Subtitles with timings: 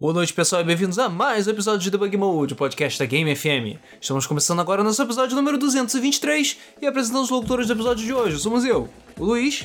[0.00, 3.04] Boa noite, pessoal, e bem-vindos a mais um episódio de Debug Mode, o podcast da
[3.04, 3.78] Game FM.
[4.00, 8.10] Estamos começando agora o nosso episódio número 223 e apresentando os locutores do episódio de
[8.10, 8.38] hoje.
[8.38, 9.62] Somos eu, o Luiz,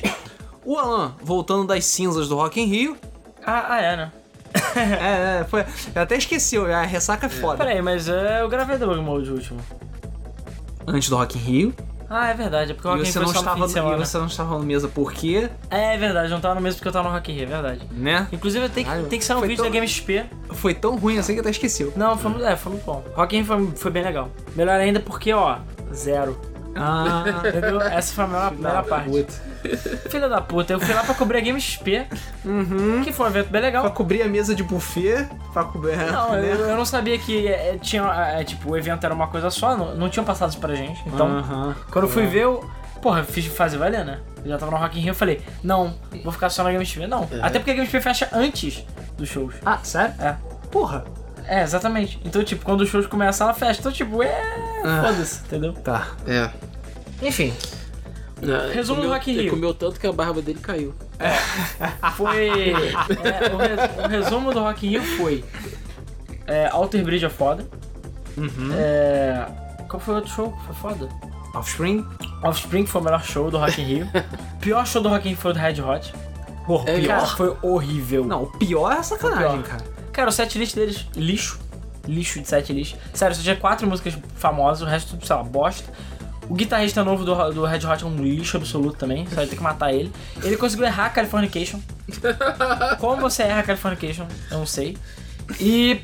[0.62, 2.98] o Alan, voltando das cinzas do Rock in Rio.
[3.46, 4.12] Ah, ah, é, né?
[4.76, 5.64] é, é, foi.
[5.94, 7.56] Eu até esqueci, a ressaca é foda.
[7.56, 9.58] Peraí, mas é, eu gravei Debug Mode último.
[10.86, 11.74] Antes do Rock in Rio.
[12.08, 13.66] Ah, é verdade, é porque o Rock in Rio não foi só no estava, fim
[13.66, 13.96] de semana.
[14.02, 15.48] e você não estava no mesa por quê?
[15.70, 17.80] É verdade, não tava no mesmo porque eu tava no Rock in Rio, é verdade.
[17.90, 18.28] Né?
[18.32, 20.24] Inclusive tem tem que sair um vídeo tão- da Game XP.
[20.52, 21.92] Foi tão ruim assim que até esqueceu.
[21.96, 23.04] Não, foi, muito- é, foi muito bom.
[23.14, 24.30] Rock in Rio foi, foi bem legal.
[24.54, 25.58] Melhor ainda porque, ó,
[25.92, 26.38] zero.
[26.78, 27.80] Ah, Entendeu?
[27.80, 29.26] Essa foi a melhor, melhor parte.
[30.10, 32.06] Filha da puta, eu fui lá pra cobrir a Game XP,
[32.44, 33.02] Uhum.
[33.04, 33.90] que foi um evento bem Pra legal.
[33.92, 35.96] cobrir a mesa de buffet, pra cobrir.
[35.96, 36.52] Não, né?
[36.52, 38.02] eu, eu não sabia que é, tinha,
[38.38, 41.00] é, tipo, o evento era uma coisa só, não, não tinham passado isso pra gente.
[41.06, 41.74] Então, Aham.
[41.90, 42.68] Quando eu fui ver, eu.
[43.02, 44.18] Porra, fiz fazer valer, né?
[44.42, 45.94] Eu já tava no Rock in Rio, eu falei, não,
[46.24, 47.06] vou ficar só na Game XP.
[47.06, 48.84] Não, até porque a Game XP fecha antes
[49.16, 49.54] dos shows.
[49.64, 50.14] Ah, sério?
[50.20, 50.34] É.
[50.70, 51.04] Porra.
[51.46, 52.20] É, exatamente.
[52.24, 53.78] Então, tipo, quando os shows começam, ela fecha.
[53.78, 54.80] Então, tipo, é.
[54.84, 55.02] Ah.
[55.06, 55.72] Foda-se, entendeu?
[55.74, 56.08] Tá.
[56.26, 56.50] É.
[57.22, 57.52] Enfim,
[58.42, 59.50] Não, Resumo comeu- do Rock in ele Rio.
[59.52, 60.94] comeu tanto que a barba dele caiu.
[62.16, 62.48] foi.
[62.48, 65.44] é, o, res- o resumo do Rock in Rio foi.
[66.46, 67.64] É, Alter Bridge é foda.
[68.36, 68.70] Uhum.
[68.74, 69.46] É.
[69.88, 70.52] Qual foi o outro show?
[70.52, 71.08] que Foi foda.
[71.54, 72.04] Offspring?
[72.42, 74.08] Offspring foi o melhor show do Rock in Rio.
[74.60, 76.12] Pior show do Rock in Rio foi o do Red Hot.
[76.66, 77.06] Porra, É, pior.
[77.20, 78.24] Cara, foi horrível.
[78.24, 79.62] Não, o pior é a sacanagem, Pior.
[79.62, 79.84] cara.
[80.12, 81.58] Cara, o setlist deles, lixo.
[82.06, 82.96] Lixo de setlist.
[83.14, 85.90] Sério, só tinha quatro músicas famosas, o resto, tudo, sei lá, bosta.
[86.48, 89.56] O guitarrista novo do, do Red Hot é um lixo absoluto também, só ia ter
[89.56, 90.12] que matar ele.
[90.42, 91.80] Ele conseguiu errar Californication.
[93.00, 94.96] Como você erra Californication, eu não sei.
[95.60, 96.00] E.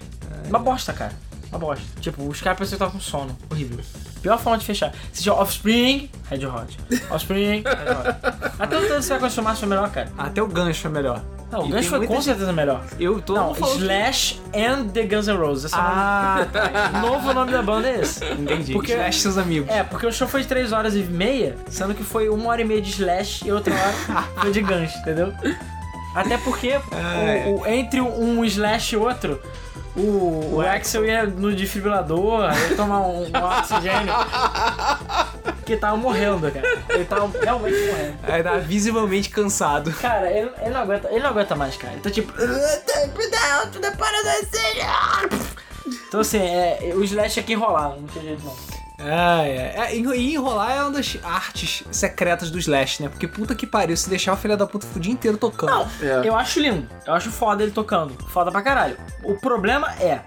[0.48, 1.12] Uma bosta, cara.
[1.48, 1.84] Uma bosta.
[2.00, 3.38] Tipo, os caras pareciam que estavam com sono.
[3.50, 3.78] Horrível.
[4.22, 4.92] Pior forma de fechar.
[5.12, 6.78] Se tinha Offspring, Red Hot.
[7.10, 8.52] Offspring, Red Hot.
[8.58, 10.10] Até o tanto você vai consumar foi melhor, cara.
[10.16, 11.22] Até o gancho é melhor.
[11.53, 12.83] Não, o gancho tem foi com gente- certeza melhor.
[12.98, 13.34] Eu tô.
[13.34, 15.67] Não, Slash and the Guns N' Roses.
[15.67, 16.58] Esse Ah, tá.
[16.61, 18.25] é o nome- o novo nome da banda é esse.
[18.25, 18.72] Entendi.
[18.72, 19.69] Porque- Slash seus amigos.
[19.70, 22.62] É, porque o show foi de 3 horas e meia, sendo que foi uma hora
[22.62, 25.33] e meia de Slash e outra hora foi de Guns, entendeu?
[26.14, 27.45] Até porque É.
[27.46, 29.41] o- o- entre um Slash e outro,
[29.97, 34.13] o, o Axel ia no desfibrilador, ia tomar um, um oxigênio.
[35.64, 36.67] Que tava morrendo, cara.
[36.89, 38.19] Ele tava realmente morrendo.
[38.25, 39.92] Aí tá visivelmente cansado.
[39.92, 41.95] Cara, ele, ele não aguenta, ele não aguenta mais, cara.
[41.95, 42.33] Então, tipo.
[46.09, 48.81] Então, assim, é, o Slash aqui enrolar, não tem jeito não.
[48.98, 49.92] É, é.
[49.92, 53.08] é e enrolar é uma das artes secretas do Slash, né?
[53.08, 55.70] Porque puta que pariu, se deixar o filho da puta o dia inteiro tocando.
[55.70, 56.29] Não, É.
[56.29, 56.89] eu acho lindo.
[57.07, 58.14] Eu acho foda ele tocando.
[58.29, 58.97] Foda pra caralho.
[59.25, 60.20] O problema é.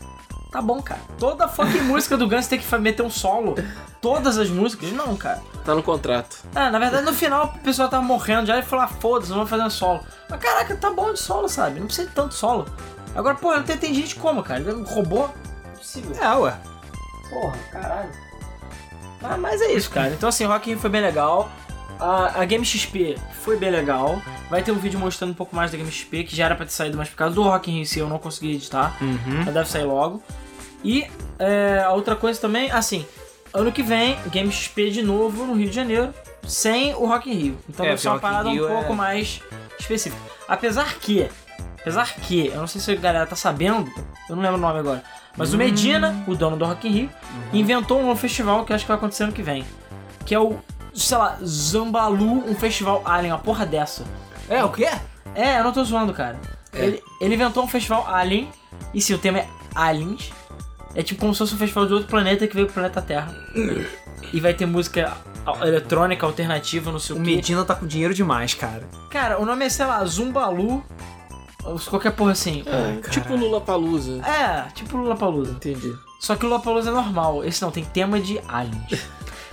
[0.51, 1.01] Tá bom, cara.
[1.19, 3.55] Toda fucking música do Guns tem que meter um solo.
[4.01, 4.91] Todas as músicas?
[4.91, 5.41] Não, cara.
[5.65, 6.37] Tá no contrato.
[6.53, 9.39] Ah, na verdade, no final o pessoal tava morrendo já e falou: ah, foda-se, não
[9.39, 9.99] vou fazer um solo.
[10.29, 11.79] Mas caraca, tá bom de solo, sabe?
[11.79, 12.65] Não precisa de tanto solo.
[13.15, 14.59] Agora, pô, tem, tem gente como, cara?
[14.61, 15.27] Ele é um robô?
[15.73, 16.15] Impossível.
[16.21, 16.57] É, ué.
[17.29, 18.24] Porra, caralho.
[19.23, 20.09] Ah, mas é isso, cara.
[20.13, 21.49] Então, assim, Rock in Rio foi bem legal.
[21.99, 24.21] A, a Game XP foi bem legal.
[24.49, 26.65] Vai ter um vídeo mostrando um pouco mais da Game XP, que já era pra
[26.65, 28.95] ter saído, mas por causa do Rock in Rio em si eu não consegui editar.
[29.01, 29.43] Uhum.
[29.45, 30.21] Mas deve sair logo.
[30.83, 31.07] E
[31.39, 33.05] é, a outra coisa também, assim,
[33.53, 37.33] ano que vem, Game XP de novo no Rio de Janeiro, sem o Rock in
[37.33, 37.57] Rio.
[37.69, 39.41] Então É, deve ser uma parada um Rio pouco é- mais
[39.79, 40.21] específica.
[40.47, 41.27] Apesar que,
[41.79, 43.89] apesar que, eu não sei se a galera tá sabendo,
[44.29, 45.03] eu não lembro o nome agora,
[45.37, 45.55] mas Hum.
[45.55, 47.09] o Medina, o dono do Rock in Rio,
[47.53, 47.59] Uhum.
[47.59, 49.63] inventou um novo festival que eu acho que vai acontecer ano que vem.
[50.25, 50.57] Que é o,
[50.93, 54.03] sei lá, Zambalu, um festival alien, uma porra dessa.
[54.49, 54.89] É, o quê?
[55.33, 56.39] É, eu não tô zoando, cara.
[56.73, 58.49] Ele, ele inventou um festival Alien,
[58.93, 60.31] e sim, o tema é Aliens.
[60.93, 63.33] É tipo como se fosse um festival de outro planeta que veio pro planeta Terra.
[64.33, 65.15] E vai ter música
[65.61, 67.35] eletrônica, alternativa, não sei O o quê.
[67.35, 68.83] Medina tá com dinheiro demais, cara.
[69.09, 70.83] Cara, o nome é, sei lá, Zumbalu,
[71.89, 72.63] qualquer porra assim.
[72.65, 74.21] É, tipo Lula Palusa.
[74.25, 75.51] É, tipo Lula Palusa.
[75.51, 75.95] Entendi.
[76.19, 77.43] Só que o Lollapalooza é normal.
[77.43, 79.07] Esse não, tem tema de aliens.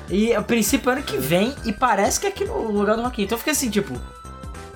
[0.08, 3.02] e a princípio é ano que vem e parece que é aqui no lugar do
[3.02, 3.22] Rock.
[3.22, 3.92] Então eu fiquei assim, tipo...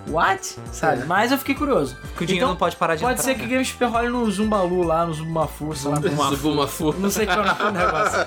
[0.09, 0.57] What?
[0.73, 1.03] Sabe?
[1.03, 1.05] É.
[1.07, 1.97] Mas eu fiquei curioso.
[2.13, 3.47] Porque o dinheiro Então, não pode parar de Pode entrar, ser que né?
[3.47, 5.97] o Game Super role no Zumbalu lá, no Zumbafu, sei lá.
[6.31, 6.93] Zubumafu.
[7.01, 8.19] Não sei qual é o negócio.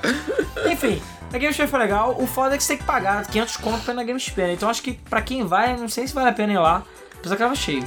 [0.69, 1.01] Enfim,
[1.31, 2.15] a Game Sphere foi legal.
[2.19, 4.51] O foda é que você tem que pagar 500 conto pra ir na Game Sphere.
[4.53, 6.83] Então acho que pra quem vai, não sei se vale a pena ir lá.
[7.17, 7.85] Apesar que tava cheio.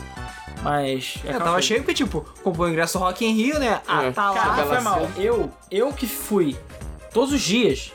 [0.63, 1.17] Mas.
[1.25, 1.67] É, aquela tava coisa.
[1.67, 3.81] cheio porque, tipo, comprou o ingresso do Rock in Rio, né?
[3.87, 4.13] Ah, É.
[4.13, 4.35] tá lá.
[4.41, 5.11] Cara, foi mal.
[5.17, 6.57] Eu, eu que fui
[7.13, 7.93] todos os dias,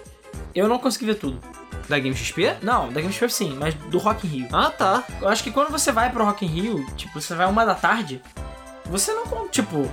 [0.54, 1.40] eu não consegui ver tudo.
[1.88, 2.58] Da Game XP?
[2.62, 4.48] Não, da Game Sphere sim, mas do Rock in Rio.
[4.52, 5.04] Ah, tá.
[5.22, 7.76] Eu acho que quando você vai pro Rock in Rio, tipo, você vai uma da
[7.76, 8.22] tarde,
[8.86, 9.90] você não, tipo,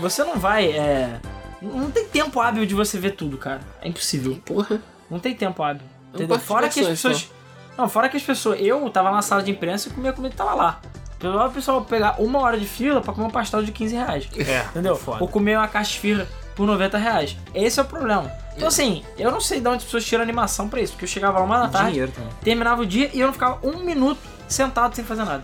[0.00, 1.20] você não vai, é...
[1.62, 3.60] Não tem tempo hábil de você ver tudo, cara.
[3.80, 4.36] É impossível.
[4.44, 4.80] Porra.
[5.08, 5.86] Não tem tempo hábil.
[6.12, 6.38] É Entendeu?
[6.40, 7.30] Fora que as pessoas...
[7.78, 8.58] Não, fora que as pessoas...
[8.60, 10.80] Eu tava na sala de imprensa e comia comida tava lá.
[11.18, 14.28] Pior o pessoal pegar uma hora de fila pra comer um pastel de 15 reais.
[14.36, 14.96] É, Entendeu?
[14.96, 15.22] foda.
[15.22, 17.36] Ou comer uma caixa de fila por 90 reais.
[17.54, 18.30] Esse é o problema.
[18.56, 21.08] Então, assim, eu não sei de onde as pessoas tiram animação pra isso, porque eu
[21.08, 22.30] chegava lá uma da tarde, Dinheiro também.
[22.42, 24.18] terminava o dia e eu não ficava um minuto
[24.48, 25.42] sentado sem fazer nada.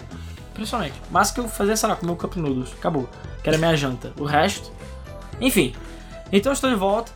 [0.52, 0.94] Impressionante.
[1.10, 2.72] Mas que eu fazia, sei lá, comer o Cup Noodles.
[2.78, 3.08] Acabou.
[3.42, 4.12] Que era minha janta.
[4.18, 4.70] O resto.
[5.40, 5.74] Enfim.
[6.30, 7.12] Então eu estou de volta.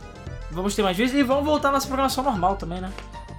[0.51, 2.91] Vamos ter mais vezes e vamos voltar à nossa programação normal também, né?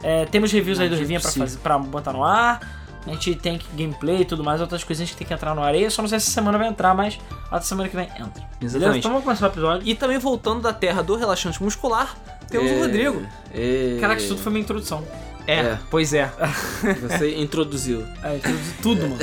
[0.03, 1.47] É, temos reviews aí do Rivinha pra, possível.
[1.49, 2.61] fazer, pra botar no ar.
[3.07, 5.89] A gente tem gameplay e tudo mais, outras coisinhas que tem que entrar no areia.
[5.91, 7.19] Só não sei se essa semana vai entrar, mas
[7.51, 8.43] a semana que vem entra.
[8.59, 8.77] Beleza?
[8.79, 8.99] Exatamente.
[8.99, 9.89] Então vamos começar o episódio.
[9.89, 12.15] E também voltando da terra do relaxante muscular,
[12.51, 13.23] temos É, o Rodrigo.
[13.55, 15.03] é, Caraca, isso tudo foi minha introdução.
[15.47, 15.79] É, É.
[15.91, 16.31] pois é.
[17.01, 18.05] Você introduziu.
[18.23, 19.19] É, introduzi tudo, mano.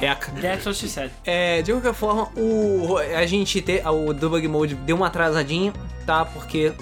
[0.00, 0.32] Eca.
[0.40, 1.10] Get Souls X7.
[1.24, 5.72] É, de qualquer forma, o, a gente te, o Debug Mode deu uma atrasadinha,
[6.06, 6.24] tá?
[6.24, 6.72] Porque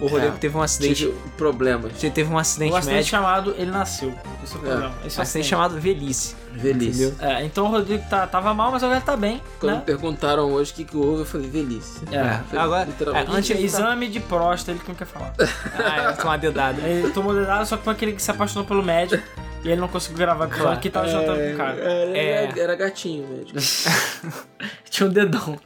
[0.00, 0.94] o Rodrigo É, teve um acidente.
[1.06, 1.92] Tive problemas.
[1.98, 3.10] Teve um acidente O acidente médico.
[3.16, 4.14] chamado Ele Nasceu.
[4.42, 4.68] Esse é o É.
[4.68, 4.94] problema.
[5.04, 6.36] Esse é Um o acidente chamado Velhice.
[6.52, 7.14] Velhice.
[7.20, 9.82] É, então o Rodrigo tá, tava mal, mas agora ele tá bem, Quando me né?
[9.86, 12.00] perguntaram hoje o que, que houve, eu falei velhice.
[12.10, 12.40] É.
[12.50, 13.30] Foi Agora- literalmente.
[13.30, 15.32] é, antes- Exame de próstata, ele que não quer falar.
[15.78, 16.80] Ah, é, com uma dedada.
[16.82, 19.22] Ele tomou dedada só que foi aquele que se apaixonou pelo médico
[19.64, 20.80] e ele não conseguiu gravar com Claro.
[20.80, 21.76] que tava jantando com o cara.
[21.78, 22.52] Era, É.
[22.58, 23.52] era, gatinho mesmo.
[24.90, 25.58] Tinha um dedão.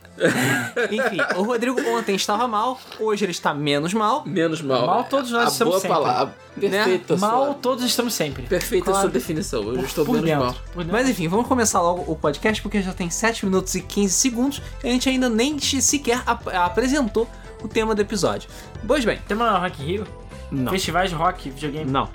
[0.91, 4.23] Enfim, o Rodrigo ontem estava mal, hoje ele está menos mal.
[4.27, 4.87] Menos mal.
[4.87, 5.97] Mal todos nós a estamos boa sempre.
[5.97, 6.35] palavra.
[6.61, 8.43] Perfeita Mal sua, todos estamos sempre.
[8.45, 9.01] perfeita Claro.
[9.01, 9.61] sua definição.
[9.65, 10.55] Hoje eu estou por menos dentro, mal.
[10.73, 10.85] por.
[10.87, 14.63] Mas enfim, vamos começar logo o podcast porque já tem 7 minutos e 15 segundos
[14.85, 17.29] e a gente ainda nem sequer ap- apresentou
[17.63, 18.49] o tema do episódio.
[18.87, 20.07] Pois bem, Tem uma Rock Rio?
[20.53, 20.71] não.
[20.71, 21.91] Festivais de rock, videogame.
[21.91, 22.09] Não.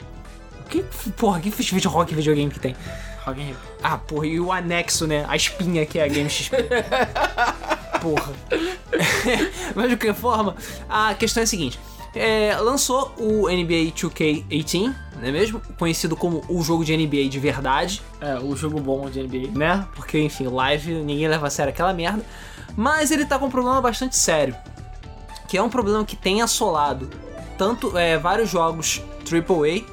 [0.69, 0.83] Que,
[1.17, 2.75] porra, que festival de rock videogame que tem?
[3.25, 3.55] Rock in Rio.
[3.81, 5.25] Ah, porra, e o anexo, né?
[5.27, 6.55] A espinha que é a Game XP.
[8.01, 8.33] porra.
[9.75, 10.55] Mas de qualquer forma,
[10.87, 11.79] a questão é a seguinte.
[12.15, 15.61] É, lançou o NBA 2K18, não é mesmo?
[15.77, 19.51] Conhecido como o jogo de NBA de verdade, É, o jogo bom de NBA.
[19.57, 19.87] né?
[19.95, 22.25] Porque, enfim, live, ninguém leva a sério aquela merda.
[22.75, 24.55] Mas ele tá com um problema bastante sério.
[25.47, 27.09] Que é um problema que tem assolado
[27.57, 29.83] tanto é, vários jogos AAA,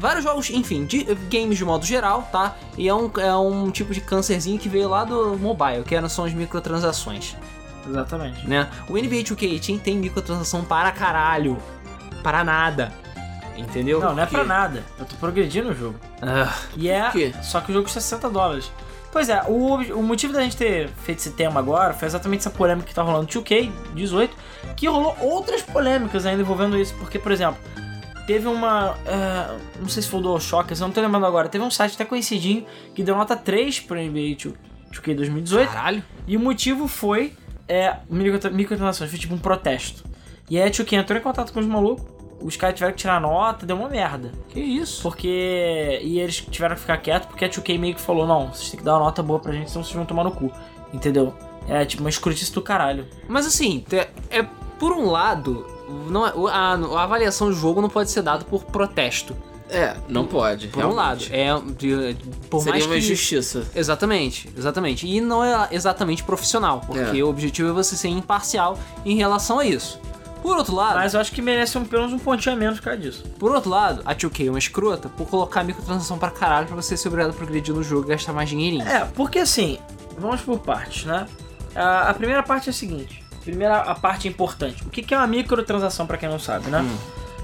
[0.00, 2.56] vários jogos, enfim, de games de modo geral, tá?
[2.76, 6.08] E é um, é um tipo de câncerzinho que veio lá do mobile, que eram-
[6.08, 7.36] são as microtransações,
[7.88, 8.48] Exatamente.
[8.48, 8.68] né?
[8.88, 11.56] O NBA 2K18 tem microtransação para caralho,
[12.22, 12.92] para nada,
[13.56, 14.00] entendeu?
[14.00, 14.84] Não, não é pra nada.
[14.98, 15.96] Eu tô progredindo o jogo.
[16.22, 17.10] Ah, E é.
[17.42, 18.70] Só que o jogo custa 60 dólares.
[19.12, 22.50] Pois é, o, o motivo da gente ter feito esse tema agora foi exatamente essa
[22.50, 24.30] polêmica que tá rolando no 2K18,
[24.76, 26.94] que rolou outras polêmicas ainda envolvendo isso.
[26.94, 27.58] Porque, por exemplo,
[28.26, 28.96] teve uma.
[29.06, 31.48] é, não sei se foi o DualShock, eu não tô lembrando agora.
[31.48, 32.64] Teve um site até conhecidinho
[32.94, 34.54] que deu nota 3 pro NBA 2-
[34.92, 35.68] 2K 2018.
[35.72, 36.02] caralho.
[36.26, 37.32] E o motivo foi
[37.68, 40.04] é, micro- microtransações, foi tipo um protesto.
[40.48, 42.04] E aí a 2K entrou em contato com os malucos,
[42.42, 44.32] os caras tiveram que tirar nota, deu uma merda.
[44.48, 45.02] Que isso?
[45.02, 46.00] Porque.
[46.02, 48.78] E eles tiveram que ficar quietos porque a 2K meio que falou: não, vocês têm
[48.80, 50.50] que dar uma nota boa pra gente, senão vocês vão tomar no cu.
[50.92, 51.32] Entendeu?
[51.68, 53.06] É tipo uma escrutice do caralho.
[53.28, 53.84] Mas assim,
[54.30, 54.42] é
[54.78, 55.64] por um lado,
[56.08, 59.36] não é- a, a avaliação do jogo não pode ser dada por protesto.
[59.72, 60.66] É, não pode.
[60.66, 61.92] Por um lado, realmente.
[61.94, 62.16] é
[62.50, 63.64] por Seria mais uma que injustiça.
[63.74, 65.06] exatamente, exatamente.
[65.06, 67.22] E não é exatamente profissional, porque É.
[67.22, 70.00] o objetivo é você ser imparcial em relação a isso.
[70.42, 72.78] Por outro lado, Mas eu acho que merece um, pelo menos um pontinho a menos
[72.80, 73.22] por causa disso.
[73.38, 76.96] por outro lado, a 2K é uma escrota por colocar microtransação pra caralho pra você
[76.96, 78.88] ser obrigado a progredir no jogo e gastar mais dinheirinho.
[78.88, 79.78] É, porque assim,
[80.18, 81.26] vamos por partes, né?
[81.76, 84.82] A, a primeira parte é a seguinte: primeira a parte importante.
[84.84, 86.84] O que, é uma microtransação, pra quem não sabe, né?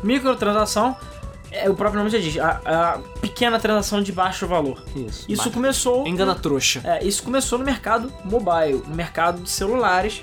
[0.03, 0.97] Microtransação,
[1.50, 4.83] é, o próprio nome já diz, a, a pequena transação de baixo valor.
[4.95, 5.25] Isso.
[5.29, 6.07] Isso começou.
[6.07, 6.81] Engana trouxa.
[6.85, 10.23] É, isso começou no mercado mobile, no mercado de celulares,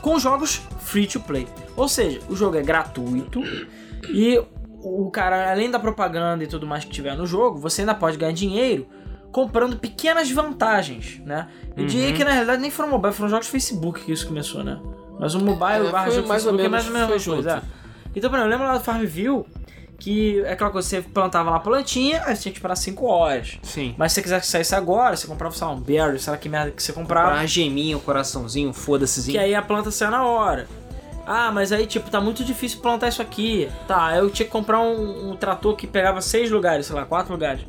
[0.00, 1.46] com jogos free to play.
[1.76, 3.42] Ou seja, o jogo é gratuito
[4.08, 4.40] e
[4.82, 8.16] o cara, além da propaganda e tudo mais que tiver no jogo, você ainda pode
[8.16, 8.86] ganhar dinheiro
[9.32, 11.48] comprando pequenas vantagens, né?
[11.76, 11.86] Eu Uhum.
[11.88, 14.80] diria que na realidade nem foram mobile, foram jogos Facebook que isso começou, né?
[15.18, 17.30] Mas o mobile É, barra jogo mais ou Facebook é menos, mais ou menos a
[17.30, 17.50] coisa.
[17.72, 17.86] é.
[18.14, 19.44] Então, por exemplo, eu lembro lá do Farmville
[19.98, 23.06] que é aquela coisa, você plantava lá a plantinha, aí você tinha que esperar 5
[23.06, 23.58] horas.
[23.62, 23.94] Sim.
[23.96, 26.48] Mas se você quisesse saísse agora, você comprava, sei lá, um berry, sei lá que
[26.50, 27.30] merda que você comprava.
[27.32, 29.30] Pra geminha, o coraçãozinho, foda-se.
[29.30, 30.66] Que aí a planta saiu na hora.
[31.26, 33.68] Ah, mas aí, tipo, tá muito difícil plantar isso aqui.
[33.88, 37.32] Tá, eu tinha que comprar um, um trator que pegava seis lugares, sei lá, quatro
[37.32, 37.62] lugares.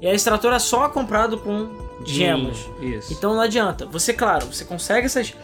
[0.00, 1.66] E aí esse trator é só comprado com
[2.04, 2.58] gemas.
[2.80, 3.12] Isso.
[3.12, 3.86] Então não adianta.
[3.86, 5.34] Você, claro, você consegue essas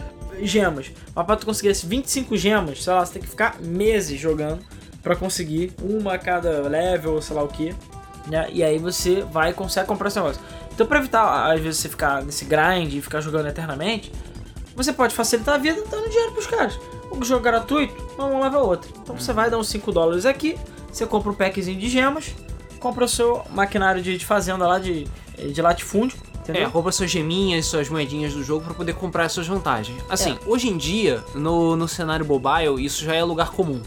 [0.42, 0.90] gemas.
[1.14, 4.60] Mas pra tu conseguir essas 25 gemas, sei lá, você tem que ficar meses jogando
[5.02, 7.74] pra conseguir uma a cada level, sei lá o que.
[8.26, 8.48] Né?
[8.52, 10.42] E aí você vai consegue comprar esse negócio.
[10.72, 14.12] Então pra evitar, às vezes, você ficar nesse grind e ficar jogando eternamente,
[14.74, 16.78] você pode facilitar a vida dando dinheiro pros caras.
[17.10, 18.90] O jogo gratuito, um leva a outro.
[19.02, 20.56] Então você vai dar uns 5 dólares aqui,
[20.90, 22.34] você compra um packzinho de gemas,
[22.78, 25.06] compra o seu maquinário de, de fazenda lá de,
[25.36, 26.62] de latifúndio, Entendeu?
[26.62, 30.02] É, rouba suas geminhas, suas moedinhas do jogo pra poder comprar as suas vantagens.
[30.08, 30.38] Assim, É.
[30.50, 33.80] hoje em dia, no, no cenário mobile, isso já é lugar comum.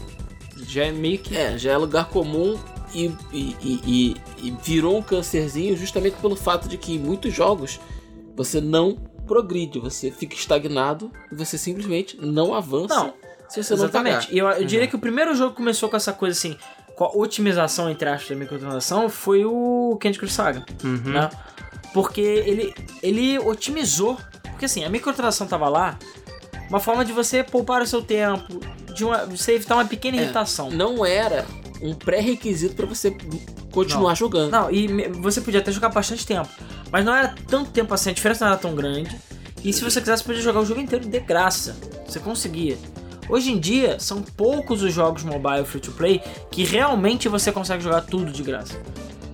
[0.66, 1.36] Já é meio que.
[1.36, 2.58] É, já é lugar comum
[2.94, 4.16] e, e, e- e-
[4.48, 7.80] e virou um cancerzinho justamente pelo fato de que em muitos jogos
[8.36, 8.96] você não
[9.26, 13.14] progride, você fica estagnado e você simplesmente não avança Não,
[13.48, 14.32] se você não Exatamente.
[14.32, 16.56] E eu, eu diria que o primeiro jogo que começou com essa coisa assim,
[16.94, 20.64] com a otimização, entre aspas, da microtransação, foi o Candy Crush Saga.
[20.84, 21.12] Uhum.
[21.12, 21.30] né?
[21.94, 24.18] Porque ele, ele otimizou.
[24.42, 25.98] Porque assim, a microtransação tava lá,
[26.68, 28.60] uma forma de você poupar o seu tempo,
[28.92, 30.70] de uma, você evitar uma pequena É, irritação.
[30.70, 31.46] Não era
[31.80, 33.16] um pré-requisito pra você
[33.72, 34.50] continuar jogando.
[34.50, 36.48] Não, e você podia até jogar bastante tempo.
[36.90, 39.16] Mas não era tanto tempo assim, a diferença não era tão grande.
[39.64, 41.76] E se você quisesse, podia jogar o jogo inteiro de graça.
[42.06, 42.76] Você conseguia.
[43.28, 47.82] Hoje em dia, são poucos os jogos mobile free to play que realmente você consegue
[47.82, 48.78] jogar tudo de graça.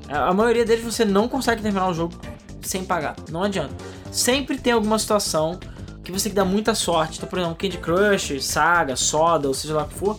[0.09, 2.15] A maioria deles você não consegue terminar o jogo
[2.63, 3.17] sem pagar.
[3.31, 3.75] Não adianta.
[4.11, 5.59] Sempre tem alguma situação
[6.03, 7.19] que você tem que dar muita sorte.
[7.19, 10.19] Então, por exemplo, Candy Crush, Saga, Soda, ou seja lá o que for.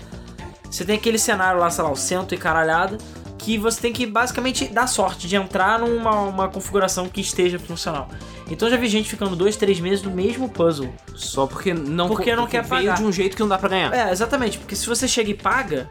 [0.70, 2.98] Você tem aquele cenário lá, sei lá, o cento e caralhada,
[3.38, 8.08] que você tem que basicamente dar sorte de entrar numa uma configuração que esteja funcional.
[8.52, 10.94] Então já vi gente ficando dois, três meses no mesmo puzzle.
[11.16, 12.98] Só porque não, Porque não quer veio pagar.
[12.98, 13.94] de um jeito que não dá pra ganhar.
[13.94, 15.90] É, exatamente, porque se você chega e paga,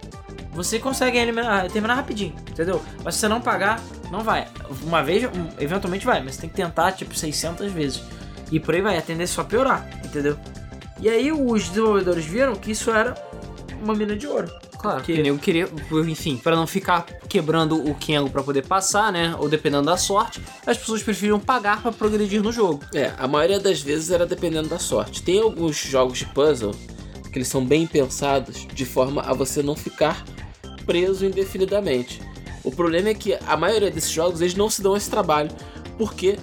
[0.53, 2.83] você consegue eliminar, terminar rapidinho, entendeu?
[3.03, 4.47] Mas se você não pagar, não vai.
[4.83, 5.27] Uma vez,
[5.59, 8.03] eventualmente vai, mas você tem que tentar tipo 600 vezes.
[8.53, 10.37] E por aí vai, a tendência é só piorar, entendeu?
[11.01, 13.15] E aí os desenvolvedores viram que isso era
[13.83, 14.53] uma mina de ouro.
[14.81, 15.69] Claro, Que- que eu queria,
[16.09, 19.37] enfim, pra não ficar quebrando o Kengo pra poder passar, né?
[19.39, 22.81] Ou dependendo da sorte, as pessoas preferiam pagar pra progredir no jogo.
[22.95, 25.23] É, a maioria das vezes era dependendo da sorte.
[25.23, 26.75] Tem alguns jogos de puzzle
[27.31, 30.25] que eles são bem pensados de forma a você não ficar
[30.87, 32.21] preso indefinidamente.
[32.65, 35.51] O problema é que a maioria desses jogos eles não se dão esse trabalho
[35.97, 36.39] porque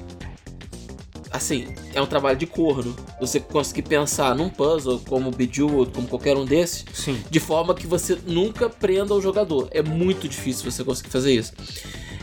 [1.32, 2.96] assim, é um trabalho de corno.
[3.20, 7.22] Você conseguir pensar num puzzle como o Bejeweled, como qualquer um desses, Sim.
[7.30, 9.68] de forma que você nunca prenda o jogador.
[9.72, 11.54] É muito difícil você conseguir fazer isso.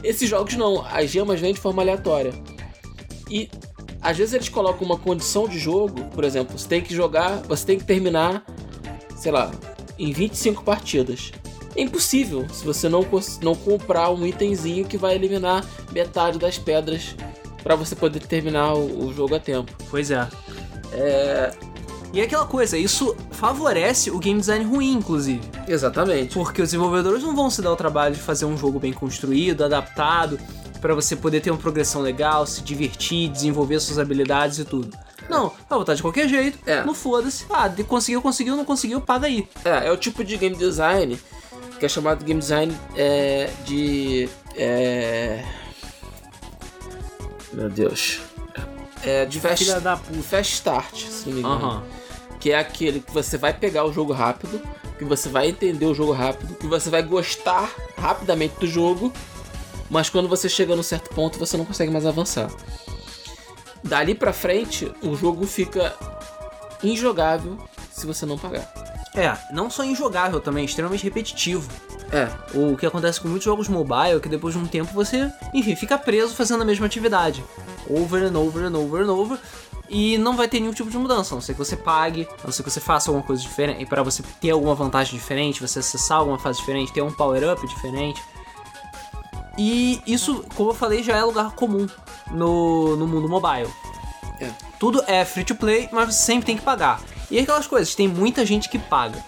[0.03, 2.33] Esses jogos não, as gemas vêm de forma aleatória.
[3.31, 3.49] E
[4.01, 7.65] às vezes eles colocam uma condição de jogo, por exemplo, você tem que jogar, você
[7.65, 8.45] tem que terminar,
[9.17, 9.51] sei lá,
[9.99, 11.33] em 25 partidas.
[11.75, 13.05] É impossível se você não,
[13.43, 17.17] não comprar um itemzinho que vai eliminar metade das pedras
[17.65, 19.73] para você poder terminar o, o jogo a tempo.
[19.91, 20.29] Pois é.
[22.13, 25.41] E é aquela coisa, isso favorece o game design ruim, inclusive.
[25.67, 26.35] Exatamente.
[26.35, 29.65] Porque os desenvolvedores não vão se dar o trabalho de fazer um jogo bem construído,
[29.65, 30.39] adaptado,
[30.81, 34.97] pra você poder ter uma progressão legal, se divertir, desenvolver suas habilidades e tudo.
[35.29, 36.85] Não, vai botar de qualquer jeito, É.
[36.85, 37.47] não foda-se.
[37.51, 39.49] Ah, conseguiu, conseguiu, não conseguiu, paga aí.
[39.65, 41.19] É, é o tipo de game design
[41.79, 44.29] que é chamado game design é, de.
[44.57, 45.45] É...
[47.55, 48.21] Meu Deus.
[49.03, 50.23] É de fast, Filha da puta.
[50.23, 51.55] fast start, se não me engano.
[51.55, 51.83] Aham.
[52.41, 54.61] Que é aquele que você vai pegar o jogo rápido,
[54.99, 59.13] que você vai entender o jogo rápido, que você vai gostar rapidamente do jogo,
[59.91, 62.51] mas quando você chega num certo ponto você não consegue mais avançar.
[63.83, 65.95] Dali pra frente, o jogo fica
[66.83, 67.59] injogável
[67.93, 68.73] se você não pagar.
[69.15, 71.69] É, não só injogável também, é extremamente repetitivo.
[72.15, 75.29] É, O que acontece com muitos jogos mobile é que depois de um tempo você,
[75.53, 77.45] enfim, fica preso fazendo a mesma atividade.
[77.91, 79.39] Over and over and over and over.
[79.91, 82.45] E não vai ter nenhum tipo de mudança, a não ser que você pague, a
[82.45, 85.81] não ser que você faça alguma coisa diferente, para você ter alguma vantagem diferente, você
[85.81, 88.23] acessar alguma fase diferente, ter um power-up diferente.
[89.59, 91.87] E isso, como eu falei, já é lugar comum
[92.31, 93.69] no, no mundo mobile.
[94.41, 94.51] É.
[94.79, 97.01] Tudo é free to play, mas você sempre tem que pagar.
[97.31, 99.23] E aquelas coisas, tem muita gente que paga.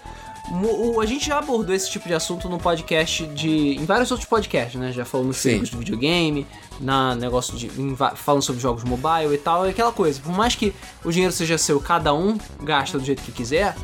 [1.00, 3.74] A gente já abordou esse tipo de assunto no podcast de.
[3.76, 4.92] em vários outros podcasts, né?
[4.92, 5.60] Já falamos Sim.
[5.62, 6.46] de videogame,
[6.80, 7.66] na negócio de.
[7.80, 10.20] em falando sobre jogos mobile e tal, é aquela coisa.
[10.20, 10.72] Por mais que
[11.04, 13.74] o dinheiro seja seu, cada um gasta do jeito que quiser,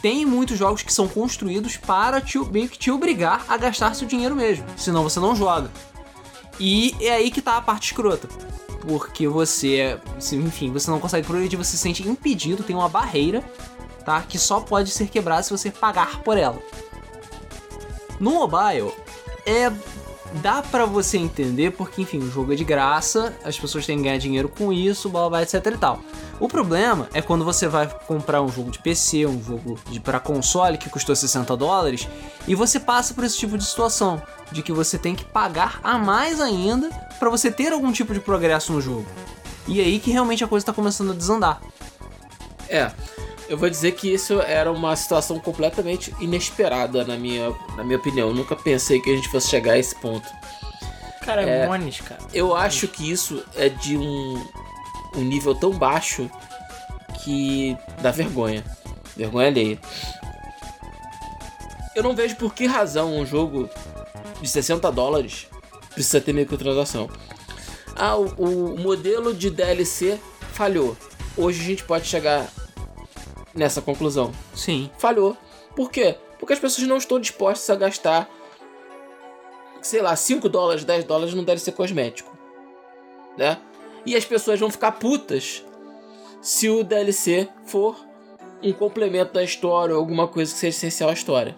[0.00, 4.06] tem muitos jogos que são construídos para te, meio que te obrigar a gastar seu
[4.06, 4.64] dinheiro mesmo.
[4.76, 5.68] Senão você não joga.
[6.60, 8.28] E é aí que tá a parte escrota.
[8.86, 13.42] Porque você, se- enfim, você não consegue progredir, você se sente impedido, tem uma barreira,
[14.08, 14.22] tá?
[14.26, 16.58] Que só pode ser quebrada se você pagar por ela.
[18.18, 18.90] No mobile,
[19.44, 19.70] é.
[20.42, 24.04] Dá pra você entender, porque, enfim, o jogo é de graça, as pessoas têm que
[24.04, 26.00] ganhar dinheiro com isso, blá blá, etc e tal.
[26.38, 30.20] O problema é quando você vai comprar um jogo de PC, um jogo de para
[30.20, 32.06] console que custou 60 dólares,
[32.46, 34.20] e você passa por esse tipo de situação,
[34.52, 38.20] de que você tem que pagar a mais ainda pra você ter algum tipo de
[38.20, 39.06] progresso no jogo.
[39.66, 41.62] E aí que realmente a coisa tá começando a desandar.
[42.68, 42.92] É,
[43.48, 48.28] eu vou dizer que isso era uma situação completamente inesperada na minha, na minha opinião.
[48.28, 50.28] Eu nunca pensei que a gente fosse chegar a esse ponto.
[51.22, 51.66] Cara, é.
[51.66, 52.20] Mones, cara.
[52.32, 54.46] Eu acho que isso é de um,
[55.16, 56.30] um nível tão baixo
[57.22, 58.64] que dá vergonha.
[59.16, 59.78] Vergonha alheia.
[61.94, 63.68] Eu não vejo por que razão um jogo
[64.40, 65.48] de 60 dólares
[65.94, 67.10] precisa ter microtransação.
[67.96, 70.18] Ah, o, o modelo de DLC
[70.52, 70.96] falhou.
[71.36, 72.46] Hoje a gente pode chegar
[73.58, 74.32] nessa conclusão.
[74.54, 74.90] Sim.
[74.98, 75.36] Falhou.
[75.74, 76.16] Por quê?
[76.38, 78.30] Porque as pessoas não estão dispostas a gastar,
[79.82, 82.36] sei lá, 5 dólares, 10 dólares num DLC cosmético.
[83.36, 83.58] Né?
[84.06, 85.64] E as pessoas vão ficar putas
[86.40, 87.96] se o DLC for
[88.62, 91.56] um complemento da história ou alguma coisa que seja essencial à história.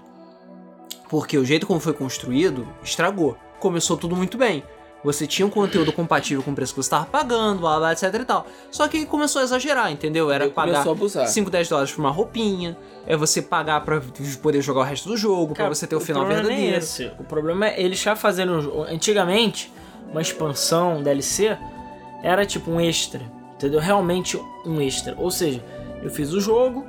[1.09, 3.37] Porque o jeito como foi construído estragou.
[3.59, 4.63] Começou tudo muito bem.
[5.03, 8.15] Você tinha um conteúdo compatível com o preço que você estava pagando, blá, blá, etc
[8.15, 8.47] e tal.
[8.71, 10.31] Só que começou a exagerar, entendeu?
[10.31, 11.27] Era pagar começou a abusar.
[11.27, 12.77] 5, 10 dólares por uma roupinha,
[13.07, 14.01] é você pagar pra
[14.43, 16.57] poder jogar o resto do jogo, pra Cara, você ter o, final problema nem é
[16.73, 16.85] verdadeiro.
[16.85, 17.13] esse.
[17.19, 18.77] O problema é eles já fazendo.
[18.79, 19.73] um Antigamente,
[20.11, 21.57] uma expansão um DLC
[22.23, 23.23] era tipo um extra.
[23.55, 23.81] Entendeu?
[23.81, 25.15] Realmente um extra.
[25.19, 25.63] Ou seja,
[26.03, 26.87] eu fiz o jogo,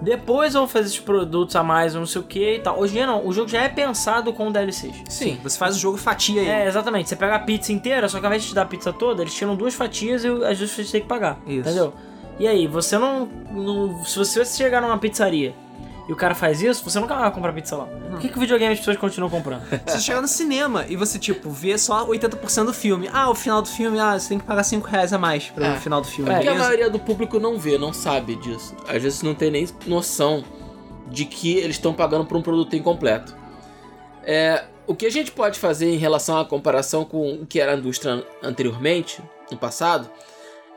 [0.00, 2.78] depois eu vou fazer esses produtos a mais, não sei o que e tal.
[2.78, 5.02] Hoje em dia não, o jogo já é pensado com DLCs.
[5.08, 6.50] Sim, você faz o jogo e fatia ele.
[6.50, 7.08] É, exatamente.
[7.08, 9.22] Você pega a pizza inteira, só que ao invés de te dar a pizza toda,
[9.22, 11.38] eles tiram duas fatias e as duas fatias tem que pagar.
[11.46, 11.60] Isso.
[11.68, 11.94] Entendeu?
[12.38, 15.54] E aí, você não, não- Se você chegar numa pizzaria
[16.08, 17.86] e o cara faz isso, você nunca vai comprar pizza lá.
[17.86, 19.62] Por que, que o videogame as pessoas continuam comprando?
[19.86, 23.10] Você chega no cinema e você, tipo, vê só 80% do filme.
[23.12, 25.64] Ah, o final do filme, ah, você tem que pagar 5 reais a mais pro
[25.64, 25.76] É.
[25.78, 28.74] final do filme, Porque a maioria do público não vê, não sabe disso.
[28.88, 30.44] Às vezes não tem nem noção
[31.08, 33.34] de que eles estão pagando por um produto incompleto.
[34.24, 37.72] É, o que a gente pode fazer em relação à comparação com o que era
[37.72, 39.20] a indústria anteriormente,
[39.50, 40.08] no passado,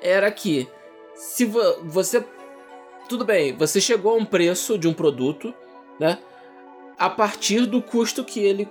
[0.02, 0.68] era que
[1.16, 2.24] se vo- você.
[3.10, 5.52] Tudo bem, você chegou a um preço de um produto,
[6.00, 6.20] né?
[6.96, 8.70] A partir do custo que ele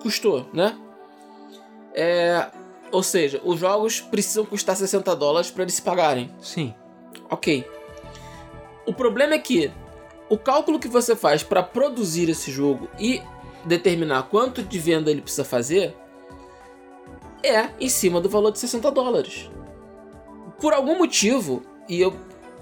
[0.00, 0.78] custou, né?
[1.92, 2.46] É,
[2.92, 6.30] ou seja, os jogos precisam custar 60 dólares para eles se pagarem.
[6.40, 6.72] Sim.
[7.28, 7.68] Ok.
[8.86, 9.72] O problema é que
[10.28, 13.20] o cálculo que você faz para produzir esse jogo e
[13.64, 15.96] determinar quanto de venda ele precisa fazer
[17.42, 19.50] é em cima do valor de 60 dólares.
[20.60, 22.16] Por algum motivo, e eu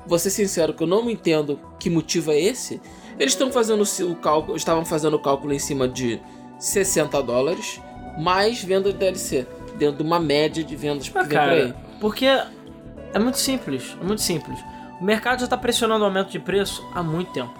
[0.06, 2.80] vou ser sincero que eu não entendo que motivo é esse,
[3.18, 6.20] eles estão fazendo o cálculo, estavam fazendo o cálculo em cima de
[6.58, 7.80] 60 dólares
[8.18, 9.46] mais venda de DLC,
[9.78, 11.60] dentro de uma média de vendas que Ah, vem por aí.
[11.72, 14.58] cara, porque é muito simples, é muito simples.
[15.00, 17.52] O mercado já tá pressionando o aumento de preço há muito tempo.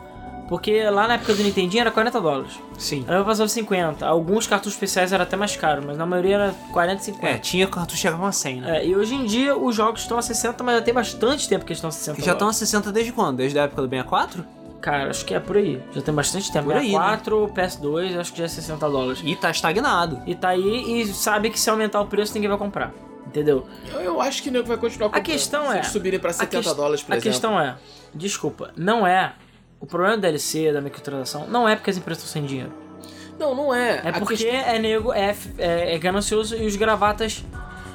[0.49, 2.53] Porque lá na época do Nintendinho era 40 dólares.
[2.77, 3.05] Sim.
[3.09, 4.05] Aí passou 50.
[4.07, 7.27] Alguns cartuchos especiais eram até mais caros, mas na maioria era 40 e 50.
[7.27, 8.79] É, tinha cartucho que chegava a 100, né?
[8.79, 11.65] É, e hoje em dia os jogos estão a 60, mas já tem bastante tempo
[11.65, 12.17] que eles estão a 60.
[12.19, 12.59] Que já estão a dólares.
[12.59, 13.37] 60 desde quando?
[13.39, 14.45] Desde a época do 64?
[14.83, 15.81] Cara, acho que é por aí.
[15.95, 16.65] Já tem bastante tempo.
[16.67, 16.99] Por aí, né?
[16.99, 19.23] 4, PS2, acho que já é 60 dólares.
[19.25, 20.21] E tá estagnado.
[20.27, 22.93] E tá aí e sabe que se aumentar o preço ninguém vai comprar.
[23.27, 23.65] Entendeu?
[23.95, 25.25] Eu, eu acho que o nego vai continuar comprando.
[25.25, 27.31] questão Se é- eles subirem pra 70 ques- dólares, por a exemplo.
[27.31, 27.77] questão é,
[28.13, 29.33] desculpa, não é.
[29.83, 32.73] O problema do DLC, da microtransação, não é porque as empresas estão sem dinheiro.
[33.39, 34.01] Não, não é.
[34.05, 37.45] É A porque questão- é nego, é, é, é ganancioso e os gravatas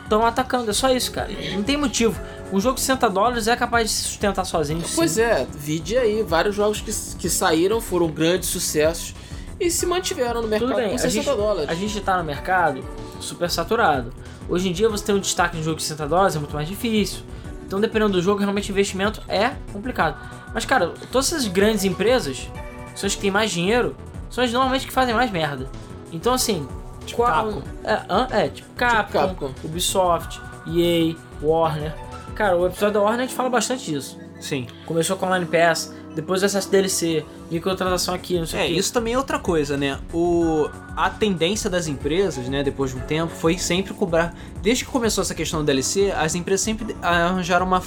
[0.03, 0.69] estão atacando.
[0.69, 1.29] É só isso, cara.
[1.55, 2.19] Não tem motivo.
[2.51, 4.85] Um jogo de 60 dólares é capaz de se sustentar sozinho.
[4.85, 4.95] sim.
[4.95, 9.15] Pois é, vide aí, vários jogos que, que saíram foram grandes sucessos
[9.59, 11.69] e se mantiveram no mercado Tudo bem, com a 60 gente, dólares.
[11.69, 12.83] a gente tá no mercado
[13.21, 14.13] super saturado.
[14.49, 16.67] Hoje em dia você ter um destaque no jogo de 60 dólares é muito mais
[16.67, 17.21] difícil.
[17.65, 20.17] Então, dependendo do jogo, realmente investimento é complicado.
[20.57, 22.49] Mas, cara, todas essas grandes empresas,
[22.95, 23.95] são as que têm mais dinheiro,
[24.27, 25.69] são as normalmente que fazem mais merda.
[26.11, 26.67] Então, assim,
[27.05, 27.61] Tipo qual- Capcom.
[27.83, 29.51] É, é, tipo Capcom, Capcom.
[29.63, 31.93] Ubisoft, EA, Warner.
[32.33, 34.17] Cara, o episódio da Warner a gente fala bastante disso.
[34.41, 34.65] Sim.
[34.87, 38.73] Começou com Online Pass, depois acesso DLC, microtransação aqui, não sei É, o quê.
[38.79, 39.99] isso também é outra coisa, né?
[40.11, 40.67] O...
[40.95, 44.33] A tendência das empresas, né, depois de um tempo, foi sempre cobrar.
[44.63, 47.83] Desde que começou essa questão do DLC, as empresas sempre arranjaram uma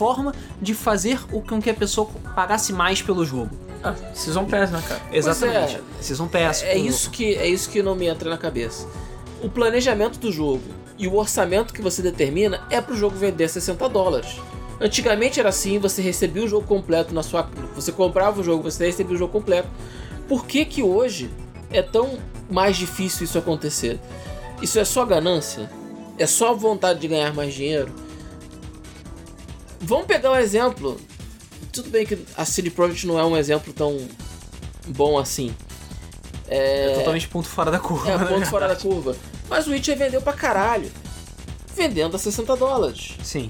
[0.00, 3.50] forma de fazer o com que a pessoa pagasse mais pelo jogo.
[3.84, 5.00] Ah, Season Pass, né, cara?
[5.12, 5.76] Exatamente.
[5.76, 6.02] é.
[6.02, 6.62] Season Pass.
[6.62, 8.86] É com- isso, que, é isso que não me entra na cabeça.
[9.42, 10.62] O planejamento do jogo
[10.98, 14.36] e o orçamento que você determina é pro jogo vender 60 dólares.
[14.80, 17.46] Antigamente era assim, você recebia o jogo completo na sua.
[17.74, 19.68] Você comprava o jogo, você recebia o jogo completo.
[20.26, 21.30] Por que que hoje
[21.70, 22.18] é tão
[22.50, 24.00] mais difícil isso acontecer?
[24.62, 25.70] Isso é só ganância?
[26.18, 27.92] É só vontade de ganhar mais dinheiro?
[29.80, 31.00] Vamos pegar um exemplo.
[31.72, 34.08] Tudo bem que a CD Projekt não é um exemplo tão
[34.88, 35.54] bom assim.
[36.48, 38.10] É totalmente ponto fora da curva.
[38.10, 38.24] É, né?
[38.24, 39.16] ponto fora da curva.
[39.48, 40.90] Mas o Witcher vendeu pra caralho.
[41.74, 43.16] Vendendo a 60 dólares.
[43.22, 43.48] Sim.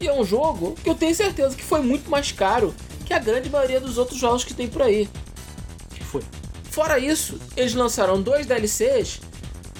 [0.00, 3.18] E é um jogo que eu tenho certeza que foi muito mais caro que a
[3.18, 5.08] grande maioria dos outros jogos que tem por aí.
[6.02, 6.22] Foi.
[6.70, 9.20] Fora isso, eles lançaram dois DLCs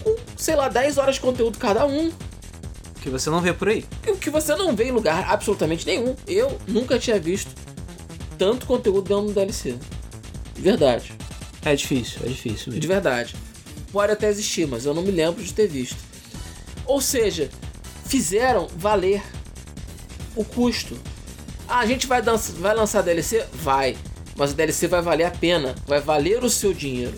[0.03, 2.13] com sei lá, 10 horas de conteúdo cada um.
[3.07, 3.85] Que você não vê por aí.
[4.09, 6.17] O que você não vê em lugar absolutamente nenhum.
[6.27, 7.55] Eu nunca tinha visto
[8.37, 9.77] tanto conteúdo dentro do DLC.
[10.57, 11.13] De verdade.
[11.65, 12.89] É difícil, é difícil De mesmo.
[12.93, 13.37] verdade.
[13.93, 15.97] Pode até existir, mas eu não me lembro de ter visto.
[16.85, 17.49] Ou seja,
[18.07, 19.23] fizeram valer
[20.35, 20.99] o custo.
[21.69, 23.47] Ah, a gente vai, dança- vai lançar DLC?
[23.53, 23.97] Vai.
[24.37, 25.77] Mas o DLC vai valer a pena.
[25.87, 27.15] Vai valer o seu dinheiro.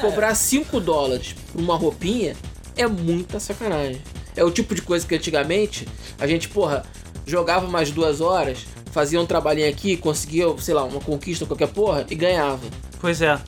[0.00, 2.36] Cobrar 5 dólares por uma roupinha
[2.76, 4.00] é muita sacanagem.
[4.36, 5.86] É o tipo de coisa que antigamente
[6.18, 6.84] a gente, porra,
[7.26, 12.06] jogava mais duas horas, fazia um trabalhinho aqui, conseguia, sei lá, uma conquista, qualquer porra,
[12.10, 12.60] e ganhava.
[13.00, 13.38] Pois é.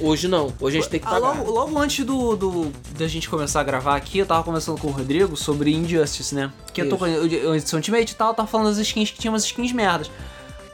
[0.00, 0.52] Hoje não.
[0.60, 1.38] Hoje a gente tem que Ah, pagar.
[1.38, 4.88] logo, logo antes do, do da gente começar a gravar aqui, eu tava conversando com
[4.88, 6.52] o Rodrigo sobre Injustice, né?
[6.72, 7.08] Que eu tô com a
[7.56, 10.10] edição Ultimate e tal, eu tava falando das skins que tinha umas skins merdas.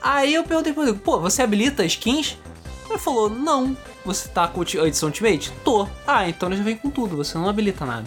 [0.00, 2.38] Aí eu perguntei pro Rodrigo, pô, você habilita skins?
[2.88, 3.76] Ele falou, não.
[4.06, 5.52] Você tá com a edição Ultimate?
[5.62, 5.86] Tô.
[6.06, 8.06] Ah, então ele já vem com tudo, você não habilita nada.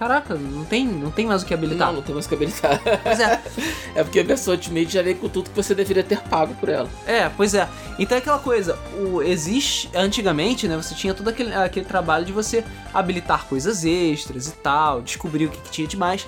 [0.00, 1.88] Caraca, não tem, não tem mais o que habilitar.
[1.88, 2.80] Não, não tem mais que habilitar.
[3.02, 3.42] Pois é.
[3.94, 6.70] é porque a versão Ultimate já vem com tudo que você deveria ter pago por
[6.70, 6.88] ela.
[7.06, 7.68] É, pois é.
[7.98, 12.32] Então é aquela coisa, o, existe, antigamente, né, você tinha todo aquele, aquele trabalho de
[12.32, 16.26] você habilitar coisas extras e tal, descobrir o que, que tinha de mais.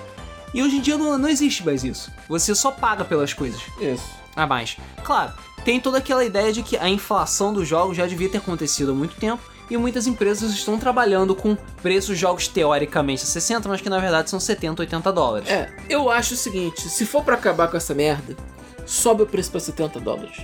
[0.52, 2.12] E hoje em dia não, não existe mais isso.
[2.28, 4.04] Você só paga pelas coisas Isso.
[4.36, 4.76] a mais.
[5.02, 5.32] Claro,
[5.64, 8.94] tem toda aquela ideia de que a inflação dos jogos já devia ter acontecido há
[8.94, 13.80] muito tempo e muitas empresas estão trabalhando com preços de jogos teoricamente a 60, mas
[13.80, 15.48] que na verdade são 70, 80 dólares.
[15.48, 18.36] É, eu acho o seguinte, se for pra acabar com essa merda,
[18.84, 20.36] sobe o preço pra 70 dólares.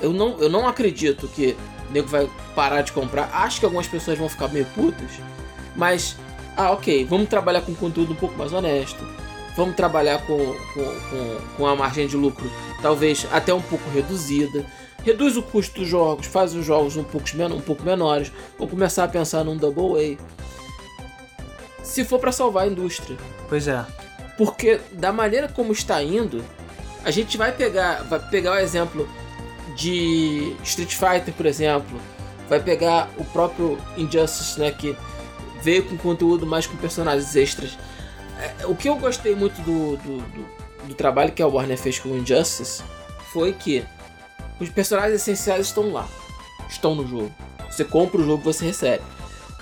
[0.00, 1.56] Eu não, eu não acredito que
[1.88, 3.30] o nego vai parar de comprar.
[3.34, 5.10] Acho que algumas pessoas vão ficar meio putas,
[5.76, 6.16] mas
[6.56, 9.06] ah, ok, vamos trabalhar com conteúdo um pouco mais honesto.
[9.54, 14.66] Vamos trabalhar com, com, com, com a margem de lucro talvez até um pouco reduzida.
[15.04, 18.30] Reduz o custo dos jogos, faz os jogos um pouco, um pouco menores.
[18.56, 21.84] Vamos começar a pensar num double A.
[21.84, 23.16] Se for pra salvar a indústria.
[23.48, 23.84] Pois é.
[24.38, 26.44] Porque da maneira como está indo,
[27.04, 29.08] a gente vai pegar, vai pegar o exemplo
[29.76, 31.98] de Street Fighter, por exemplo,
[32.48, 34.96] vai pegar o próprio Injustice, né, que
[35.62, 37.76] veio com conteúdo mais com personagens extras.
[38.60, 41.98] É, O que eu gostei muito do, do, do- do trabalho que a Warner fez
[41.98, 42.82] com o Injustice
[43.32, 43.84] foi que
[44.62, 46.06] os personagens essenciais estão lá,
[46.68, 47.32] estão no jogo.
[47.70, 49.02] Você compra o jogo, você recebe.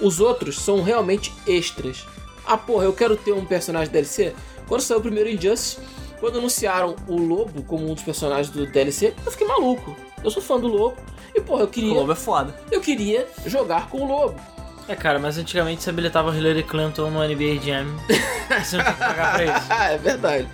[0.01, 2.07] Os outros são realmente extras.
[2.47, 4.35] Ah, porra, eu quero ter um personagem DLC.
[4.67, 5.79] Quando saiu o primeiro Injustice,
[6.19, 9.97] quando anunciaram o Lobo como um dos personagens do DLC, eu fiquei maluco.
[10.25, 10.97] Eu sou fã do Lobo
[11.35, 12.55] e, porra, eu O queria, Lobo é foda.
[12.71, 14.41] eu queria jogar com o Lobo.
[14.89, 17.87] É, cara, mas antigamente você habilitava Hillary Clinton no NBA Jam.
[18.65, 19.67] Você não tem que pagar pra isso.
[19.71, 20.49] Ah, é verdade.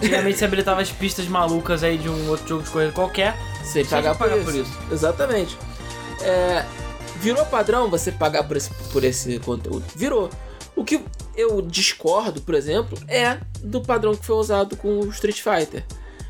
[0.00, 3.36] Antigamente você habilitava as pistas malucas aí de um outro jogo de corrida qualquer.
[3.62, 4.72] Sem Sem pagar, pagar por, por isso.
[4.90, 5.56] Exatamente.
[6.20, 6.64] É,
[7.20, 9.84] virou padrão você pagar por esse, por esse conteúdo.
[9.94, 10.30] Virou.
[10.74, 11.00] O que
[11.36, 15.84] eu discordo, por exemplo, é do padrão que foi usado com o Street Fighter.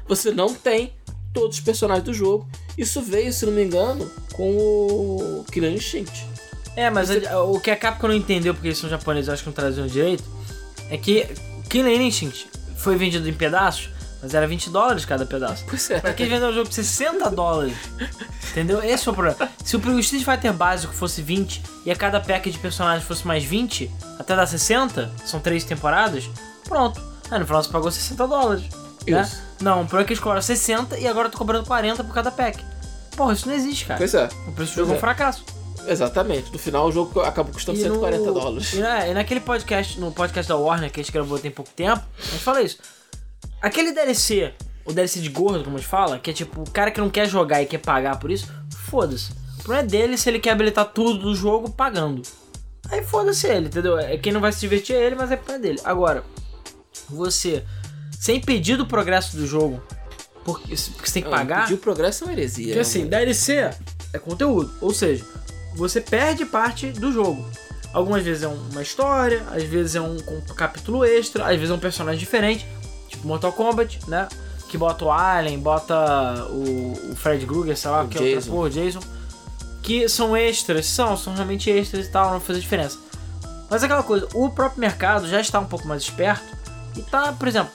[0.09, 0.93] Você não tem
[1.33, 2.47] todos os personagens do jogo.
[2.77, 6.27] Isso veio, se não me engano, com o Killer Instinct.
[6.75, 9.49] É, mas a- o que a Capcom não entendeu, porque eles são japoneses, acho que
[9.49, 10.25] não traziam direito,
[10.91, 11.27] é que
[11.69, 13.91] Killer Instinct foi vendido em pedaços,
[14.23, 15.65] mas era 20 dólares cada pedaço.
[15.69, 16.01] Pois é.
[16.01, 17.77] Pra que vender o jogo por 60 dólares?
[18.51, 18.83] Entendeu?
[18.83, 19.51] Esse foi o problema.
[19.65, 23.43] Se o Street Fighter básico fosse 20 e a cada pack de personagens fosse mais
[23.43, 26.31] 20, até dar 60, são três temporadas,
[26.69, 27.01] pronto.
[27.31, 28.65] Aí no final você pagou 60 dólares.
[29.07, 29.23] Né?
[29.23, 29.43] Isso.
[29.61, 32.15] Não, o problema é que eles cobraram 60 e agora eu tô cobrando 40 por
[32.15, 32.63] cada pack.
[33.17, 33.99] Porra, isso não existe, cara.
[33.99, 34.29] Pois é.
[34.47, 35.01] O preço do jogo é um é.
[35.01, 35.45] fracasso.
[35.87, 36.53] Exatamente.
[36.53, 38.73] No final o jogo acabou custando 140 no- dólares.
[38.73, 41.71] E, na- e naquele podcast, no podcast da Warner que a gente gravou tem pouco
[41.75, 42.79] tempo, a gente fala isso.
[43.63, 44.53] Aquele DLC,
[44.85, 47.09] o DLC de gordo, como a gente fala, que é tipo o cara que não
[47.09, 48.53] quer jogar e quer pagar por isso,
[48.91, 49.31] foda-se.
[49.61, 52.23] O problema é dele se ele quer habilitar tudo do jogo pagando.
[52.91, 53.97] Aí foda-se ele, entendeu?
[53.99, 55.81] É quem não vai se divertir é ele, mas é problema dele.
[55.85, 56.25] Agora,
[57.09, 57.65] você,
[58.19, 59.81] sem impedir do progresso do jogo,
[60.45, 61.63] porque, porque você tem que pagar.
[61.63, 62.65] Pedir o progresso é uma heresia.
[62.65, 63.07] Porque né, assim?
[63.07, 63.71] DLC
[64.13, 65.25] é conteúdo, ou seja,
[65.75, 67.49] você perde parte do jogo.
[67.93, 70.17] Algumas vezes é uma história, às vezes é um,
[70.57, 72.67] capítulo extra, às vezes é um personagem diferente,
[73.13, 74.29] tipo Mortal Kombat, né?
[74.69, 78.35] Que bota o Alien, bota o, o Fred Krueger, sei lá, O que é outra
[78.37, 78.51] Jason.
[78.51, 79.01] porra, o Jason.
[79.83, 82.99] Que são extras, são, são realmente extras e tal, não vai fazer diferença.
[83.69, 86.45] Mas é aquela coisa, o próprio mercado já está um pouco mais esperto
[86.97, 87.73] e tá, por exemplo,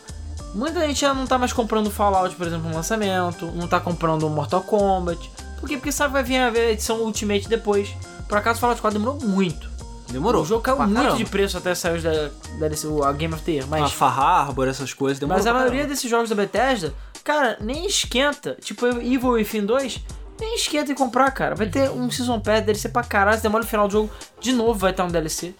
[0.54, 4.24] muita gente já não tá mais comprando Fallout, por exemplo, no lançamento, não tá comprando
[4.24, 5.30] o Mortal Kombat.
[5.60, 5.76] Por quê?
[5.78, 7.90] Porque sabe que vai vir a edição Ultimate depois.
[8.30, 9.70] Por acaso, Fallout 4 demorou muito.
[10.12, 10.44] Demorou.
[10.44, 11.18] O jogo caiu Pra muito caramba.
[11.18, 13.66] de preço até sair da, DLC, o- a Game of the Year.
[13.66, 15.38] A Mas, Far Harbor, essas coisas, demorou.
[15.38, 15.94] mas a maioria caramba.
[15.94, 16.94] desses jogos da Bethesda,
[17.24, 18.58] cara, nem esquenta.
[18.62, 20.00] Tipo, Evil Within 2,
[20.40, 21.56] nem esquenta em comprar, cara.
[21.56, 23.38] Vai ter um Season Pass, DLC pra caralho.
[23.38, 25.54] Se demora no final do jogo, de novo vai estar um DLC.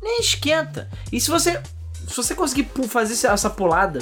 [0.00, 0.88] nem esquenta.
[1.10, 1.60] E se você,
[2.06, 3.98] se você conseguir fazer essa- essa pulada,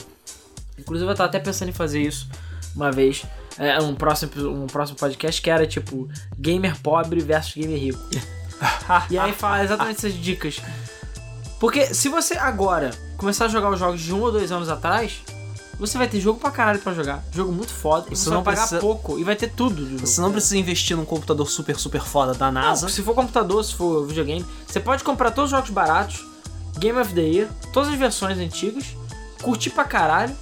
[0.79, 2.29] inclusive eu tava até pensando em fazer isso
[2.75, 3.25] uma vez,
[3.59, 4.31] é, um, próximo,
[4.63, 6.07] um próximo podcast que era tipo
[6.39, 7.99] gamer pobre versus gamer rico.
[9.11, 10.61] e aí fala exatamente essas dicas.
[11.59, 15.23] Porque se você agora começar a jogar os jogos de um ou dois anos atrás,
[15.79, 17.23] você vai ter jogo pra caralho pra jogar.
[17.33, 18.07] Jogo muito foda.
[18.11, 19.99] E Você você não vai pagar precisa- pouco e vai ter tudo.
[19.99, 22.83] Você não precisa investir num computador super, super foda da NASA.
[22.83, 26.25] Não, se for computador, se for videogame, você pode comprar todos os jogos baratos,
[26.79, 28.85] Game of the Year, todas as versões antigas,
[29.43, 30.37] curtir pra caralho.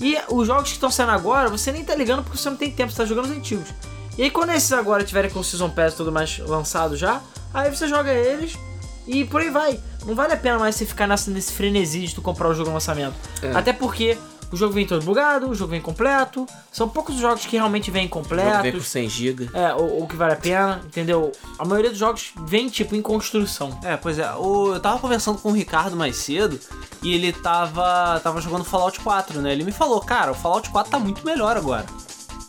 [0.00, 2.70] E os jogos que estão saindo agora, você nem tá ligando porque você não tem
[2.70, 3.68] tempo, você tá jogando os antigos.
[4.16, 7.20] E aí quando esses agora tiverem com o Season Pass e tudo mais lançado já,
[7.52, 8.58] aí você joga eles
[9.06, 9.80] e por aí vai.
[10.06, 12.68] Não vale a pena mais você ficar nessa, nesse frenesi de tu comprar o jogo
[12.68, 13.14] no lançamento.
[13.42, 13.52] É.
[13.52, 14.16] Até porque
[14.52, 16.46] o jogo vem todo bugado, o jogo vem completo.
[16.72, 18.62] São poucos os jogos que realmente vêm O jogo completos.
[18.62, 19.50] vem com 100 GB.
[19.52, 21.30] É, ou, ou que vale a pena, entendeu?
[21.58, 23.78] A maioria dos jogos vem, tipo, em construção.
[23.84, 24.32] É, pois é.
[24.34, 26.58] O, eu tava conversando com o Ricardo mais cedo
[27.02, 29.52] e ele tava, tava jogando Fallout 4, né?
[29.52, 31.86] Ele me falou, cara, o Fallout 4 tá muito melhor agora.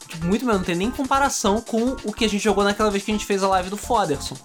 [0.08, 3.04] Tipo, muito melhor, não tem nem comparação com o que a gente jogou naquela vez
[3.04, 4.36] que a gente fez a live do Foderson.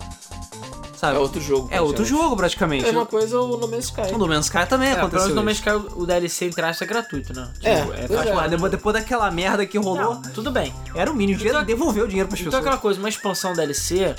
[0.96, 1.16] Sabe?
[1.16, 1.68] É outro jogo.
[1.70, 2.86] É outro jogo, praticamente.
[2.88, 4.12] É uma coisa o No Man's Sky.
[4.14, 5.28] O No Man's Sky também É, pelo aconteceu.
[5.34, 5.44] menos no.
[5.44, 7.48] Man's Sky o DLC entre aspas é gratuito, né?
[7.62, 8.48] É, Tipo, pois faz é.
[8.48, 10.74] Depois, depois daquela merda que rolou, Não, tudo bem.
[10.94, 11.40] era o mínimo.
[11.44, 12.66] Então- devolver o dinheiro pras Então pessoas.
[12.66, 14.14] aquela coisa, uma expansão DLC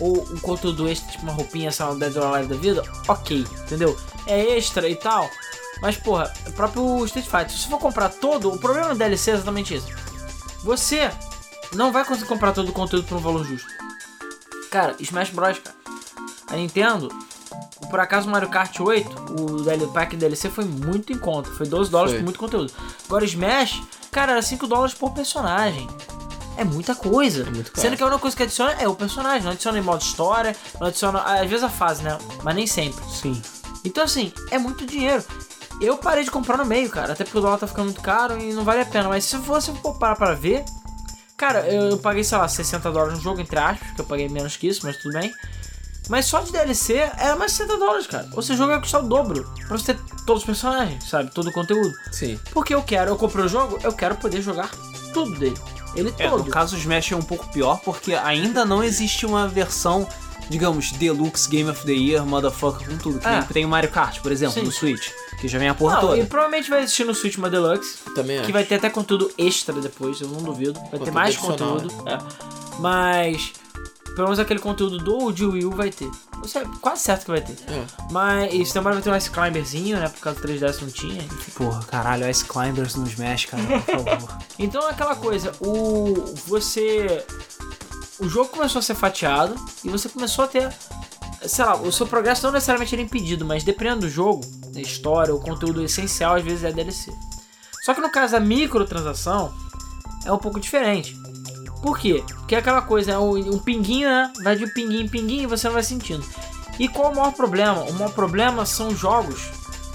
[0.00, 2.82] ou um conteúdo extra, tipo uma roupinha, sei lá, um Dead or Alive da vida,
[3.06, 3.96] ok, entendeu?
[4.26, 5.28] É extra e tal.
[5.82, 9.32] Mas, porra, o próprio Street Fighter, se você for comprar todo, o problema do DLC
[9.32, 9.86] é exatamente isso.
[10.64, 11.10] Você
[11.74, 13.66] não vai conseguir comprar todo o conteúdo por um valor justo.
[14.70, 15.76] Cara, Smash Bros, cara.
[16.52, 17.08] A Nintendo,
[17.90, 21.50] por acaso Mario Kart 8, o DL Pack DLC foi muito em conta.
[21.50, 22.72] Foi 12 dólares por muito conteúdo.
[23.06, 25.88] Agora Smash, cara, era 5 dólares por personagem.
[26.56, 27.44] É muita coisa.
[27.44, 27.80] muito caro.
[27.80, 29.42] Sendo que a única coisa que adiciona é o personagem.
[29.42, 31.20] Não adiciona em modo história, não adiciona.
[31.20, 32.18] Às vezes a fase, né?
[32.42, 33.02] Mas nem sempre.
[33.10, 33.40] Sim.
[33.84, 35.24] Então, assim, é muito dinheiro.
[35.80, 37.14] Eu parei de comprar no meio, cara.
[37.14, 39.08] Até porque o dólar tá ficando muito caro e não vale a pena.
[39.08, 40.64] Mas se você for parar pra ver.
[41.36, 44.28] Cara, eu, eu paguei, sei lá, 60 dólares no jogo, entre aspas, que eu paguei
[44.28, 45.32] menos que isso, mas tudo bem.
[46.08, 48.28] Mas só de DLC era mais 60 dólares, cara.
[48.32, 49.50] Ou seja, o jogo ia custar o dobro.
[49.68, 51.30] Pra você ter todos os personagens, sabe?
[51.32, 51.92] Todo o conteúdo.
[52.10, 52.38] Sim.
[52.52, 54.70] Porque eu quero, eu comprei o jogo, eu quero poder jogar
[55.14, 55.56] tudo dele.
[55.94, 56.44] Ele É, todo.
[56.44, 60.08] no caso o Smash é um pouco pior porque ainda não existe uma versão,
[60.48, 63.18] digamos, Deluxe Game of the Year, motherfucker, com tudo.
[63.20, 63.42] Que É.
[63.42, 64.62] tem o Mario Kart, por exemplo, Sim.
[64.62, 65.08] no Switch,
[65.40, 66.18] que já vem a porra Não, toda.
[66.18, 67.98] e provavelmente vai existir no Switch uma Deluxe.
[68.14, 68.46] Também acho.
[68.46, 70.72] Que vai ter até conteúdo extra depois, eu não duvido.
[70.74, 71.88] Vai ter Conteúdo mais conteúdo.
[72.08, 72.18] É.
[72.78, 73.52] Mas,
[74.14, 76.10] pelo menos aquele conteúdo do de Wii U vai ter.
[76.44, 77.56] Isso é quase certo que vai ter.
[77.70, 77.84] É.
[78.10, 80.08] Mas, e também vai ter um Ice Climberzinho, né?
[80.08, 81.22] Por causa do 3DS não tinha.
[81.54, 84.38] Porra, caralho, Ice Climbers no Smash, cara, por favor.
[84.58, 86.14] Então é aquela coisa, o.
[86.46, 87.24] Você.
[88.20, 90.72] O jogo começou a ser fatiado e você começou a ter.
[91.46, 95.34] Sei lá, o seu progresso não necessariamente era impedido, mas dependendo do jogo, da história,
[95.34, 97.12] o conteúdo essencial às vezes é DLC.
[97.84, 99.52] Só que no caso da microtransação
[100.24, 101.16] é um pouco diferente.
[101.82, 102.22] Por quê?
[102.26, 104.32] Porque é aquela coisa, é um, pinguinho, né?
[104.42, 106.24] Vai de pinguinho em pinguinho e você não vai sentindo.
[106.78, 107.82] E qual o maior problema?
[107.82, 109.50] O maior problema são jogos,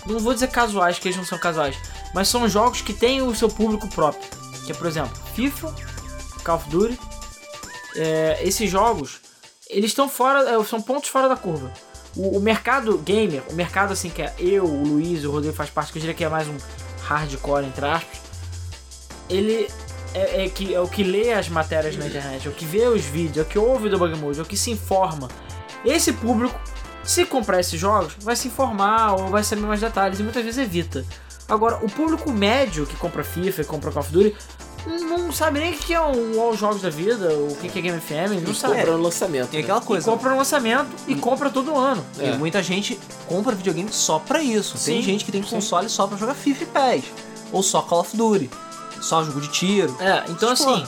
[0.05, 1.77] não vou dizer casuais, que eles não são casuais,
[2.13, 4.21] mas são jogos que têm o seu público próprio.
[4.65, 5.73] Que é, por exemplo, FIFA,
[6.43, 6.99] Call of Duty.
[7.95, 9.21] É, esses jogos,
[9.69, 11.71] eles estão fora, é, são pontos fora da curva.
[12.17, 15.69] O, o mercado gamer, o mercado assim que é eu, o Luiz, o Rodrigo faz
[15.69, 16.57] parte, que eu diria que é mais um
[17.03, 18.19] hardcore, entre aspas,
[19.29, 19.69] ele
[20.17, 22.85] é, é que, é o que lê as matérias na internet, é o que vê
[22.87, 25.27] os vídeos, é o que ouve do Bug Mode, é o que se informa.
[25.85, 26.59] Esse público,
[27.03, 30.57] se comprar esses jogos, vai se informar ou vai saber mais detalhes e muitas vezes
[30.59, 31.05] evita.
[31.47, 34.35] Agora, o público médio que compra FIFA e compra Call of Duty
[35.09, 37.99] não sabe nem o que é um All Jogos da Vida, o que é Game
[37.99, 38.75] FM, não E sabe.
[38.75, 39.49] compra no lançamento.
[39.49, 39.63] Tem né?
[39.63, 40.09] aquela E coisa.
[40.11, 42.05] compra no lançamento e compra todo ano.
[42.19, 42.31] E É.
[42.37, 44.73] muita gente compra videogame só pra isso.
[44.73, 45.49] Tem Sim, gente que tem sim.
[45.49, 47.03] console só pra jogar FIFA e PES.
[47.51, 48.49] Ou só Call of Duty.
[49.01, 49.95] Só jogo de tiro.
[49.99, 50.53] É, então Pô.
[50.53, 50.87] assim,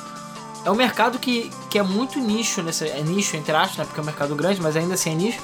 [0.66, 3.86] é um mercado que, que é muito nicho, nesse, é nicho entre aspas, né?
[3.86, 5.40] Porque é um mercado grande, mas ainda assim é nicho.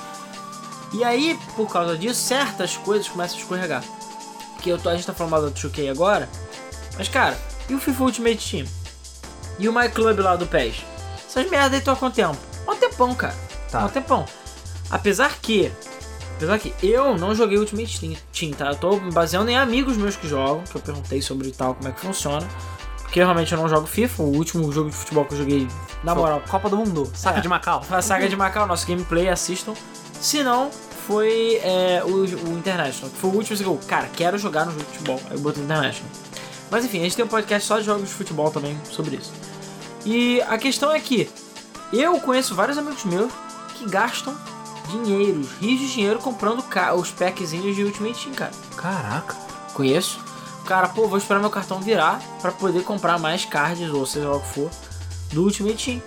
[0.93, 3.83] E aí, por causa disso, certas coisas começam a escorregar.
[4.53, 6.29] Porque eu tô, a gente tá falando do 2K agora,
[6.97, 7.37] mas cara,
[7.69, 8.67] e o FIFA Ultimate Team?
[9.59, 10.83] E o My Club lá do PES?
[11.27, 12.37] Essas merdas aí estão há quanto tempo?
[12.67, 13.35] Há um tempão, cara.
[13.69, 13.81] Tá.
[13.81, 14.25] Há um tempão.
[14.89, 15.71] Apesar que,
[16.35, 18.67] apesar que eu não joguei Ultimate Team- tá?
[18.71, 21.91] Eu tô baseando em amigos meus que jogam, que eu perguntei sobre tal, como é
[21.91, 22.45] que funciona.
[23.01, 25.67] Porque realmente eu não jogo FIFA, o último jogo de futebol que eu joguei,
[26.03, 27.09] na moral, Copa do Mundo.
[27.15, 27.41] Saca É.
[27.41, 27.81] de Macau.
[27.83, 29.73] foi a saga de Macau, nosso gameplay, assistam.
[30.19, 30.69] Se não,
[31.07, 34.71] foi é, o, o International, que foi o último que eu, cara, quero jogar no
[34.71, 35.21] jogo de futebol.
[35.29, 36.11] Aí eu botei o International.
[36.71, 39.31] Mas enfim, a gente tem um podcast só de jogos de futebol também sobre isso.
[40.05, 41.29] E a questão é que
[41.93, 43.31] eu conheço vários amigos meus
[43.75, 44.35] que gastam
[44.87, 46.63] dinheiros, rios de dinheiro comprando
[46.97, 48.51] os packzinhos de Ultimate Team, cara.
[48.75, 49.35] Caraca.
[49.73, 50.19] Conheço.
[50.65, 54.37] Cara, pô, vou esperar meu cartão virar pra poder comprar mais cards, ou seja lá
[54.37, 54.69] o que for,
[55.31, 56.01] do Ultimate Team.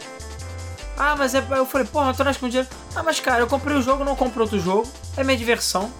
[0.96, 1.44] Ah, mas é.
[1.50, 2.68] Eu falei, porra, eu tô com dinheiro.
[2.94, 4.88] Ah, mas cara, eu comprei o jogo, não compro outro jogo.
[5.16, 5.92] É minha diversão.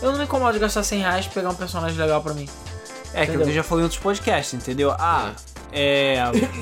[0.00, 2.48] Eu não me incomodo de gastar 100 reais pra pegar um personagem legal pra mim.
[3.12, 3.48] É, que Entendeu?
[3.48, 4.92] eu já falei em outros podcasts, entendeu?
[4.98, 5.53] Ah, é.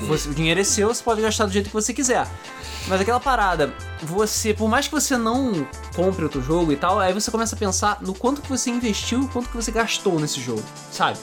[0.07, 2.27] Você- o dinheiro é seu, você pode gastar do jeito que você quiser.
[2.87, 7.13] Mas aquela parada, você, por mais que você não compre outro jogo e tal, aí
[7.13, 10.63] você começa a pensar no quanto que você investiu quanto que você gastou nesse jogo,
[10.91, 11.17] sabe?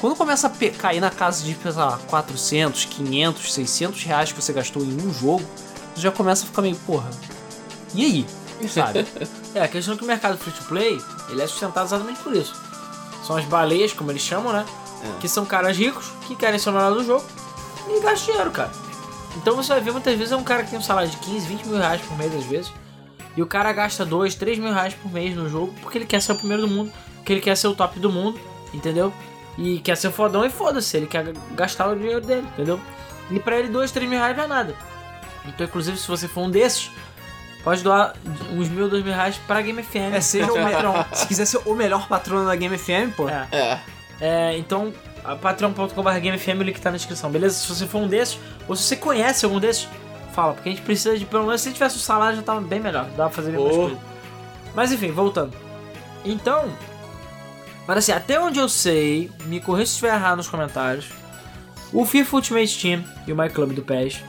[0.00, 4.52] Quando começa a cair na casa de, sei lá, 400, 500, 600 reais que você
[4.52, 5.44] gastou em um jogo,
[5.94, 7.08] você já começa a ficar meio, porra,
[7.94, 8.26] e aí?
[8.68, 9.06] Sabe?
[9.54, 12.34] É, a questão é que o mercado free to play, ele é sustentado exatamente por
[12.36, 12.54] isso.
[13.26, 14.66] São as baleias, como eles chamam, né?
[15.16, 15.20] É.
[15.20, 17.24] Que são caras ricos, que querem ser honorados do jogo
[17.88, 18.70] e gastam dinheiro, cara.
[19.36, 21.46] Então você vai ver muitas vezes é um cara que tem um salário de 15,
[21.46, 22.72] 20 mil reais por mês às vezes.
[23.36, 26.22] E o cara gasta 2, 3 mil reais por mês no jogo porque ele quer
[26.22, 28.40] ser o primeiro do mundo, porque ele quer ser o top do mundo,
[28.72, 29.12] entendeu?
[29.58, 32.80] E quer ser fodão e foda-se, ele quer gastar o dinheiro dele, entendeu?
[33.30, 34.74] E pra ele 2, 3 mil reais não é nada.
[35.46, 36.90] Então, inclusive, se você for um desses,
[37.62, 38.14] pode doar
[38.52, 40.14] uns mil, dois mil reais pra Game FM.
[40.14, 41.08] É, seja o melhor.
[41.12, 43.28] Se quiser ser o melhor patrono da Game FM, pô.
[43.28, 43.46] É.
[43.52, 43.80] É.
[44.20, 44.92] É, então,
[45.24, 47.56] a patreon.com.br GameFM, o link tá na descrição, beleza?
[47.56, 49.88] Se você for um desses, ou se você conhece algum desses,
[50.32, 52.80] fala, porque a gente precisa de, pelo menos, se tivesse o salário já tava bem
[52.80, 53.80] melhor, dá pra fazer bem mais Oh.
[53.80, 53.98] coisa.
[54.74, 55.52] Mas enfim, voltando.
[56.24, 56.70] Então,
[57.86, 61.06] mas assim, até onde eu sei, me corrija se estiver errado nos comentários,
[61.92, 64.20] o FIFA Ultimate Team e o My Club do PES,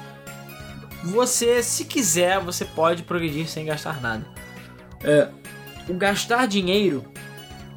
[1.04, 4.26] você, se quiser, você pode progredir sem gastar nada.
[5.04, 5.28] É,
[5.88, 7.06] o gastar dinheiro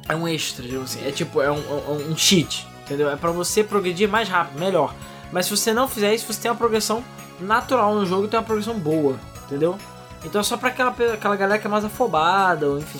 [0.07, 1.05] é um extra, assim.
[1.05, 3.09] É tipo, é um, um, um cheat, entendeu?
[3.09, 4.93] É pra você progredir mais rápido, melhor.
[5.31, 7.03] Mas se você não fizer isso, você tem uma progressão
[7.39, 9.77] natural no jogo e tem uma progressão boa, entendeu?
[10.23, 12.99] Então é só pra aquela, aquela galera que é mais afobada, ou enfim.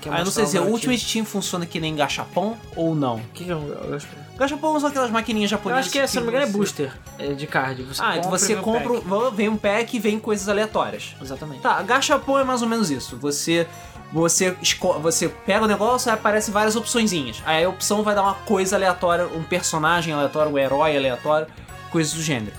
[0.00, 0.72] Que é Ah, eu não sei se o traumático.
[0.90, 3.16] Ultimate Team funciona que nem gachapon ou não.
[3.16, 4.06] O que que é um- eu acho?
[4.38, 5.86] Gachapon são aquelas maquininhas Eu japonesas.
[5.86, 7.82] acho que, se não me engano, é booster é, de card.
[7.82, 9.36] Você Ah, então compra você um compra, pack.
[9.36, 11.14] vem um pack e vem coisas aleatórias.
[11.20, 11.60] Exatamente.
[11.60, 13.18] Tá, gachapon é mais ou menos isso.
[13.18, 13.66] Você
[14.12, 14.56] você
[15.00, 17.42] você pega o negócio, aí aparece várias opçõezinhas.
[17.46, 21.46] Aí a opção vai dar uma coisa aleatória, um personagem aleatório, um herói aleatório,
[21.90, 22.52] coisas do gênero.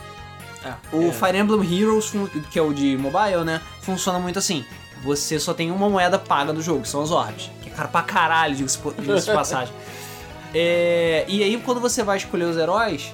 [0.64, 0.74] É.
[0.96, 1.12] O É.
[1.12, 2.12] Fire Emblem Heroes,
[2.52, 3.60] que é o de mobile, né?
[3.82, 4.64] Funciona muito assim.
[5.04, 7.50] Você só tem uma moeda paga do jogo, que são as orbes.
[7.64, 9.74] Que é caro pra caralho, po- diga-se de passagem.
[10.54, 13.14] É, e aí, quando você vai escolher os heróis,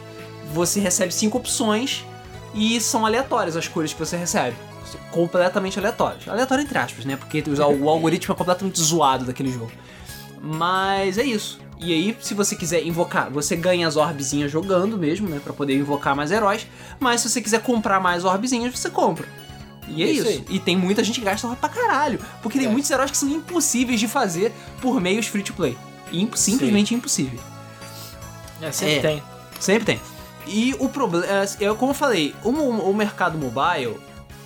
[0.54, 2.04] você recebe cinco opções
[2.54, 4.56] e são aleatórias as cores que você recebe.
[5.12, 6.28] Completamente aleatórias.
[6.28, 7.16] Aleatório entre aspas, né?
[7.16, 7.44] Porque
[7.82, 9.72] o algoritmo é completamente zoado daquele jogo.
[10.42, 11.60] Mas é isso.
[11.80, 15.40] E aí, se você quiser invocar, você ganha as orbezinhas jogando mesmo, né?
[15.44, 16.66] Pra poder invocar mais heróis.
[17.00, 19.28] Mas se você quiser comprar mais orbezinhas, você compra.
[19.88, 20.44] E é Isso isso.
[20.50, 22.20] E tem muita gente que gasta orbe pra caralho.
[22.42, 22.72] Porque tem É.
[22.72, 25.78] muitos heróis que são impossíveis de fazer por meios free to play.
[26.12, 27.40] Imp- simplesmente impossível.
[28.62, 29.02] É, sempre É.
[29.02, 29.24] tem.
[29.60, 30.02] Sempre tem.
[30.48, 33.98] E o problema, é, como eu falei, o, o mercado mobile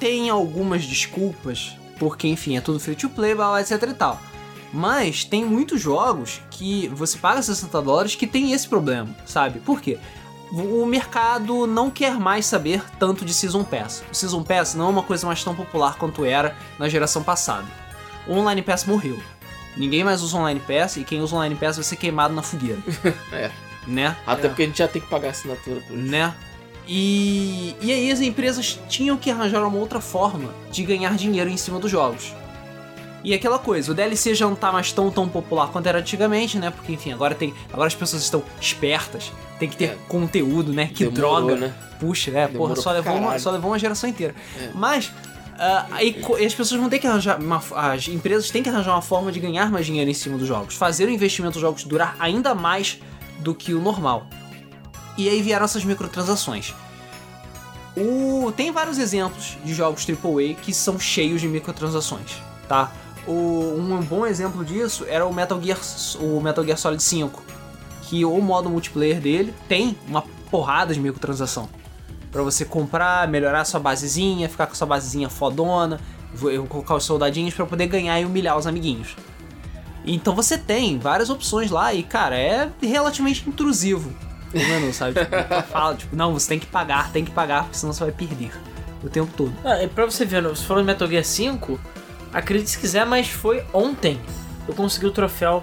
[0.01, 4.19] tem algumas desculpas, porque enfim, é tudo free to play, blá, blá, etc e tal.
[4.73, 9.59] Mas tem muitos jogos que você paga 60 dólares que tem esse problema, sabe?
[9.59, 9.99] Por quê?
[10.51, 14.03] O mercado não quer mais saber tanto de Season Pass.
[14.11, 17.67] O Season Pass não é uma coisa mais tão popular quanto era na geração passada.
[18.27, 19.21] O Online Pass morreu.
[19.77, 22.79] Ninguém mais usa Online Pass e quem usa Online Pass vai ser queimado na fogueira.
[23.31, 23.51] É.
[23.87, 24.15] Né?
[24.25, 24.49] Até É.
[24.49, 26.11] porque a gente já tem que pagar assinatura por isso.
[26.11, 26.33] né?
[26.87, 31.57] E, e aí as empresas tinham que arranjar uma outra forma de ganhar dinheiro em
[31.57, 32.33] cima dos jogos.
[33.23, 36.57] E aquela coisa, o DLC já não tá mais tão tão popular quanto era antigamente,
[36.57, 36.71] né?
[36.71, 39.97] Porque enfim, agora tem, agora as pessoas estão espertas, tem que ter É.
[40.07, 40.87] conteúdo, né?
[40.91, 41.55] Que Demorou, droga.
[41.55, 41.73] né?
[41.99, 44.33] Puxa, é, porra, Demorou só pra levou, uma, só levou uma geração inteira.
[44.59, 44.71] É.
[44.73, 45.11] Mas
[45.59, 48.93] ah, aí e as pessoas vão ter que arranjar uma, as empresas têm que arranjar
[48.95, 51.83] uma forma de ganhar mais dinheiro em cima dos jogos, fazer o investimento dos jogos
[51.83, 52.97] durar ainda mais
[53.39, 54.25] do que o normal.
[55.21, 56.73] E aí vieram essas microtransações.
[57.95, 58.51] O...
[58.55, 62.91] Tem vários exemplos de jogos AAA que são cheios de microtransações, tá?
[63.27, 63.75] O...
[63.77, 65.77] Um bom exemplo disso era o Metal Gear,
[66.19, 67.43] o Metal Gear Solid 5,
[68.03, 71.69] que o modo multiplayer dele tem uma porrada de microtransação.
[72.31, 75.99] Pra você comprar, melhorar sua basezinha, ficar com sua basezinha fodona,
[76.33, 79.15] vo- colocar os soldadinhos pra poder ganhar e humilhar os amiguinhos.
[80.03, 84.11] Então você tem várias opções lá e, cara, é relativamente intrusivo
[84.93, 85.13] sabe?
[85.19, 88.11] Tipo, fala, tipo, não, você tem que pagar, tem que pagar, porque senão você vai
[88.13, 88.51] perder
[89.03, 89.53] o tempo todo.
[89.65, 91.79] É pra você ver, você falou de Metal Gear 5,
[92.33, 94.19] acredite se quiser, mas foi ontem.
[94.67, 95.61] Eu consegui o troféu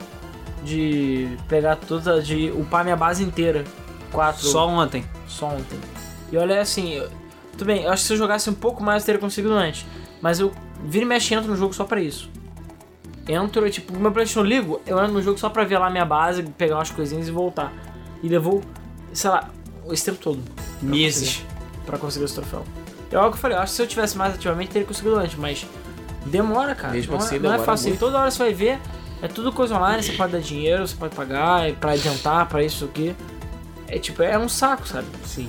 [0.64, 3.64] de pegar toda, de upar minha base inteira.
[4.10, 4.46] Quatro.
[4.46, 5.04] Só ontem.
[5.26, 5.78] Só ontem.
[6.32, 7.08] E olha assim, eu-
[7.52, 9.86] tudo bem, eu acho que se eu jogasse um pouco mais eu teria conseguido antes.
[10.20, 10.52] Mas eu
[10.84, 12.30] vira e mexe e entro no jogo só pra isso.
[13.30, 16.04] entro, e, tipo, meu PlayStation ligo, eu entro no jogo só pra ver lá minha
[16.06, 17.70] base, pegar umas coisinhas e voltar.
[18.22, 18.62] E levou,
[19.12, 19.48] sei lá,
[19.90, 20.40] esse tempo todo
[20.82, 21.42] Meses.
[21.86, 22.64] pra conseguir esse troféu.
[23.10, 25.16] É algo que eu falei, eu acho que se eu tivesse mais ativamente, teria conseguido
[25.16, 25.66] antes, mas
[26.26, 26.92] demora, cara.
[26.92, 27.88] Mesmo não, é- assim, não é demora fácil.
[27.88, 28.00] muito.
[28.00, 28.78] Toda hora você vai ver,
[29.22, 32.62] é tudo coisa online, você pode dar dinheiro, você pode pagar, é pra adiantar, pra
[32.62, 33.14] isso aqui.
[33.86, 35.06] É tipo, é um saco, sabe?
[35.24, 35.48] Sim.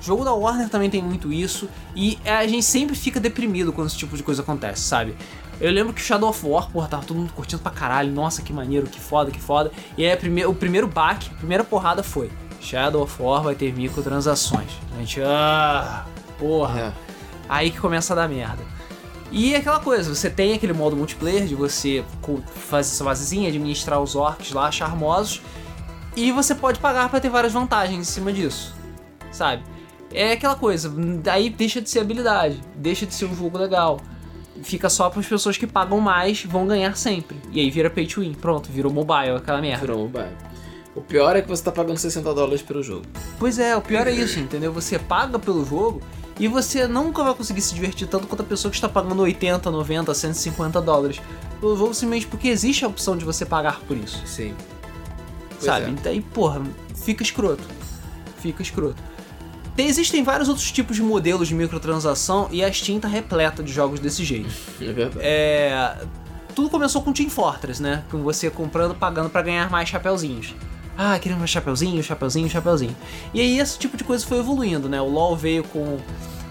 [0.00, 3.88] O jogo da Warner também tem muito isso, e a gente sempre fica deprimido quando
[3.88, 5.14] esse tipo de coisa acontece, sabe?
[5.60, 8.40] Eu lembro que o Shadow of War, porra, tava todo mundo curtindo pra caralho, nossa,
[8.40, 9.70] que maneiro, que foda, que foda.
[9.98, 12.30] E aí o primeiro baque, a primeira porrada foi:
[12.60, 14.70] Shadow of War vai ter microtransações.
[14.94, 16.04] A gente, ah,
[16.38, 16.80] porra.
[16.80, 16.92] É.
[17.48, 18.62] Aí que começa a dar merda.
[19.32, 22.04] E é aquela coisa, você tem aquele modo multiplayer de você
[22.54, 25.40] fazer sua basezinha, administrar os orcs lá, charmosos,
[26.16, 28.74] e você pode pagar pra ter várias vantagens em cima disso,
[29.30, 29.62] sabe?
[30.12, 30.92] É aquela coisa,
[31.22, 34.00] daí deixa de ser habilidade, deixa de ser um jogo legal.
[34.64, 37.40] Fica só para as pessoas que pagam mais vão ganhar sempre.
[37.52, 39.80] E aí vira pay to win, pronto, virou mobile, aquela merda.
[39.80, 40.36] Virou mobile.
[40.94, 43.04] O pior é que você tá pagando 60 dólares pelo jogo.
[43.38, 44.72] Pois é, o pior é isso, entendeu?
[44.72, 46.02] Você paga pelo jogo
[46.38, 49.70] e você nunca vai conseguir se divertir tanto quanto a pessoa que está pagando 80,
[49.70, 51.20] 90, 150 dólares
[51.60, 54.54] pelo jogo simplesmente porque existe a opção de você pagar por isso, Sim.
[55.50, 55.86] Pois sabe?
[55.86, 55.88] é.
[55.90, 56.62] Então aí, porra,
[57.04, 57.62] fica escroto.
[58.38, 58.96] Fica escroto.
[59.76, 63.72] Tem- existem vários outros tipos de modelos de microtransação e a Steam tá repleta de
[63.72, 64.50] jogos desse jeito.
[64.80, 65.18] É verdade.
[65.24, 65.98] É,
[66.54, 68.02] tudo começou com Team Fortress, né?
[68.10, 70.54] Com você comprando, pagando pra ganhar mais chapeuzinhos.
[71.02, 72.94] Ah, queremos mais chapeuzinho, chapeuzinho, chapeuzinho.
[73.32, 75.00] E aí esse tipo de coisa foi evoluindo, né?
[75.00, 75.98] O LoL veio com,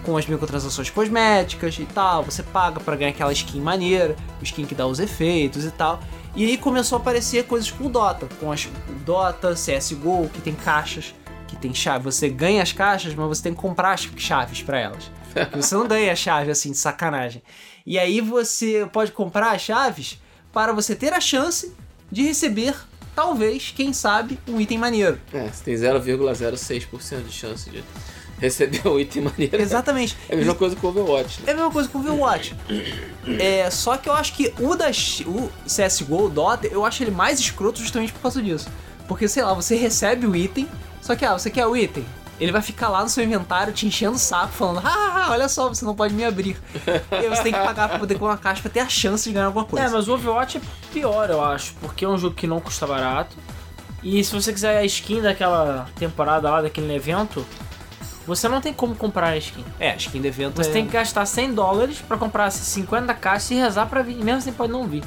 [0.02, 2.24] com as microtransações cosméticas e tal.
[2.24, 6.00] Você paga pra ganhar aquela skin maneira, skin que dá os efeitos e tal.
[6.34, 8.68] E aí começou a aparecer coisas com o Dota, com as
[9.06, 11.14] Dota, CSGO, que tem caixas,
[11.46, 12.02] que tem chave.
[12.02, 15.12] Você ganha as caixas, mas você tem que comprar as chaves pra elas.
[15.54, 17.40] Você não ganha a chave assim de sacanagem.
[17.86, 20.20] E aí você pode comprar as chaves
[20.52, 21.72] para você ter a chance
[22.10, 22.74] de receber,
[23.20, 25.20] talvez, quem sabe, um item maneiro.
[25.30, 27.84] É, você tem 0,06% de chance de
[28.38, 29.60] receber o item maneiro.
[29.60, 30.16] Exatamente.
[30.26, 31.48] É a mesma coisa com o Overwatch, né?
[31.48, 32.56] É a mesma coisa com o Overwatch.
[33.38, 34.86] É, só que eu acho que o da
[35.26, 38.70] o CSGO, o Dota, eu acho ele mais escroto justamente por causa disso.
[39.06, 40.66] Porque, sei lá, você recebe o item,
[41.02, 42.06] só que, ah, você quer o item?
[42.40, 45.68] Ele vai ficar lá no seu inventário te enchendo o saco, falando, ah, olha só,
[45.68, 46.56] você não pode me abrir.
[47.12, 49.28] e aí você tem que pagar pra poder pôr uma caixa pra ter a chance
[49.28, 49.86] de ganhar alguma coisa.
[49.86, 50.60] É, mas o Overwatch é
[50.90, 53.36] pior, eu acho, porque é um jogo que não custa barato.
[54.02, 57.46] E se você quiser a skin daquela temporada lá, daquele evento,
[58.26, 59.64] você não tem como comprar a skin.
[59.78, 60.72] É, a skin do evento Você é...
[60.72, 64.52] tem que gastar 100 dólares pra comprar 50 caixas e rezar pra vir, mesmo assim
[64.52, 65.04] pode não vir.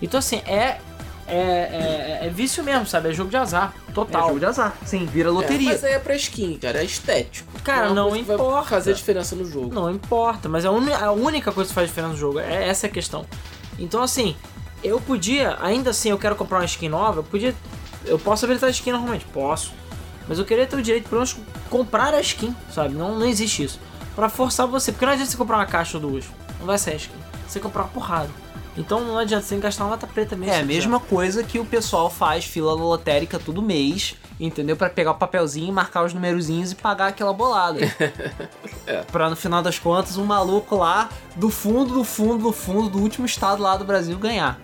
[0.00, 0.78] Então assim, é,
[1.34, 3.10] é, é, é vício mesmo, sabe?
[3.10, 4.28] É jogo de azar, É total.
[4.28, 4.74] jogo de azar.
[4.84, 5.70] Sim, vira É, loteria.
[5.70, 7.50] mas aí é pra skin, cara, é estético.
[7.62, 8.68] Cara, é uma não que vai importa.
[8.68, 9.74] fazer diferença no jogo.
[9.74, 12.90] Não importa, mas a, a única coisa que faz diferença no jogo é essa a
[12.90, 13.24] questão.
[13.78, 14.36] Então assim,
[14.84, 17.54] eu podia, ainda assim, eu quero comprar uma skin nova, eu podia.
[18.04, 19.24] Eu posso habilitar a skin normalmente?
[19.26, 19.72] Posso.
[20.28, 22.94] Mas eu queria ter o direito, pelo menos, de comprar a skin, sabe?
[22.94, 23.80] Não, não existe isso.
[24.14, 26.24] Pra forçar você, porque não adianta você comprar uma caixa ou duas.
[26.60, 27.14] Não vai ser a skin.
[27.48, 28.28] Você comprar uma porrada.
[28.76, 30.54] Então não adianta, você gastar uma lata preta mesmo.
[30.54, 34.76] É a mesma coisa que o pessoal faz fila lotérica todo mês, entendeu?
[34.76, 37.80] Pra pegar o papelzinho, marcar os numerozinhos e pagar aquela bolada.
[39.12, 42.98] Pra no final das contas um maluco lá do fundo, do fundo, do fundo do
[42.98, 44.58] último estado lá do Brasil ganhar.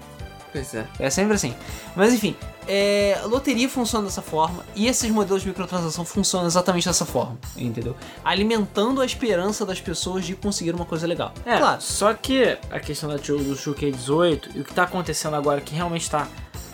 [0.53, 0.87] Pois é.
[0.99, 1.55] É sempre assim.
[1.95, 2.35] Mas enfim,
[2.69, 7.97] é, loteria funciona dessa forma e esses modelos de microtransação funcionam exatamente dessa forma, entendeu?
[8.23, 11.33] Alimentando a esperança das pessoas de conseguir uma coisa legal.
[11.47, 15.63] É, Claro, só que a questão da, do 2K18 e o que tá acontecendo agora
[15.63, 16.29] que realmente tá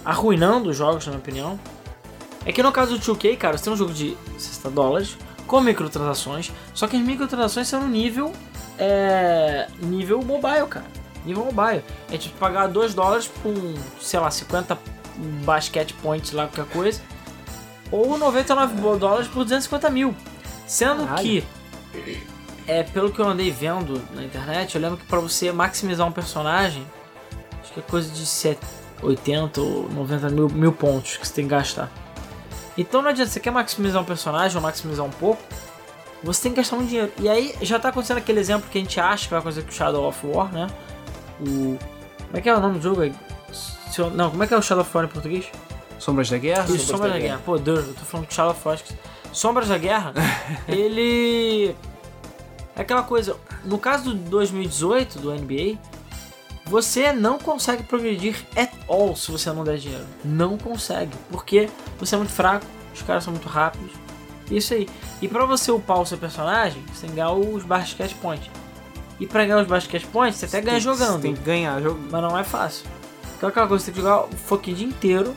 [0.04, 1.60] arruinando os jogos, na minha opinião,
[2.44, 5.16] é que no caso do 2K, cara, você tem um jogo de 60 dólares
[5.46, 8.32] com microtransações, só que as microtransações são no nível
[8.78, 10.86] é, nível mobile, cara.
[11.24, 11.82] Nível mobile.
[12.10, 14.76] É tipo pagar 2 dólares por, um, sei lá, 50
[15.44, 17.00] basket points lá, qualquer coisa.
[17.90, 20.14] Ou 99 dólares por 250 mil.
[20.66, 21.22] Sendo Caralho.
[21.22, 21.44] que
[22.66, 26.12] é, pelo que eu andei vendo na internet, eu lembro que pra você maximizar um
[26.12, 26.86] personagem,
[27.62, 28.60] acho que é coisa de 7,
[29.02, 31.90] 80 ou 90 mil, mil pontos que você tem que gastar.
[32.76, 35.42] Então não adianta, você quer maximizar um personagem ou maximizar um pouco,
[36.22, 37.12] você tem que gastar um dinheiro.
[37.20, 39.68] E aí já tá acontecendo aquele exemplo que a gente acha que vai acontecer com
[39.68, 40.66] o Shadow of War, né?
[41.40, 41.78] O.
[42.26, 43.02] Como é que é o nome do jogo?
[43.98, 45.46] Eu- Não, como é que é o Shadow of War em português?
[45.98, 46.64] Sombras da Guerra.
[46.64, 47.40] Isso, Sombras da Guerra.
[47.44, 48.78] Pô, Deus, eu tô falando de Shadow of War.
[49.32, 50.12] Sombras da Guerra,
[50.68, 51.74] ele.
[52.76, 53.36] É aquela coisa.
[53.64, 55.78] No caso do 2018 do NBA,
[56.66, 60.04] você não consegue progredir at all se você não der dinheiro.
[60.24, 61.12] Não consegue.
[61.30, 61.68] Porque
[61.98, 63.92] você é muito fraco, os caras são muito rápidos.
[64.50, 64.88] Isso aí.
[65.22, 68.50] E pra você upar o seu personagem, você tem que ganhar os basket points.
[69.20, 71.22] E pra ganhar os basket points, você até ganha jogando.
[71.22, 72.08] Tem que ganhar jogando.
[72.10, 72.84] Mas não é fácil.
[73.44, 75.36] Então aquela coisa, você tem que jogar o fucking dia inteiro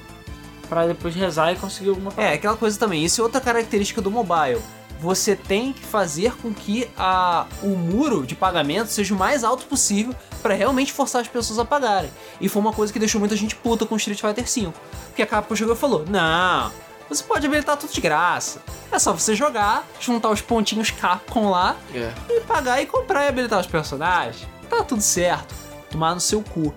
[0.69, 2.29] pra depois rezar e conseguir alguma coisa.
[2.29, 3.03] É, aquela coisa também.
[3.03, 4.61] Isso é outra característica do mobile.
[5.01, 9.65] Você tem que fazer com que a, o muro de pagamento seja o mais alto
[9.65, 12.09] possível pra realmente forçar as pessoas a pagarem.
[12.39, 14.71] E foi uma coisa que deixou muita gente puta com Street Fighter V.
[15.07, 16.71] Porque a Capcom chegou e falou: Não,
[17.09, 18.61] você pode habilitar tudo de graça.
[18.89, 22.13] É só você jogar, juntar os pontinhos Capcom lá É.
[22.29, 24.47] e pagar e comprar e habilitar os personagens.
[24.69, 25.66] Tá tudo certo.
[25.89, 26.73] Tomar no seu cu.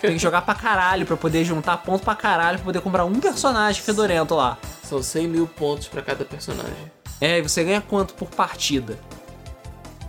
[0.00, 3.20] Tem que jogar pra caralho pra poder juntar ponto pra caralho pra poder comprar um
[3.20, 4.56] personagem fedorento lá.
[4.82, 6.72] São 100 mil pontos pra cada personagem.
[7.20, 8.98] É, e você ganha quanto por partida?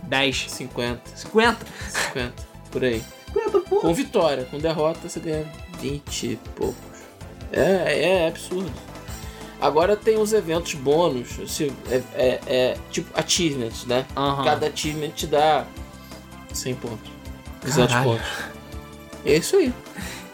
[0.04, 1.66] 10, 50, 50?
[1.88, 2.32] 50,
[2.70, 3.02] por aí.
[3.26, 3.80] 50 por...
[3.80, 5.44] Com vitória, com derrota você ganha
[5.80, 6.76] 20 e poucos.
[7.52, 8.72] É, é absurdo.
[9.60, 14.04] Agora tem os eventos bônus, assim, é, é- é tipo achievements, né?
[14.16, 14.44] Aham.
[14.44, 15.64] Cada achievement te dá
[16.52, 17.10] 100 pontos,
[17.66, 18.10] 200 Caralho.
[18.10, 18.26] pontos.
[19.24, 19.72] É isso aí.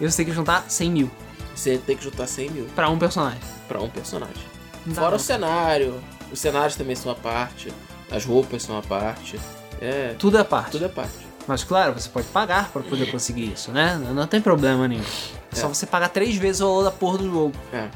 [0.01, 1.11] E você tem que juntar 100 mil
[1.55, 3.41] Você tem que juntar 100 mil pra um personagem.
[3.69, 4.43] pra um personagem.
[4.87, 5.17] Não Fora não.
[5.17, 6.03] o cenário,
[6.33, 7.73] os cenários também são a parte,
[8.11, 9.39] as roupas são a parte.
[9.81, 10.73] É, Tudo é parte.
[10.73, 11.13] tudo é parte.
[11.47, 14.01] Mas claro, você pode pagar pra poder conseguir isso, né?
[14.03, 15.03] Não, não tem problema nenhum.
[15.51, 15.69] É só É.
[15.69, 17.53] você pagar três vezes o valor da porra do jogo.
[17.73, 17.89] É.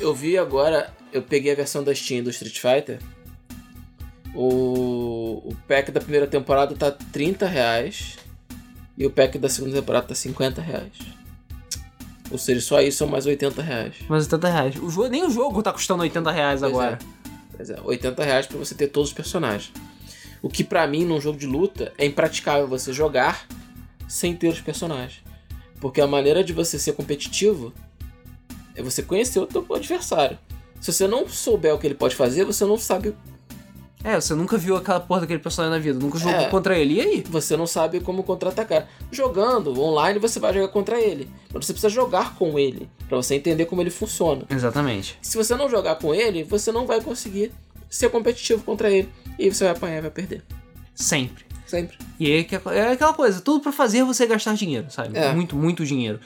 [0.00, 2.98] Eu vi agora, eu peguei a versão da Steam do Street Fighter.
[4.34, 8.16] O, o pack da primeira temporada tá 30 reais.
[8.98, 10.92] E o pack da segunda temporada tá 50 reais.
[12.30, 13.94] Ou seja, só isso são mais 80 reais.
[14.08, 14.76] Mas 80 reais.
[14.76, 16.98] O jogo, nem o jogo tá custando 80 reais Pois agora.
[17.00, 17.28] é.
[17.56, 19.72] Pois é, 80 reais pra você ter todos os personagens.
[20.42, 23.46] O que pra mim, num jogo de luta, é impraticável você jogar
[24.08, 25.22] sem ter os personagens.
[25.80, 27.72] Porque a maneira de você ser competitivo
[28.74, 30.38] é você conhecer o teu adversário.
[30.80, 33.14] Se você não souber o que ele pode fazer, você não sabe,
[34.04, 36.48] É, você nunca viu aquela porra daquele personagem na vida, nunca jogou É.
[36.48, 36.94] contra ele.
[36.94, 37.24] E aí?
[37.28, 38.86] você não sabe como contra-atacar.
[39.10, 41.28] Jogando online, você vai jogar contra ele.
[41.52, 44.44] Mas você precisa jogar com ele, pra você entender como ele funciona.
[44.48, 45.18] Exatamente.
[45.20, 47.52] Se você não jogar com ele, você não vai conseguir
[47.90, 49.08] ser competitivo contra ele.
[49.38, 50.44] E você vai apanhar e vai perder.
[50.94, 51.44] Sempre.
[51.66, 51.98] Sempre.
[52.18, 55.18] E é é aquela coisa, tudo pra fazer você gastar dinheiro, sabe?
[55.18, 55.32] É.
[55.34, 56.18] Muito, muito dinheiro.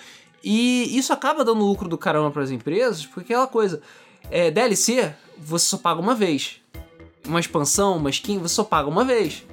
[0.44, 3.80] E isso acaba dando lucro do caramba pras empresas, porque é aquela coisa,
[4.30, 6.61] é, DLC, você só paga uma vez.
[7.26, 9.44] Uma expansão, uma skin, você só paga uma vez.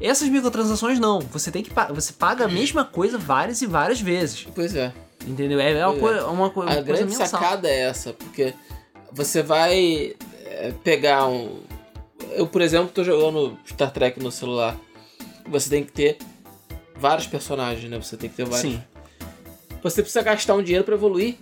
[0.00, 4.46] Essas microtransações não, você tem que você paga a mesma coisa várias e várias vezes.
[4.54, 4.92] Pois é.
[5.26, 5.58] Entendeu?
[5.60, 6.22] É uma, Pois coi- é.
[6.30, 7.26] uma, coi- A coisa grande mensal.
[7.26, 8.54] sacada é essa, porque
[9.12, 10.14] você vai
[10.44, 11.60] é, pegar um.
[12.32, 14.76] Eu, por exemplo, tô jogando Star Trek no celular.
[15.48, 16.18] Você tem que ter
[16.94, 17.96] vários personagens, né?
[18.00, 18.72] Você tem que ter vários.
[18.74, 18.82] Sim,
[19.82, 21.36] Você precisa gastar um dinheiro pra evoluir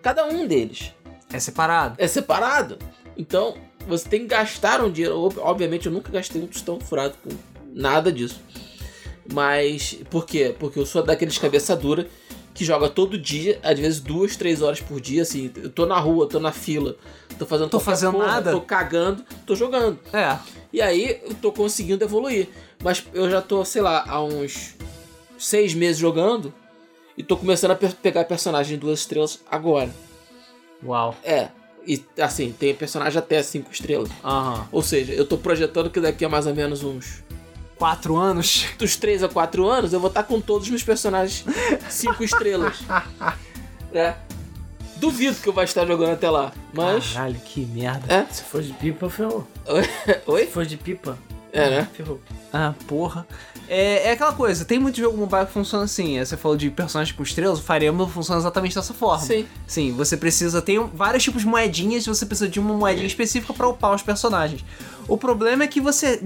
[0.00, 0.92] cada um deles.
[1.30, 1.96] é separado.
[1.98, 2.78] É separado.
[3.16, 3.56] Então,
[3.88, 5.18] você tem que gastar um dinheiro.
[5.18, 7.30] Ob- Obviamente, eu nunca gastei um tostão furado com
[7.72, 8.40] nada disso.
[9.32, 10.54] Mas, por quê?
[10.58, 12.06] Porque eu sou daqueles cabeça dura
[12.54, 15.50] que joga todo dia, às vezes duas, três horas por dia, assim.
[15.56, 16.96] Eu tô na rua, tô na fila,
[17.38, 18.50] tô fazendo Tô fazendo porra, nada.
[18.52, 19.98] Tô cagando, tô jogando.
[20.12, 20.36] É,
[20.72, 22.48] E aí, eu tô conseguindo evoluir.
[22.82, 24.74] Mas eu já tô, sei lá, há uns
[25.38, 26.52] seis meses jogando
[27.16, 29.94] e tô começando a pe- pegar personagem duas estrelas agora.
[30.84, 31.14] uau.
[31.22, 31.48] É,
[31.88, 34.10] e assim, tem personagem até cinco estrelas.
[34.22, 34.68] Aham.
[34.70, 37.24] Ou seja, eu tô projetando que daqui a mais ou menos uns
[37.78, 38.66] Quatro anos.
[38.76, 41.44] dos 3 a 4 anos eu vou estar com todos os meus personagens
[41.88, 42.78] 5 estrelas.
[43.90, 44.16] É.
[44.96, 46.52] Duvido que eu vou estar jogando até lá.
[46.74, 47.14] Mas.
[47.14, 48.12] Caralho, que merda.
[48.12, 48.26] É?
[48.30, 49.48] Se for de pipa, ferrou.
[50.26, 50.44] Oi?
[50.44, 51.16] Se for de pipa,
[51.58, 51.88] É, né?
[51.94, 52.20] ferrou.
[52.52, 53.26] Ah, porra.
[53.68, 56.18] É, é aquela coisa, tem muito jogo mobile que funciona assim.
[56.18, 59.22] é, Você falou de personagens com estrelas, o Fire Emblem funciona exatamente dessa forma.
[59.22, 59.44] Sim.
[59.66, 63.52] Sim, você precisa ter um- vários tipos de moedinhas, você precisa de uma moedinha específica
[63.52, 64.64] pra upar os personagens.
[65.06, 66.18] O problema é que você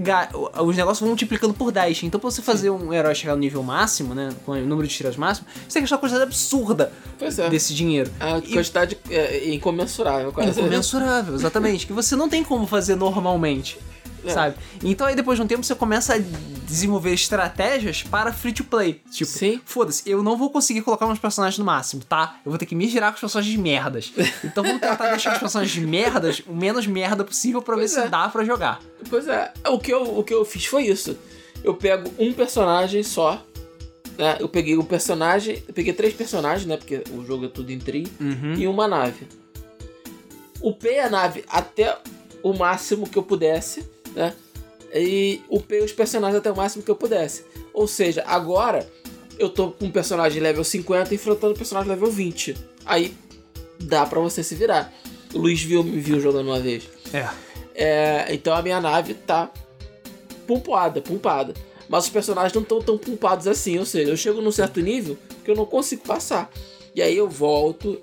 [0.61, 2.03] os negócios vão multiplicando por 10.
[2.03, 4.93] Então, pra você fazer um herói chegar no nível máximo, né, com o número de
[4.93, 7.49] estrelas máximo, você tem que gastar uma quantidade absurda é.
[7.49, 8.09] desse dinheiro.
[8.21, 10.31] A E- quantidade é incomensurável.
[10.31, 10.49] quase.
[10.61, 11.85] Incomensurável, exatamente.
[11.87, 13.77] Que você não tem como fazer normalmente.
[14.25, 14.29] É.
[14.31, 14.55] Sabe?
[14.83, 16.17] Então aí depois de um tempo você começa a
[16.65, 19.01] desenvolver estratégias para free to play.
[19.11, 19.31] Tipo,
[19.65, 22.37] foda-se, eu não vou conseguir colocar meus personagens no máximo, tá?
[22.45, 24.13] Eu vou ter que me girar com os personagens merdas.
[24.43, 27.99] Então vamos tentar deixar os personagens merdas o menos merda possível pra ver Pois se
[27.99, 28.07] é.
[28.07, 28.79] dá pra jogar.
[29.09, 29.51] Pois é.
[29.67, 31.17] O que, eu, o que eu fiz foi isso.
[31.63, 33.41] Eu pego um personagem só.
[34.17, 34.37] Né?
[34.39, 35.63] Eu peguei um personagem.
[35.67, 36.77] Eu peguei três personagens, né?
[36.77, 38.07] Porque o jogo é tudo em tri.
[38.19, 38.53] Uhum.
[38.55, 39.27] E uma nave.
[40.61, 41.97] Upei a nave até
[42.41, 44.33] o máximo que eu pudesse, né?
[44.93, 47.43] E upei os personagens até o máximo que eu pudesse.
[47.73, 48.87] Ou seja, agora
[49.39, 52.55] eu tô com um personagem level 50 enfrentando um personagem level 20.
[52.85, 53.15] Aí
[53.79, 54.93] dá pra você se virar.
[55.33, 56.83] O Luiz viu, me viu jogando uma vez.
[57.11, 57.27] É.
[57.75, 59.49] É, então a minha nave tá
[60.45, 61.53] pumpada, pumpada.
[61.89, 63.77] Mas os personagens não estão tão pumpados assim.
[63.79, 66.51] Ou seja, eu chego num certo nível que eu não consigo passar.
[66.95, 67.99] E aí eu volto,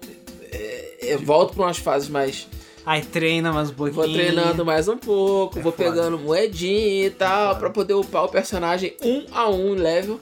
[0.52, 2.48] é, eu volto pra umas fases mais.
[2.90, 3.94] Aí treina mais um pouquinho.
[3.94, 5.84] Vou treinando mais um pouco, É vou foda.
[5.90, 7.60] pegando moedinha e tal, foda.
[7.60, 10.20] pra poder upar o personagem um a um level,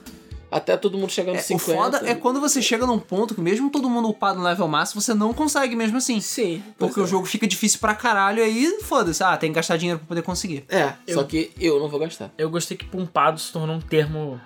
[0.51, 1.73] até todo mundo chegar no É, o 50.
[1.81, 5.01] foda é quando você chega num ponto que mesmo todo mundo upado no level máximo,
[5.01, 6.21] você não consegue mesmo assim.
[6.21, 6.61] Sim.
[6.77, 9.23] Porque pois o jogo fica difícil pra caralho, aí foda-se.
[9.23, 10.63] Ah, tem que gastar dinheiro pra poder conseguir.
[10.69, 10.77] é.
[10.79, 12.31] É, Eu- só que eu não vou gastar.
[12.37, 14.39] Eu gostei que pumpado se tornou um termo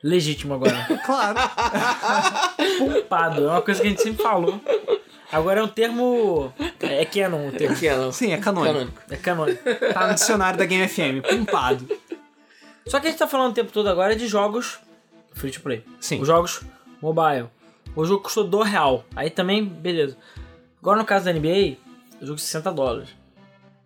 [0.00, 0.76] legítimo agora.
[1.04, 1.38] Claro.
[2.78, 4.60] pumpado, é uma coisa que a gente sempre falou.
[5.34, 6.52] Agora é um termo.
[6.80, 7.76] É canon o termo.
[7.76, 8.12] Que é, não.
[8.12, 8.72] Sim, é canônico.
[8.72, 9.02] Canônico.
[9.10, 9.92] É canônico.
[9.92, 11.26] Tá no dicionário da Game FM.
[11.28, 11.88] Pumpado.
[12.86, 14.78] Só que a gente tá falando o tempo todo agora de jogos
[15.32, 15.84] free to play.
[16.00, 16.20] Sim.
[16.20, 16.62] Os jogos
[17.02, 17.48] mobile.
[17.96, 19.04] O jogo custou 2 real.
[19.14, 20.16] Aí também, beleza.
[20.80, 21.76] Agora no caso da NBA,
[22.20, 23.08] o jogo é 60 dólares.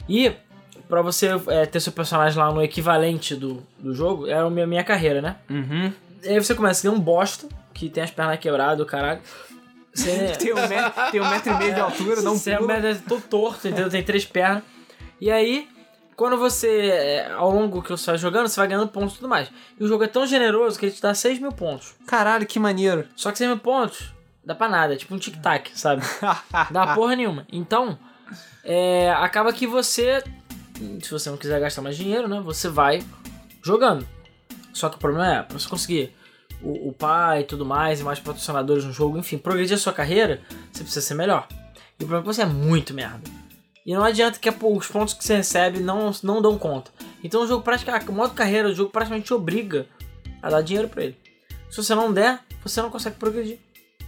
[0.09, 0.33] E
[0.89, 4.67] pra você é, ter seu personagem lá no equivalente do, do jogo, é a minha,
[4.67, 5.37] minha carreira, né?
[5.49, 5.93] Uhum.
[6.23, 9.21] E aí você começa a ter um bosta, que tem as pernas quebradas, o caralho.
[9.99, 12.75] Você, Tem um, metro, tem um metro e meio de altura, não você é pula.
[12.75, 13.91] é todo torto, entendeu?
[13.91, 14.63] Tem três pernas.
[15.21, 15.69] E aí,
[16.17, 19.29] quando você, é, ao longo que você vai jogando, você vai ganhando pontos e tudo
[19.29, 19.51] mais.
[19.79, 21.95] E o jogo é tão generoso que ele te dá 6 mil pontos.
[22.07, 23.07] Caralho, que maneiro.
[23.17, 24.13] Só que 6 mil pontos
[24.45, 26.03] dá pra nada, é tipo um tic-tac, sabe?
[26.71, 27.47] Dá porra nenhuma.
[27.53, 27.99] Então,
[28.65, 30.25] é, acaba que você,
[31.03, 32.41] se você não quiser gastar mais dinheiro, né?
[32.41, 33.05] Você vai
[33.63, 34.09] jogando.
[34.73, 36.15] Só que o problema é, pra você conseguir
[36.63, 39.93] o, o pai e tudo mais, e mais patrocinadores no jogo, enfim, progredir a sua
[39.93, 40.41] carreira,
[40.73, 41.47] você precisa ser melhor.
[41.99, 43.31] E o problema é que você é muito merda.
[43.87, 46.91] E não adianta que pô, os pontos que você recebe não, não dão conta.
[47.25, 49.87] Então o jogo praticamente, o modo carreira, o jogo praticamente te obriga
[50.43, 51.17] a dar dinheiro pra ele.
[51.71, 53.59] Se você não der, você não consegue progredir.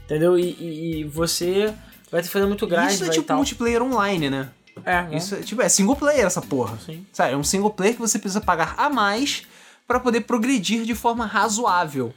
[0.05, 0.39] Entendeu?
[0.39, 1.73] E, e- e você
[2.11, 4.49] vai ter que fazer muito grind, Isso é tipo multiplayer online, né?
[4.85, 5.17] É, né?
[5.17, 6.79] Isso é, tipo, é single player essa porra.
[6.85, 7.07] Sim.
[7.13, 9.43] Sabe, é um single player que você precisa pagar a mais
[9.87, 12.13] pra poder progredir de forma razoável.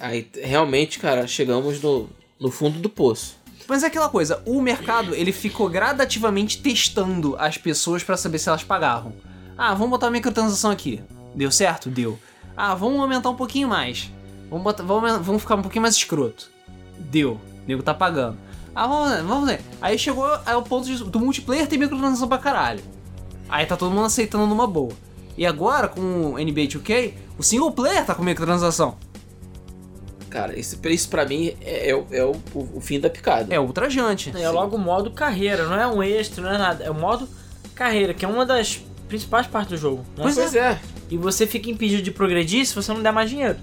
[0.00, 2.08] Aí, realmente, cara, chegamos no,
[2.38, 3.36] no fundo do poço.
[3.66, 8.48] Mas é aquela coisa, o mercado ele ficou gradativamente testando as pessoas pra saber se
[8.48, 9.14] elas pagavam.
[9.56, 11.02] Ah, vamos botar uma microtransação aqui.
[11.34, 11.88] Deu certo?
[11.88, 12.18] Deu.
[12.56, 14.10] Ah, vamos aumentar um pouquinho mais.
[14.50, 16.50] Vamos, botar, vamos, vamos ficar um pouquinho mais escroto.
[16.98, 17.32] Deu.
[17.32, 18.36] O nego tá pagando.
[18.74, 19.60] Ah, vamos vamos ver.
[19.80, 22.82] Aí chegou ao ponto de- do multiplayer ter microtransação pra caralho.
[23.48, 24.92] Aí tá todo mundo aceitando numa boa.
[25.38, 28.96] E agora, com o NBA 2K, o single player tá com microtransação.
[30.34, 33.54] Cara, isso, isso pra mim é, é o- é o, o- o fim da picada.
[33.54, 34.32] É ultrajante.
[34.36, 36.82] É logo o modo carreira, não é um extra, não é nada.
[36.82, 37.28] É o modo
[37.72, 39.98] carreira, que é uma das principais partes do jogo.
[40.16, 40.22] Né?
[40.24, 40.76] Pois Pois é.
[41.08, 43.56] E você fica impedido de progredir se você não der mais dinheiro.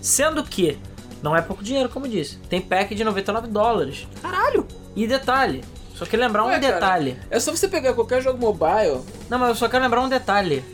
[0.00, 0.78] Sendo que
[1.22, 2.38] não é pouco dinheiro, como eu disse.
[2.48, 4.06] Tem pack de 99 dólares.
[4.22, 4.66] Caralho!
[4.96, 5.62] E detalhe,
[5.94, 6.72] só quero lembrar um Ué, cara.
[6.72, 7.18] detalhe.
[7.30, 9.00] É só você pegar qualquer jogo mobile.
[9.28, 10.64] Não, mas eu só quero lembrar um detalhe.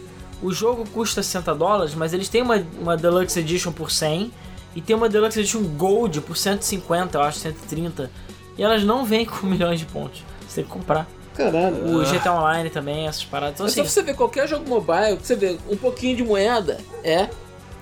[0.41, 4.31] O jogo custa 60 dólares, mas eles têm uma, uma Deluxe Edition por 100
[4.75, 8.11] e tem uma Deluxe Edition Gold por 150, eu acho, 130.
[8.59, 10.23] E elas não vêm com milhões de pontos.
[10.49, 11.07] Você tem que comprar.
[11.35, 11.97] Caralho.
[11.99, 13.55] O GTA Online também, essas paradas.
[13.55, 16.79] Então, É só assim, você ver qualquer jogo mobile, você vê um pouquinho de moeda,
[17.03, 17.29] é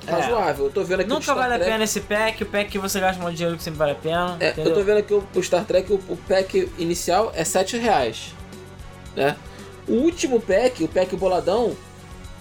[0.06, 0.66] razoável.
[0.66, 2.42] Eu tô vendo aqui o nunca Star vale a Trek- pena esse pack.
[2.42, 4.36] O pack que você gasta muito dinheiro que sempre vale a pena.
[4.40, 7.76] É, eu tô vendo aqui o, o Star Trek, o, o pack inicial é 7
[7.78, 8.32] reais.
[9.16, 9.34] Né?
[9.88, 11.74] O último pack, o pack boladão,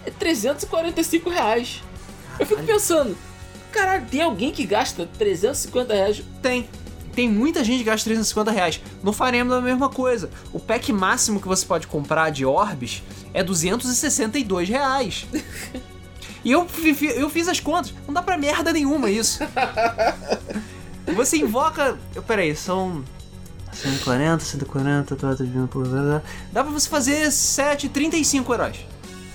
[0.06, 1.82] é 345 reais.
[2.40, 3.18] Eu fico pensando,
[3.72, 6.24] caralho, tem alguém que gasta 350 reais?
[6.42, 6.68] Tem.
[7.14, 8.82] Tem muita gente que gasta 350 reais.
[9.02, 10.30] No Fire Emblem é a mesma coisa.
[10.54, 13.02] O pack máximo que você pode comprar de orbes
[13.34, 15.26] é 262 reais.
[16.46, 16.66] E eu,
[17.16, 17.94] eu fiz as contas.
[18.06, 19.40] Não dá pra merda nenhuma isso.
[21.14, 21.98] Você invoca...
[22.26, 23.04] Peraí, são...
[23.74, 28.78] 140, 140, tá, tá, tá, Dá pra você fazer 7, 35 heróis.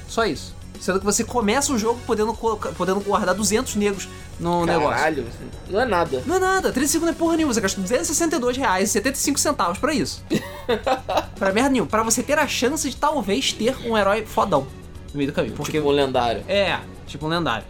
[0.08, 0.54] Só isso.
[0.82, 4.08] Sendo que você começa o jogo podendo, podendo guardar 200 negros
[4.40, 4.96] no negócio.
[4.96, 5.26] Caralho,
[5.70, 6.22] não é nada.
[6.26, 9.78] Não é nada, 35 não é porra nenhuma, você gasta 262 reais e 75 centavos
[9.78, 10.24] pra isso.
[11.38, 14.66] pra merda nenhuma, pra você ter a chance de talvez ter um herói fodão
[15.12, 15.54] no meio do caminho.
[15.54, 16.42] Porque Tipo um lendário.
[16.48, 17.64] é, tipo um lendário.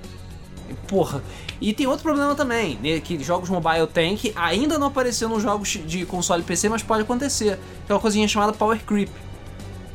[0.88, 1.22] Porra.
[1.60, 5.42] E tem outro problema também, né, que jogos mobile tem, que ainda não apareceu nos
[5.42, 7.58] jogos de console e PC, mas pode acontecer.
[7.84, 9.10] Que é uma coisinha chamada Power Creep.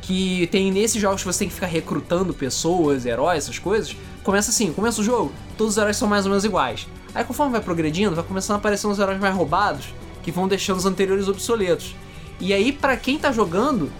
[0.08, 3.94] Que tem nesses jogos que você tem que ficar recrutando pessoas, heróis, essas coisas.
[4.24, 6.88] Começa assim, começa o jogo, todos os heróis são mais ou menos iguais.
[7.14, 9.84] Aí conforme vai progredindo, vai começando a aparecer uns heróis mais roubados,
[10.22, 11.94] que vão deixando os anteriores obsoletos.
[12.40, 13.92] E aí, pra quem tá jogando,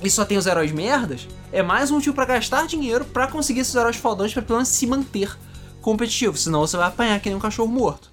[0.00, 3.60] e só tem os heróis merdas, é mais um motivo pra gastar dinheiro pra conseguir
[3.60, 5.36] esses heróis fodões pra pelo menos se manter
[5.80, 8.12] competitivo, senão você vai apanhar que nem um cachorro morto.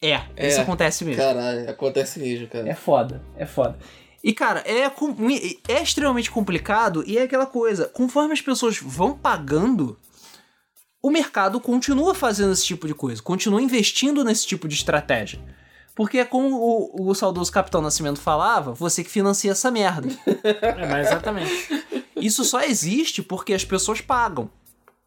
[0.00, 0.48] É, É.
[0.48, 1.20] isso acontece mesmo.
[1.20, 2.68] Caralho, acontece mesmo, cara.
[2.68, 3.76] É foda, é foda.
[4.26, 4.90] E cara, é,
[5.68, 9.96] é extremamente complicado e é aquela coisa, conforme as pessoas vão pagando,
[11.00, 15.38] o mercado continua fazendo esse tipo de coisa, continua investindo nesse tipo de estratégia.
[15.94, 20.08] Porque é como o, o saudoso Capitão Nascimento falava, você que financia essa merda.
[20.42, 21.86] É, exatamente.
[22.16, 24.50] Isso só existe porque as pessoas pagam.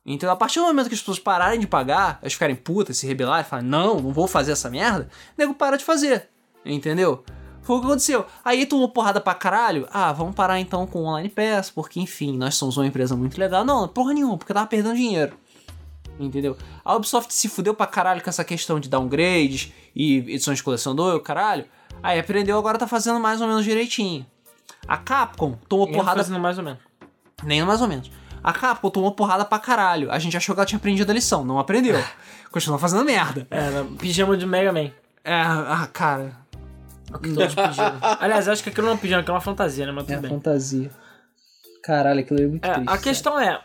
[0.05, 3.05] Então, a partir do momento que as pessoas pararem de pagar, elas ficarem putas, se
[3.05, 6.29] rebelarem, falarem, não, não vou fazer essa merda, o nego para de fazer.
[6.65, 7.21] Entendeu?
[7.69, 8.25] Foi o que aconteceu.
[8.43, 9.87] Aí tomou porrada pra caralho.
[9.93, 13.39] Ah, vamos parar então com o Online Pass, porque enfim, nós somos uma empresa muito
[13.39, 13.63] legal.
[13.63, 15.37] Não, porra nenhuma, porque tava perdendo dinheiro.
[16.19, 16.57] Entendeu?
[16.83, 21.19] A Ubisoft se fudeu pra caralho com essa questão de downgrades e edições de colecionador,
[21.19, 21.63] caralho.
[22.01, 24.25] Aí aprendeu, agora tá fazendo mais ou menos direitinho.
[24.87, 26.79] A Capcom tomou Nem porrada fazendo mais ou menos.
[27.43, 28.09] nem mais ou menos.
[28.43, 30.11] A Capcom tomou porrada pra caralho.
[30.11, 32.03] A gente achou que ela tinha aprendido a lição, não aprendeu.
[32.49, 33.45] Continua fazendo merda.
[33.51, 34.89] É, pijama de Mega Man.
[35.23, 36.48] É, ah, cara.
[37.11, 37.99] Todos pijama.
[38.19, 39.91] Aliás, eu acho que aquilo não é um pijama, aquilo é uma fantasia, né?
[39.91, 40.29] Mas tudo bem.
[40.31, 40.91] fantasia.
[41.83, 43.61] Caralho, aquilo é muito É, a questão é,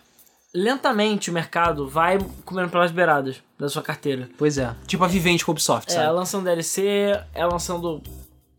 [0.54, 4.28] lentamente o mercado vai comendo pelas beiradas da sua carteira.
[4.38, 4.74] Pois é.
[4.86, 6.12] Tipo a Vivente com a Ubisoft, É, sabe?
[6.12, 8.02] lançando DLC, é lançando,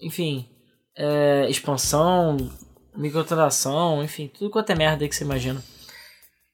[0.02, 0.48] enfim,
[0.98, 2.38] é, expansão,
[2.96, 5.62] microtransação, enfim, tudo quanto é merda aí que você imagina.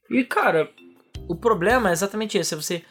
[0.09, 0.69] E, cara,
[1.27, 2.83] o problema é exatamente esse, é você...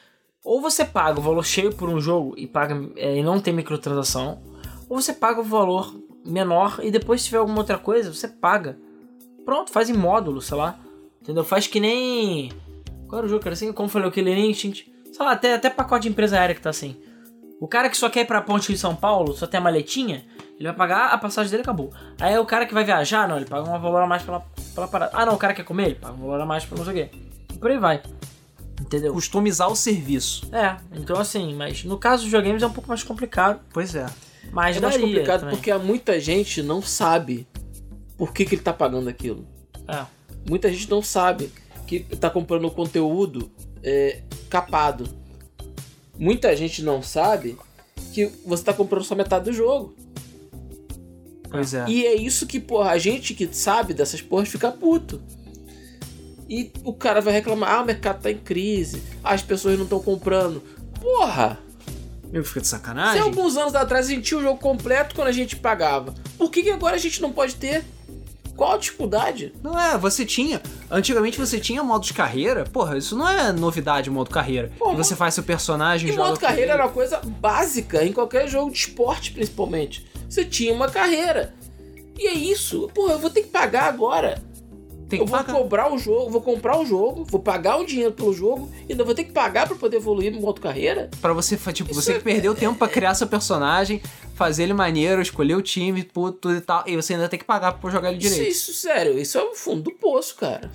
[0.43, 3.53] Ou você paga o valor cheio por um jogo e, paga, é, e não tem
[3.53, 4.43] microtransação,
[4.91, 5.95] ou você paga o valor
[6.27, 8.77] menor e depois se tiver alguma outra coisa, você paga.
[9.45, 10.79] Pronto, faz em módulo, sei lá.
[11.23, 11.45] Entendeu?
[11.45, 12.51] Faz que nem...
[13.07, 13.55] Qual era o jogo, cara?
[13.55, 14.93] Assim, como falei, o Killer Instinct.
[15.13, 16.97] Sei lá, até, até pacote de empresa aérea que tá assim.
[17.61, 20.25] O cara que só quer ir pra ponte de São Paulo, só tem a maletinha,
[20.59, 21.93] ele vai pagar a passagem dele acabou.
[22.19, 24.41] Aí o cara que vai viajar, não, ele paga um valor a mais pela,
[24.75, 25.13] pela parada.
[25.15, 26.93] Ah, não, o cara quer comer, ele paga um valor a mais pra não sei
[26.93, 27.19] o quê.
[27.53, 28.03] E por aí vai.
[28.81, 29.13] Entendeu?
[29.13, 30.49] Customizar o serviço.
[30.55, 33.61] É, então assim, mas no caso dos videogames é um pouco mais complicado.
[33.73, 34.07] Pois é.
[34.53, 35.55] Mas É mais complicado também.
[35.55, 37.47] porque há muita gente não sabe
[38.17, 39.47] por que, que ele tá pagando aquilo.
[39.89, 40.05] É.
[40.49, 41.51] Muita gente não sabe
[41.87, 43.51] que tá comprando o conteúdo
[43.83, 45.09] é, capado.
[46.19, 47.57] Muita gente não sabe
[48.13, 49.95] que você tá comprando só metade do jogo.
[51.51, 51.85] Pois é.
[51.89, 55.21] E é isso que, porra, a gente que sabe dessas porras fica puto.
[56.49, 60.01] E o cara vai reclamar, ah, o mercado tá em crise, as pessoas não estão
[60.01, 60.63] comprando.
[61.01, 61.59] Porra!
[62.33, 63.21] Meu, fica de Se sacanagem.
[63.21, 66.63] alguns anos atrás a gente tinha o jogo completo quando a gente pagava, por que,
[66.63, 67.85] que agora a gente não pode ter?
[68.57, 69.55] Qual a dificuldade?
[69.63, 70.61] Não é, você tinha.
[70.91, 72.65] Antigamente você tinha modo de carreira.
[72.65, 74.71] Porra, isso não é novidade, modo carreira.
[74.79, 74.93] Porra.
[74.93, 78.49] E você faz seu personagem E joga modo carreira era uma coisa básica em qualquer
[78.49, 80.07] jogo de esporte, principalmente.
[80.29, 81.55] Você tinha uma carreira.
[82.19, 82.91] E é isso.
[82.95, 84.43] Porra, eu vou ter que pagar agora.
[85.11, 85.53] Tem eu vou pagar.
[85.55, 89.05] cobrar o jogo, vou comprar o jogo, vou pagar o dinheiro pelo jogo e ainda
[89.05, 91.11] vou ter que pagar pra poder evoluir no modo carreira.
[91.21, 94.01] Pra você, tipo, Isso você é- que perdeu tempo pra criar seu personagem,
[94.35, 97.73] fazer ele maneiro, escolher o time, tudo e tal, e você ainda tem que pagar
[97.73, 98.53] pra jogar ele Isso, direito.
[98.53, 100.71] isso, sério, isso é o fundo do poço, cara.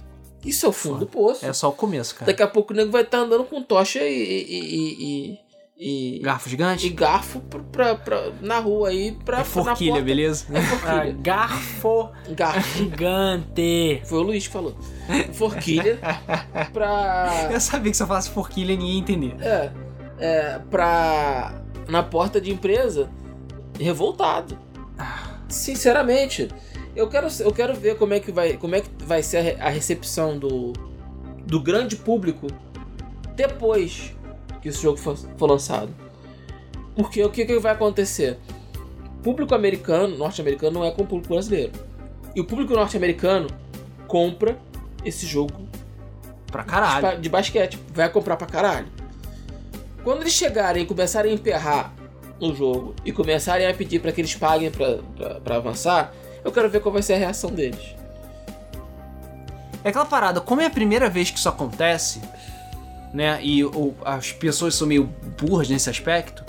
[0.46, 1.44] Isso é o fundo do poço.
[1.44, 2.28] É só o começo, cara.
[2.28, 4.14] Daqui a pouco o nego vai estar andando com tocha e.
[4.14, 5.40] e, e,
[5.78, 6.88] e- Garfo gigante?
[6.88, 9.42] e garfo pra, pra- pra- na rua aí pra.
[9.42, 10.46] É forquilha, beleza?
[10.54, 11.18] É Ah, forquilha.
[11.22, 12.78] garfo Garfo.
[12.78, 14.02] gigante.
[14.06, 14.76] Foi o Luiz que falou.
[15.34, 16.00] Forquilha
[16.74, 17.50] pra.
[17.52, 19.36] Eu sabia que se eu falasse forquilha ninguém ia entender.
[19.42, 19.72] É.
[20.18, 20.60] É.
[20.72, 21.62] Pra.
[21.90, 23.10] Na porta de empresa.
[23.80, 24.58] Revoltado.
[25.50, 26.48] Sinceramente.
[26.96, 29.68] Eu quero, eu quero ver como é que vai, como é que vai ser a
[29.70, 30.72] recepção do,
[31.46, 32.48] do grande público
[33.36, 34.15] depois
[34.66, 35.90] que esse jogo for, for lançado.
[36.96, 38.40] Porque o que, que vai acontecer?
[39.20, 41.72] O público americano, norte-americano, não é com o público brasileiro.
[42.36, 43.48] E o público norte-americano
[44.08, 44.58] compra
[45.04, 45.54] esse jogo
[46.52, 47.02] Pra de caralho.
[47.04, 47.80] ba- de basquete.
[47.94, 48.88] Vai comprar pra caralho.
[50.04, 51.94] Quando eles chegarem e começarem a emperrar
[52.42, 56.12] no jogo e começarem a pedir pra que eles paguem pra avançar,
[56.44, 57.94] eu quero ver qual vai ser a reação deles.
[59.84, 62.20] É aquela parada, como é a primeira vez que isso acontece,
[63.16, 63.40] né?
[63.42, 65.06] E o- as pessoas são meio
[65.40, 66.44] burras nesse aspecto,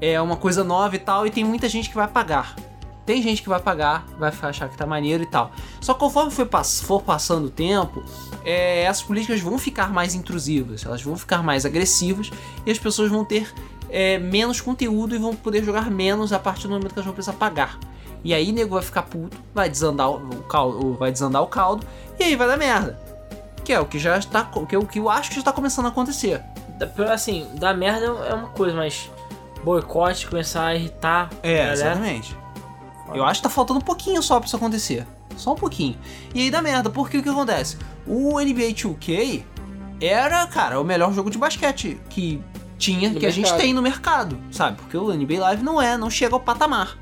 [0.00, 2.56] é uma coisa nova e tal, e tem muita gente que vai pagar.
[3.04, 5.50] Tem gente que vai pagar, vai achar que tá maneiro e tal.
[5.80, 8.02] Só conforme for passando o tempo,
[8.44, 12.30] é, essas políticas vão ficar mais intrusivas, elas vão ficar mais agressivas
[12.64, 13.52] e as pessoas vão ter
[13.90, 17.14] é, menos conteúdo e vão poder jogar menos a partir do momento que elas vão
[17.14, 17.78] precisar pagar.
[18.22, 21.84] E aí nego vai ficar puto, vai desandar o o caldo, vai desandar o caldo
[22.18, 23.09] e aí vai dar merda.
[23.70, 25.52] Que é o que já está, que é o que eu acho que já está
[25.52, 26.42] começando a acontecer.
[26.76, 29.08] Da- Assim, dar merda é uma coisa, mas
[29.62, 31.72] boicote, começar a irritar a galera.
[31.72, 32.36] exatamente.
[33.14, 35.06] Eu acho que tá faltando um pouquinho só pra isso acontecer.
[35.36, 35.96] Só um pouquinho.
[36.34, 37.78] E aí dá merda, porque o que acontece?
[38.08, 39.44] O NBA 2K
[40.00, 42.42] era, cara, o melhor jogo de basquete que
[42.76, 43.60] tinha, No que a gente mercado.
[43.60, 44.78] tem no mercado, sabe?
[44.78, 46.98] Porque o NBA Live não é, não chega ao patamar.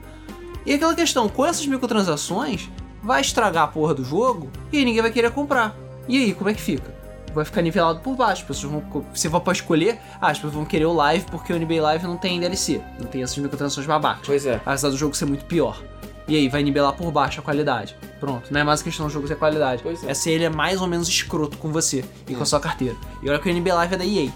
[0.67, 2.69] E aquela questão, com essas microtransações,
[3.03, 5.75] vai estragar a porra do jogo e ninguém vai querer comprar.
[6.09, 6.97] E aí, como é que fica?
[7.35, 8.43] vai ficar nivelado por baixo.
[8.43, 9.05] As pessoas vão.
[9.15, 12.05] Você vai pode escolher, ah, as pessoas vão querer o live porque o NBA Live
[12.07, 14.27] não tem DLC, não tem essas microtransações babacas.
[14.27, 14.61] Pois é.
[14.65, 15.81] Apesar do jogo ser muito pior.
[16.27, 17.97] E aí, vai nivelar por baixo a qualidade.
[18.19, 19.83] Pronto, não é mais questão do jogo ser qualidade.
[19.83, 20.11] Pois é.
[20.11, 22.97] é se ele é mais ou menos escroto com você e com a sua carteira.
[23.23, 24.31] E olha que o NBA Live é da EA,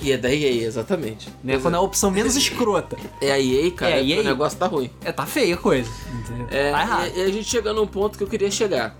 [0.00, 1.28] E é da EA, exatamente.
[1.42, 1.54] né?
[1.54, 2.96] Pois Quando é a opção menos escrota.
[3.20, 3.32] é.
[3.32, 4.20] a EA, cara, É a EA.
[4.20, 4.90] o negócio tá ruim.
[5.04, 5.90] É, tá feia a coisa.
[6.20, 6.46] Entendeu?
[6.50, 7.10] É, tá errado.
[7.16, 8.96] e, e a gente chega num ponto que eu queria chegar.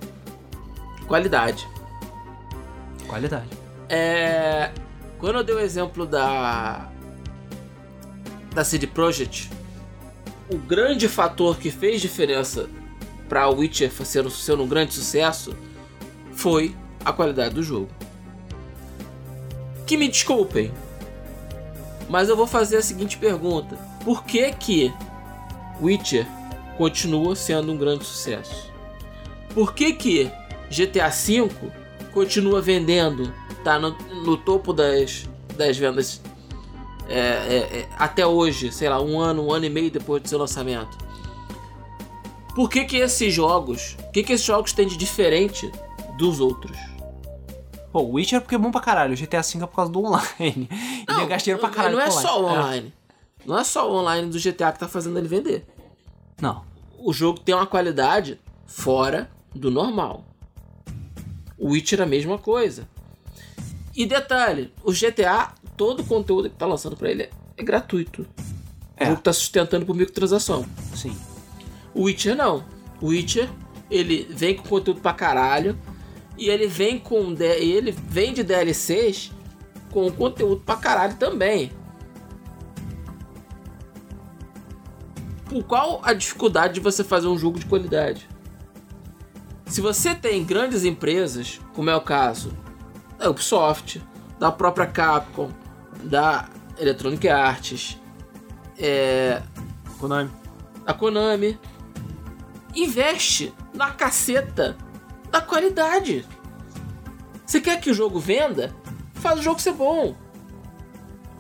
[1.07, 1.67] Qualidade.
[3.09, 3.49] Qualidade.
[3.89, 4.71] É,
[5.19, 6.89] quando eu dei o exemplo da
[8.55, 9.51] da CD Projekt,
[10.51, 12.69] o grande fator que fez diferença
[13.29, 15.55] para Witcher ser, ser um grande sucesso
[16.33, 17.89] foi a qualidade do jogo.
[19.87, 20.73] Que me desculpem,
[22.09, 24.93] mas eu vou fazer a seguinte pergunta: por que que
[25.81, 26.27] Witcher
[26.77, 28.73] continua sendo um grande sucesso?
[29.55, 30.31] Por que que
[30.71, 31.49] GTA V
[32.19, 33.91] continua vendendo, tá no,
[34.25, 36.21] no topo das, das vendas
[37.09, 40.29] é, é, é, até hoje, sei lá, um ano, um ano e meio depois do
[40.29, 40.99] seu lançamento?
[42.57, 45.71] Por que que esses jogos, o que que esses jogos têm de diferente
[46.17, 46.77] dos outros?
[47.93, 49.15] Pô, o Witcher é porque é bom pra caralho.
[49.15, 50.69] O GTA V é por causa do online.
[50.69, 52.93] e ele gasta dinheiro pra caralho não é só o online.
[53.47, 55.65] Não é só o online do GTA que tá fazendo ele vender.
[56.43, 56.65] Não.
[56.99, 60.25] o jogo tem uma qualidade fora do normal.
[61.59, 62.89] O Witcher é a mesma coisa.
[63.95, 68.27] E detalhe, o GTA, todo o conteúdo que tá lançando pra ele é gratuito.
[68.97, 69.05] É.
[69.05, 70.65] O jogo tá sustentando por microtransação.
[70.95, 71.17] Sim.
[71.95, 72.65] O Witcher não.
[73.01, 73.49] O Witcher,
[73.91, 75.77] ele vem com conteúdo pra caralho
[76.37, 79.33] e ele vem com ele vem de DLCs
[79.91, 81.73] com conteúdo pra caralho também.
[85.49, 88.29] Por qual a dificuldade de você fazer um jogo de qualidade?
[89.69, 92.53] Se você tem grandes empresas, como é o caso
[93.19, 94.03] da Ubisoft,
[94.39, 95.51] da própria Capcom,
[96.03, 96.49] da
[96.79, 97.99] Electronic Arts,
[98.79, 99.43] é,
[99.99, 100.31] Konami.
[100.87, 101.59] a Konami
[102.75, 104.77] investe na caceta
[105.31, 106.25] da qualidade.
[107.45, 108.75] Você quer que o jogo venda?
[109.15, 110.15] Faz o jogo ser bom.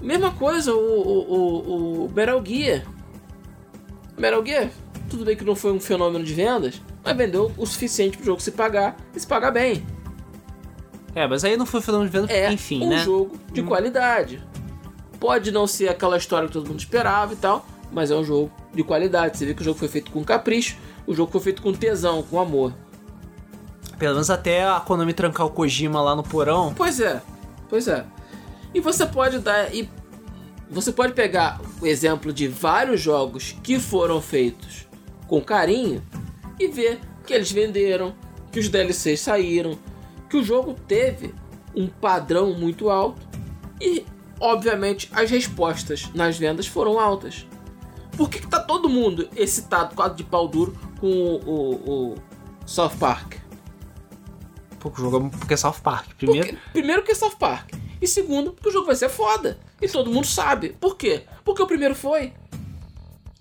[0.02, 2.84] Mesma coisa o, o, o, o Metal Gear.
[4.16, 4.70] Metal Gear,
[5.08, 8.40] tudo bem que não foi um fenômeno de vendas, mas vendeu o suficiente pro jogo
[8.40, 9.84] se pagar e se pagar bem.
[11.14, 12.98] É, mas aí não foi fenômeno de venda, É enfim, um né?
[12.98, 14.42] jogo de qualidade.
[15.18, 18.52] Pode não ser aquela história que todo mundo esperava e tal, mas é um jogo
[18.72, 19.36] de qualidade.
[19.36, 22.22] Você vê que o jogo foi feito com capricho, o jogo foi feito com tesão,
[22.22, 22.72] com amor.
[23.98, 26.72] Pelo menos até a Konami trancar o Kojima lá no porão.
[26.76, 27.20] Pois é,
[27.68, 28.04] pois é.
[28.72, 29.74] E você pode dar.
[29.74, 29.88] E
[30.70, 34.86] você pode pegar o exemplo de vários jogos que foram feitos
[35.26, 36.02] com carinho
[36.58, 38.14] e ver que eles venderam,
[38.50, 39.78] que os DLCs saíram,
[40.28, 41.34] que o jogo teve
[41.74, 43.20] um padrão muito alto
[43.80, 44.04] e,
[44.40, 47.46] obviamente, as respostas nas vendas foram altas.
[48.16, 51.74] Por que, que tá todo mundo excitado, quadro de pau duro, com o, o,
[52.12, 52.14] o
[52.66, 53.34] South Park?
[54.80, 56.14] Pô, o jogo é porque é South Park.
[56.16, 57.74] Primeiro, Porque- primeiro que é South Park.
[58.00, 59.58] E segundo, porque o jogo vai ser foda.
[59.82, 60.70] E todo mundo sabe.
[60.80, 61.22] Por quê?
[61.44, 62.32] Porque o primeiro foi.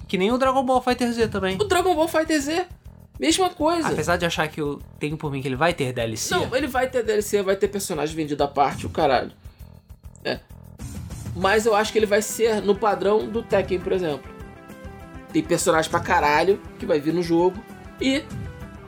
[0.08, 1.56] que nem o Dragon Ball Fighter Z também.
[1.60, 2.68] O Dragon Ball Fighter Z.
[3.20, 3.88] Mesma coisa.
[3.88, 6.34] Apesar de achar que eu tenho por mim que ele vai ter DLC.
[6.34, 9.32] Não, ele vai ter DLC, vai ter personagem vendido à parte, o caralho.
[10.24, 10.40] É.
[11.36, 14.32] Mas eu acho que ele vai ser no padrão do Tekken, por exemplo.
[15.32, 17.62] Tem personagem pra caralho que vai vir no jogo.
[18.00, 18.24] E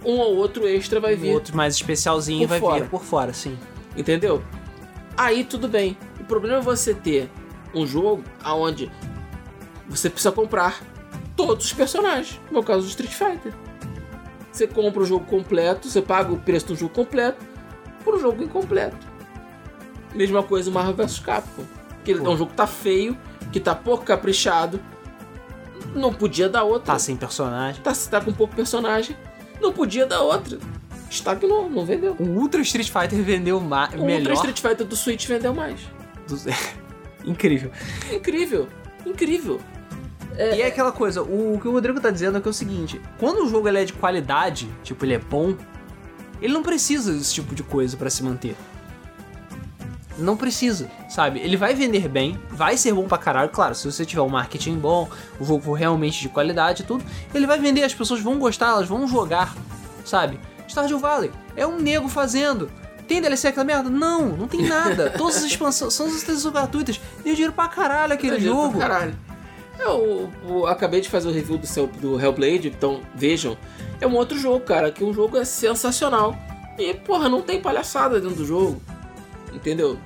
[0.06, 1.34] um ou outro extra vai o vir.
[1.34, 2.84] outro mais especialzinho vai fora.
[2.84, 3.58] vir por fora, sim.
[3.96, 4.44] Entendeu?
[5.18, 5.98] Aí tudo bem.
[6.20, 7.30] O problema é você ter
[7.74, 8.92] um jogo onde
[9.88, 10.82] você precisa comprar
[11.36, 12.40] todos os personagens.
[12.52, 13.54] No caso do Street Fighter.
[14.60, 17.46] Você compra o jogo completo, você paga o preço do jogo completo
[18.04, 18.98] por um jogo incompleto.
[20.14, 21.64] Mesma coisa o Marvel vs Capcom.
[22.04, 23.18] Que é um jogo que tá feio,
[23.54, 24.78] que tá pouco caprichado.
[25.96, 26.92] Não podia dar outra.
[26.92, 27.82] Tá sem personagem.
[27.82, 29.16] Tá, tá com pouco personagem.
[29.62, 30.60] Não podia dar outra.
[31.10, 32.18] Estagnou, não vendeu.
[32.20, 34.32] O Ultra Street Fighter vendeu ma- O melhor.
[34.32, 35.80] Ultra Street Fighter do Switch vendeu mais.
[36.28, 36.46] dos-
[37.24, 37.72] Incrível.
[38.12, 38.68] Incrível,
[39.06, 39.62] incrível.
[40.38, 42.54] E é aquela coisa, o, o que o Rodrigo tá dizendo é que é o
[42.54, 45.56] seguinte: quando o jogo ele é de qualidade, tipo, ele é bom,
[46.42, 48.56] ele não precisa desse tipo de coisa pra se manter.
[50.18, 51.40] Não precisa, sabe?
[51.40, 54.76] Ele vai vender bem, vai ser bom pra caralho, claro, se você tiver um marketing
[54.78, 55.10] bom,
[55.40, 57.04] o jogo for realmente de qualidade e tudo,
[57.34, 59.56] ele vai vender, as pessoas vão gostar, elas vão jogar,
[60.04, 60.38] sabe?
[60.68, 62.70] Stardew Valley é um nego fazendo.
[63.08, 63.90] Tem DLC aquela merda?
[63.90, 65.10] Não, não tem nada.
[65.10, 67.02] Todas as expansões, são as extensões gratuitas.
[67.24, 68.78] Deu dinheiro pra caralho aquele jogo.
[68.78, 69.16] pra Caralho.
[69.80, 73.58] Eu, eu acabei de fazer o review do, seu, do Hellblade, então vejam.
[74.02, 76.38] É um outro jogo, cara, que o jogo é sensacional.
[76.78, 78.82] E, porra, não tem palhaçada dentro do jogo.
[79.54, 79.98] entendeu?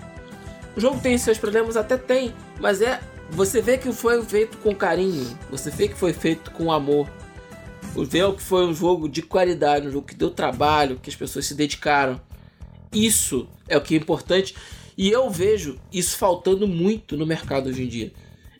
[0.76, 3.00] O jogo tem seus problemas, até tem, mas é.
[3.30, 7.10] Você vê que foi feito com carinho, você vê que foi feito com amor.
[7.96, 11.46] Vê que foi um jogo de qualidade, um jogo que deu trabalho, que as pessoas
[11.46, 12.22] se dedicaram.
[12.92, 14.54] Isso é o que é importante
[14.98, 18.14] e eu vejo isso faltando muito no mercado hoje em dia.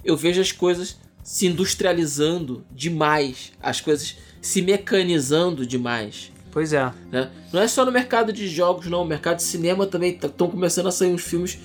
[0.04, 6.32] Eu vejo as coisas se industrializando demais, as coisas se mecanizando demais.
[6.52, 6.92] Pois é.
[7.12, 7.32] Né?
[7.52, 9.02] Não é só no mercado de jogos, não.
[9.02, 11.58] O mercado de cinema também estão começando a sair uns filmes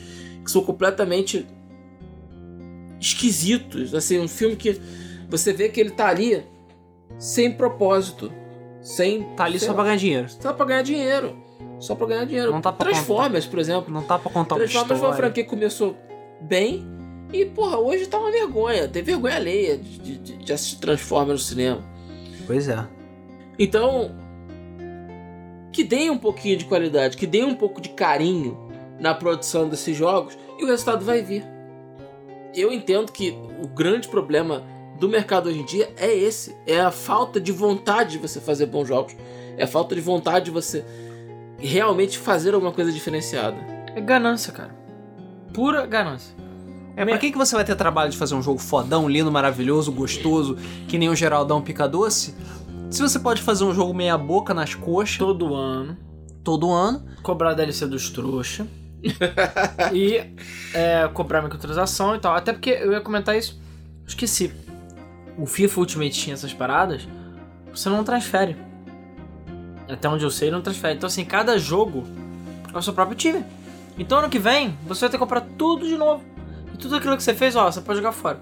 [0.43, 1.47] que são completamente
[2.99, 3.95] esquisitos.
[3.95, 4.81] Assim, um filme que
[5.29, 6.43] você vê que ele tá ali
[7.19, 8.33] sem propósito.
[8.81, 9.25] Sem.
[9.35, 10.29] Tá ali só lá, pra ganhar dinheiro.
[10.31, 11.37] só pra ganhar dinheiro.
[11.81, 12.51] Só pra ganhar dinheiro.
[12.51, 13.93] Não tá pra Transformers, por exemplo.
[13.93, 15.97] Não tá pra contar uma Transformers foi uma franquia que começou
[16.41, 16.98] bem.
[17.33, 18.89] E, porra, hoje tá uma vergonha.
[18.89, 21.85] Tem vergonha alheia de, de, de assistir Transformers no cinema.
[22.47, 22.87] Pois é.
[23.59, 24.13] Então,
[25.73, 28.57] que deem um pouquinho de qualidade, que deem um pouco de carinho
[28.99, 31.45] na produção desses jogos e o resultado vai vir.
[32.55, 34.65] Eu entendo que o grande problema
[34.99, 38.67] do mercado hoje em dia é esse: é a falta de vontade de você fazer
[38.67, 39.15] bons jogos,
[39.57, 40.85] é a falta de vontade de você
[41.59, 43.57] realmente fazer alguma coisa diferenciada.
[43.95, 44.75] É ganância, cara.
[45.53, 46.35] Pura ganância.
[46.99, 49.93] É, pra que, que você vai ter trabalho de fazer um jogo fodão, lindo, maravilhoso,
[49.93, 50.57] gostoso,
[50.89, 52.35] que nem o Geraldão Pica Doce,
[52.91, 55.97] se você pode fazer um jogo meia boca nas coxas Todo ano.
[56.43, 57.07] todo ano?
[57.23, 58.67] Cobrar DLC dos trouxa.
[59.95, 60.25] e
[60.75, 62.35] é, cobrar microtransação e tal.
[62.35, 63.61] Até porque eu ia comentar isso.
[64.05, 64.53] Esqueci.
[65.39, 67.07] O FIFA Ultimate tinha essas paradas.
[67.73, 68.57] Você não transfere.
[69.89, 70.97] Até onde eu sei, não transfere.
[70.97, 72.03] Então, assim, cada jogo
[72.75, 73.45] é o seu próprio time.
[73.97, 76.25] Então, ano que vem, você vai ter que comprar tudo de novo.
[76.79, 78.39] E tudo aquilo que você fez, ó, você pode jogar fora.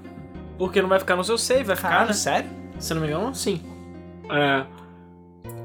[0.58, 2.14] Porque não vai ficar no seu save, vai ficar, Caralho, né?
[2.14, 2.50] sério?
[2.78, 3.62] Se não me engano, sim.
[4.30, 4.64] É.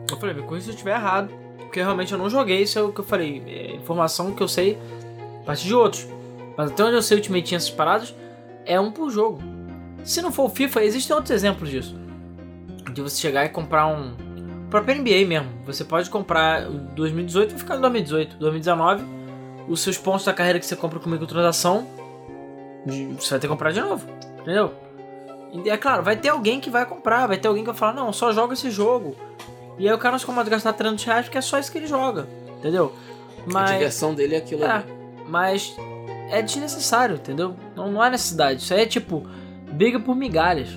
[0.09, 1.29] Eu falei, me corrija se eu estiver errado.
[1.57, 3.43] Porque realmente eu não joguei, isso é o que eu falei.
[3.45, 4.77] É informação que eu sei
[5.41, 6.07] a partir de outros.
[6.57, 8.15] Mas até onde eu sei, o Ultimate tinha essas paradas,
[8.65, 9.39] é um por jogo.
[10.03, 11.95] Se não for o FIFA, existem outros exemplos disso.
[12.93, 14.11] De você chegar e comprar um.
[14.65, 15.49] O próprio NBA mesmo.
[15.65, 18.37] Você pode comprar o 2018 vai ficar em 2018.
[18.37, 19.03] 2019,
[19.67, 21.87] os seus pontos da carreira que você compra com microtransação,
[22.85, 24.05] você vai ter que comprar de novo.
[24.41, 24.73] Entendeu?
[25.53, 27.93] E é claro, vai ter alguém que vai comprar, vai ter alguém que vai falar,
[27.93, 29.15] não, só joga esse jogo.
[29.77, 31.71] E aí o cara não se incomoda de gastar 300 reais porque é só isso
[31.71, 32.27] que ele joga,
[32.59, 32.93] entendeu?
[33.47, 34.85] A Mas, diversão dele é aquilo é, ali.
[35.27, 35.75] mas
[36.29, 37.55] é desnecessário, entendeu?
[37.75, 38.61] Não, não há necessidade.
[38.61, 39.25] Isso aí é tipo,
[39.71, 40.69] briga por migalhas.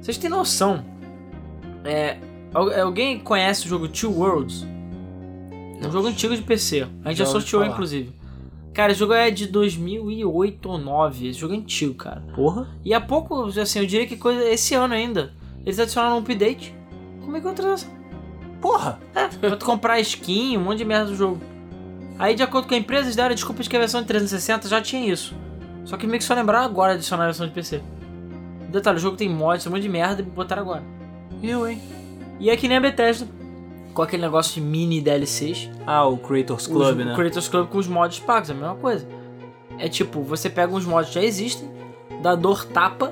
[0.00, 0.84] Vocês têm noção?
[1.84, 2.16] É,
[2.54, 4.64] al- alguém conhece o jogo Two Worlds?
[5.82, 6.86] É um jogo antigo de PC.
[7.04, 8.12] A gente já, Já sorteou, inclusive.
[8.76, 11.28] Cara, esse jogo é de 2008 ou 2009.
[11.28, 12.22] Esse jogo é antigo, cara.
[12.34, 12.68] Porra.
[12.84, 15.32] E há pouco, assim, eu diria que coisa esse ano ainda,
[15.64, 16.74] eles adicionaram um update.
[17.24, 17.88] Como é que eu transação?
[18.60, 19.00] Porra!
[19.14, 21.40] É, pra tu comprar skin, um monte de merda do jogo.
[22.18, 24.68] Aí, de acordo com a empresa, eles deram desculpa de que a versão de 360
[24.68, 25.34] já tinha isso.
[25.86, 27.80] Só que meio que só lembraram agora de adicionar a versão de PC.
[28.70, 30.82] Detalhe, o jogo tem mods, um monte de merda e botaram agora.
[31.42, 31.80] Eu, hein?
[32.38, 33.26] E é que nem a Bethesda,
[33.96, 35.70] com aquele negócio de mini DLCs.
[35.86, 37.12] Ah, o Creators Club, os, né?
[37.12, 39.08] O Creators Club com os mods pagos, é a mesma coisa.
[39.78, 41.68] É tipo, você pega uns mods que já existem,
[42.22, 43.10] dá dor tapa,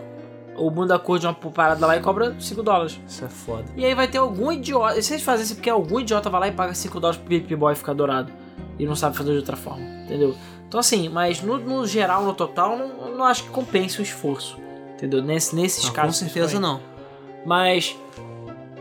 [0.54, 3.00] ou muda a cor de uma parada lá e cobra 5 dólares.
[3.08, 3.64] Isso é foda.
[3.74, 4.98] E aí vai ter algum idiota.
[4.98, 7.56] E vocês fazem isso porque algum idiota vai lá e paga 5 dólares pro Pip
[7.56, 8.30] Boy ficar dourado.
[8.78, 9.84] E não sabe fazer de outra forma.
[10.04, 10.36] Entendeu?
[10.68, 14.58] Então assim, mas no, no geral, no total, não, não acho que compense o esforço.
[14.94, 15.22] Entendeu?
[15.22, 16.18] Nesse, nesses com casos.
[16.18, 16.82] certeza principalmente.
[16.82, 17.46] não.
[17.46, 17.96] Mas.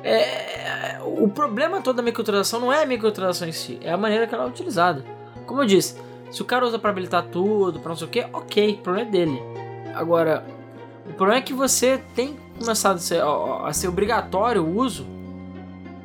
[0.04, 4.28] É, o problema todo da microtransação não é a microtransação em si, é a maneira
[4.28, 5.04] que ela é utilizada.
[5.46, 6.00] Como eu disse,
[6.30, 9.08] se o cara usa pra habilitar tudo, pra não sei o que, ok, o problema
[9.08, 9.42] é dele.
[9.96, 10.46] Agora,
[11.08, 15.06] o problema é que você tem começado a ser, a ser obrigatório o uso,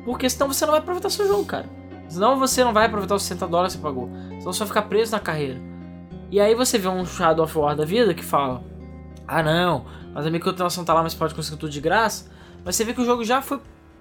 [0.05, 1.65] porque senão você não vai aproveitar seu jogo, cara.
[2.07, 4.09] Senão você não vai aproveitar os 60 dólares que você pagou.
[4.39, 5.61] Senão você vai ficar preso na carreira.
[6.31, 8.63] E aí você vê um Shadow of War da vida que fala:
[9.27, 12.29] Ah, não, mas a microtransação tá lá, mas pode conseguir tudo de graça.
[12.65, 13.59] Mas você vê que o jogo já foi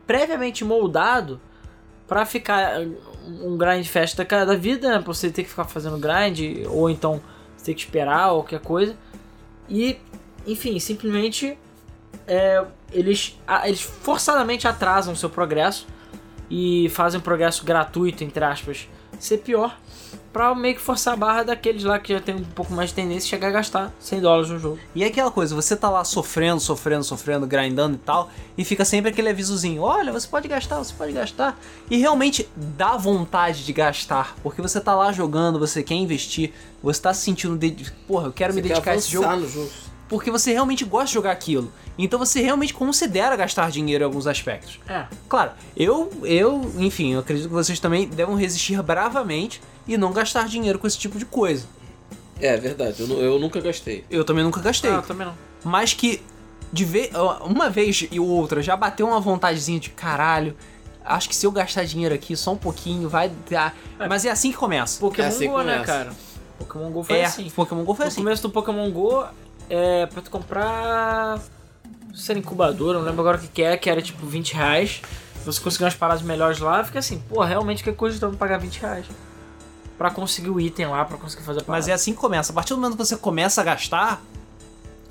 [0.08, 1.38] previamente moldado
[2.06, 2.80] pra ficar
[3.26, 4.94] um grind fest da, da vida, né?
[4.94, 7.20] Pra você ter que ficar fazendo grind, ou então
[7.54, 8.96] você ter que esperar, ou qualquer coisa.
[9.68, 9.98] E,
[10.46, 11.58] enfim, simplesmente
[12.26, 15.86] é, eles, eles forçadamente atrasam o seu progresso
[16.50, 18.88] e fazem o progresso gratuito, entre aspas,
[19.20, 19.78] ser pior.
[20.38, 22.94] Pra meio que forçar a barra daqueles lá que já tem um pouco mais de
[22.94, 24.78] tendência a chegar a gastar 100 dólares no jogo.
[24.94, 28.84] E é aquela coisa, você tá lá sofrendo, sofrendo, sofrendo, grindando e tal, e fica
[28.84, 31.58] sempre aquele avisozinho, olha, você pode gastar, você pode gastar.
[31.90, 37.02] E realmente dá vontade de gastar, porque você tá lá jogando, você quer investir, você
[37.02, 37.90] tá se sentindo, de...
[38.06, 39.34] porra, eu quero me Você quer dedicar a esse jogo.
[39.34, 39.70] no jogo.
[40.08, 41.72] Porque você realmente gosta de jogar aquilo.
[41.98, 44.80] Então você realmente considera gastar dinheiro em alguns aspectos.
[44.88, 45.04] É.
[45.28, 50.46] Claro, eu, eu, enfim, eu acredito que vocês também devem resistir bravamente e não gastar
[50.48, 51.66] dinheiro com esse tipo de coisa.
[52.40, 54.04] É verdade, eu, eu nunca gastei.
[54.08, 54.90] Eu também nunca gastei.
[54.90, 55.34] Ah, eu também não.
[55.64, 56.22] Mas que
[56.72, 57.10] de ve
[57.44, 60.56] uma vez e outra já bateu uma vontadezinha de caralho.
[61.04, 63.74] Acho que se eu gastar dinheiro aqui só um pouquinho vai dar.
[64.08, 65.00] Mas é assim que começa.
[65.00, 65.84] Pokémon É assim que Go, né, começa.
[65.84, 66.12] cara?
[66.58, 67.50] Pokémon Go foi é, assim.
[67.50, 68.20] Pokémon Go foi No assim.
[68.22, 69.24] começo do Pokémon Go,
[69.68, 71.38] é pra tu comprar.
[72.06, 74.26] Não sei se era incubadora, não lembro agora o que, que é, que era tipo
[74.26, 75.00] 20 reais.
[75.44, 78.76] Você conseguiu umas paradas melhores lá, fica assim, pô, realmente que coisa de pagar 20
[78.80, 79.06] reais.
[79.96, 81.78] Pra conseguir o item lá, pra conseguir fazer a parada.
[81.80, 82.52] Mas é assim que começa.
[82.52, 84.22] A partir do momento que você começa a gastar,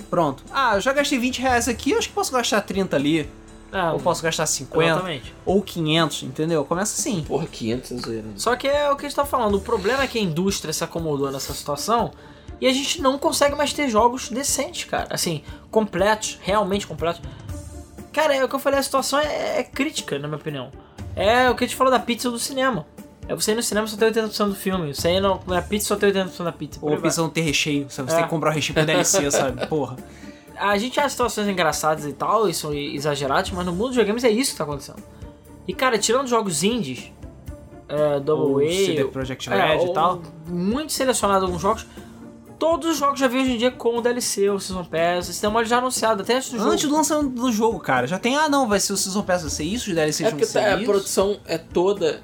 [0.10, 0.44] pronto.
[0.52, 3.30] Ah, eu já gastei 20 reais aqui, eu acho que posso gastar 30 ali.
[3.72, 4.86] é, Ou posso gastar 50.
[4.86, 5.34] Exatamente.
[5.46, 6.64] Ou 500, entendeu?
[6.66, 7.24] Começa assim.
[7.24, 8.26] Porra, 500 é zoeira.
[8.36, 9.56] Só que é o que a gente tá falando.
[9.56, 12.12] O problema é que a indústria se acomodou nessa situação
[12.60, 15.08] e a gente não consegue mais ter jogos decentes, cara.
[15.12, 17.22] Assim, completos, realmente completos.
[18.14, 20.72] Cara, é o que eu falei, a situação é, é crítica, na minha opinião.
[21.16, 22.86] É o que a gente falou da pizza do cinema.
[23.28, 24.94] É você ir no cinema só ter 80% do filme.
[24.94, 26.80] Você ir no- na pizza só ter 80% da pizza.
[26.82, 27.02] Ou vai.
[27.02, 27.88] pizza não ter recheio.
[27.90, 28.10] Sabe?
[28.10, 28.20] Você É.
[28.20, 29.68] tem que comprar o recheio pro DLC, sabe?
[29.68, 29.98] Porra.
[30.56, 34.24] A gente acha situações engraçadas e tal, e são exageradas, mas no mundo dos games
[34.24, 35.04] é isso que tá acontecendo.
[35.68, 37.12] E cara, tirando jogos indies,
[37.90, 40.22] é, Double Ou CD A, Projekt é, Red e ou tal.
[40.48, 41.86] muito selecionado alguns jogos,
[42.60, 45.42] todos os jogos já vêm hoje em dia com o DLC, o Season Pass, esse
[45.42, 46.72] demônio já anunciado, até antes do jogo.
[46.72, 49.42] Antes do lançamento do jogo, cara, já tem, ah não, vai ser o Season Pass,
[49.44, 50.86] vai ser isso, os DLCs É vão ser tá- a isso.
[50.86, 52.22] produção é toda.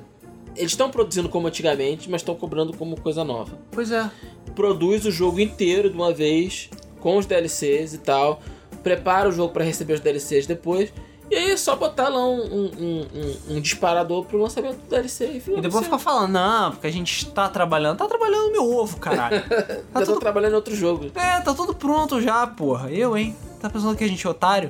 [0.55, 3.57] Eles estão produzindo como antigamente, mas estão cobrando como coisa nova.
[3.71, 4.09] Pois é.
[4.55, 6.69] Produz o jogo inteiro de uma vez,
[6.99, 8.39] com os DLCs e tal.
[8.83, 10.93] Prepara o jogo pra receber os DLCs depois.
[11.31, 15.41] E aí é só botar lá um, um, um- um- disparador pro lançamento do DLC.
[15.47, 17.97] E, E depois fica falando, não, porque a gente tá trabalhando.
[17.97, 19.41] Tá trabalhando no meu ovo, caralho.
[19.93, 21.11] Tá tudo, trabalhando em outro jogo.
[21.15, 22.91] é, tá tudo pronto já, porra.
[22.91, 23.35] Eu, hein?
[23.61, 24.69] Tá pensando que a gente é otário?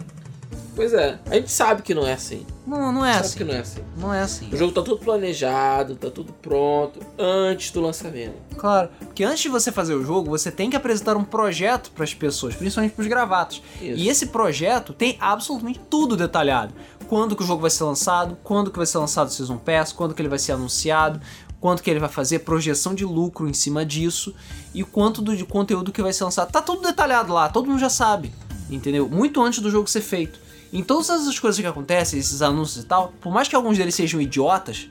[0.75, 2.45] Pois é, a gente sabe que não é assim.
[2.65, 3.37] Não, não é sabe assim.
[3.37, 3.81] que não é assim.
[3.97, 4.49] Não é assim.
[4.51, 8.35] O jogo tá tudo planejado, tá tudo pronto antes do lançamento.
[8.57, 12.13] Claro, porque antes de você fazer o jogo, você tem que apresentar um projeto pras
[12.13, 13.61] pessoas, principalmente pros gravatos.
[13.81, 13.99] Isso.
[13.99, 16.73] E esse projeto tem absolutamente tudo detalhado.
[17.07, 19.91] Quando que o jogo vai ser lançado, quando que vai ser lançado o Season Pass,
[19.91, 21.19] quando que ele vai ser anunciado,
[21.59, 24.33] quanto que ele vai fazer, projeção de lucro em cima disso
[24.73, 26.51] e quanto do, de conteúdo que vai ser lançado.
[26.51, 28.33] Tá tudo detalhado lá, todo mundo já sabe,
[28.69, 29.07] entendeu?
[29.07, 30.42] Muito antes do jogo ser feito.
[30.73, 33.93] Em todas essas coisas que acontecem, esses anúncios e tal, por mais que alguns deles
[33.93, 34.89] sejam idiotas,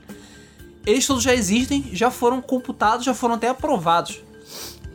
[0.85, 4.21] eles todos já existem, já foram computados, já foram até aprovados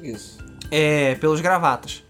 [0.02, 0.38] Isso.
[0.70, 2.02] é, pelos gravatas.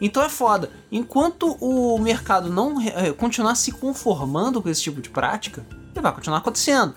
[0.00, 0.70] Então é foda.
[0.92, 6.12] Enquanto o mercado não eh, continuar se conformando com esse tipo de prática, ele vai
[6.14, 6.94] continuar acontecendo.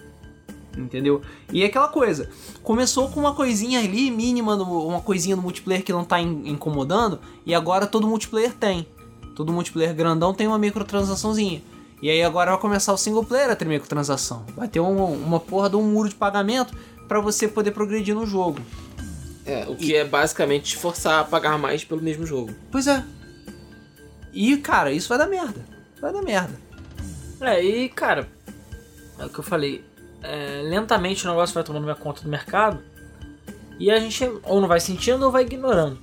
[0.77, 1.21] Entendeu?
[1.51, 2.29] E é aquela coisa.
[2.63, 6.43] Começou com uma coisinha ali mínima, no- uma coisinha no multiplayer que não tá in-
[6.49, 8.87] incomodando, e agora todo multiplayer tem.
[9.35, 11.61] Todo multiplayer grandão tem uma microtransaçãozinha.
[12.01, 14.45] E aí agora vai começar o single player a ter microtransação.
[14.55, 16.75] Vai ter um- uma porra de um muro de pagamento
[17.07, 18.59] pra você poder progredir no jogo.
[19.45, 22.53] É, o que é basicamente te forçar a pagar mais pelo mesmo jogo.
[22.71, 23.03] Pois é.
[24.33, 25.65] E, cara, isso vai dar merda.
[26.01, 26.53] Vai dar merda.
[27.41, 28.27] É, e cara,
[29.19, 29.83] é o que eu falei.
[30.21, 32.79] é, lentamente o negócio vai tomando minha conta do mercado
[33.77, 35.99] e a gente ou não vai sentindo ou vai ignorando.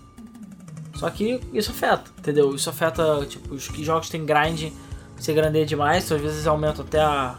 [1.00, 2.54] Só que isso afeta, entendeu?
[2.54, 4.70] Isso afeta, tipo, os que jogos têm grind,
[5.16, 7.38] você grandeia demais, então às vezes aumenta até a,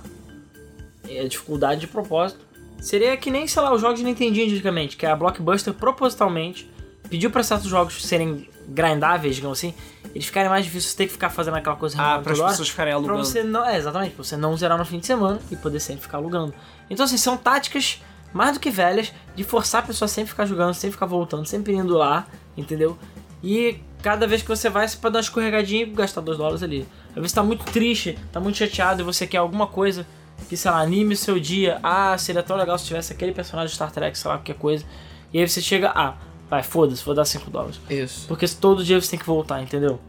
[1.06, 2.40] a dificuldade de propósito.
[2.80, 6.68] Seria que nem, sei lá, os jogos de Nintendinho antigamente, que a Blockbuster propositalmente
[7.08, 9.76] pediu para certos jogos serem grindáveis, digamos assim,
[10.16, 12.70] eles ficarem mais difíceis, você ter que ficar fazendo aquela coisa Ah, para as pessoas
[12.70, 13.20] ficarem Pra alugando.
[13.24, 13.64] você não.
[13.64, 16.52] É, exatamente, pra você não zerar no fim de semana e poder sempre ficar alugando.
[16.90, 18.02] Então, assim, são táticas
[18.34, 21.46] mais do que velhas de forçar a pessoa a sempre ficar jogando, sempre ficar voltando,
[21.46, 22.26] sempre indo lá,
[22.58, 22.98] entendeu?
[23.44, 26.64] E cada vez que você vai, você pode dar uma escorregadinha e gastar 2 dólares
[26.64, 26.88] ali.
[27.10, 30.06] Às vezes tá muito triste, tá muito chateado e você quer alguma coisa
[30.48, 31.80] que, sei lá, anime o seu dia.
[31.84, 34.86] Ah, seria tão legal se tivesse aquele personagem de Star Trek, sei lá, qualquer coisa.
[35.34, 36.16] E aí você chega, ah,
[36.50, 37.80] vai, foda-se, vou dar 5 dólares.
[37.90, 38.28] Isso.
[38.28, 40.00] Porque todo dia você tem que voltar, entendeu?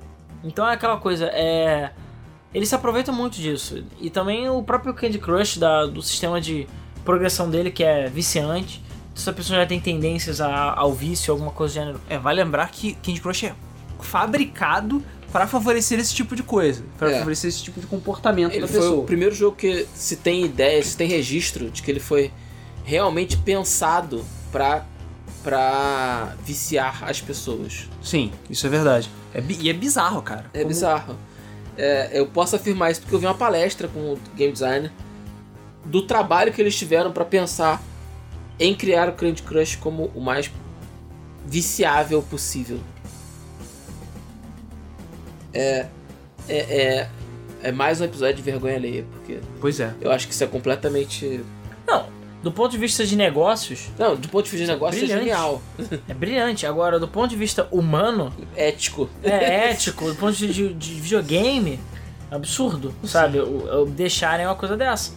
[0.43, 1.93] Então é aquela coisa, é.
[2.53, 3.83] Ele se aproveita muito disso.
[4.01, 6.67] E também o próprio Candy Crush, da, do sistema de
[7.05, 8.83] progressão dele, que é viciante.
[9.15, 12.01] Se a pessoa já tem tendências a- ao vício, alguma coisa do gênero.
[12.09, 13.55] É, vale lembrar que Candy Crush é
[14.01, 16.83] fabricado para favorecer esse tipo de coisa.
[16.99, 17.19] Para É.
[17.19, 19.01] favorecer esse tipo de comportamento Ele da foi pessoa.
[19.01, 22.31] o primeiro jogo que se tem ideia, se tem registro de que ele foi
[22.85, 24.85] realmente pensado pra,
[25.43, 27.89] pra viciar as pessoas.
[28.03, 29.11] Sim, isso é verdade.
[29.35, 30.47] É e é bizarro, cara.
[30.53, 31.17] É Como- bizarro.
[31.77, 34.93] É, eu posso afirmar isso porque eu vi uma palestra com o game designer
[35.85, 37.83] do trabalho que eles tiveram pra pensar
[38.59, 40.51] em criar o Candy Crush como o mais
[41.47, 42.79] viciável possível.
[45.55, 45.87] é,
[46.49, 47.09] é, é,
[47.63, 49.95] é mais um episódio de vergonha alheia, porque Pois é.
[50.01, 51.45] eu acho que isso é completamente.
[51.87, 52.07] Não,
[52.43, 55.25] do ponto de vista de negócios, Não, do ponto de vista de negócio é Brilhante.
[55.25, 55.63] genial.
[56.09, 56.67] é brilhante.
[56.67, 59.09] Agora, do ponto de vista humano, Ético.
[59.23, 60.07] é ético.
[60.07, 61.79] do ponto de vista de, de videogame,
[62.31, 63.39] é absurdo, sabe?
[63.41, 65.13] O, o deixarem uma coisa dessa.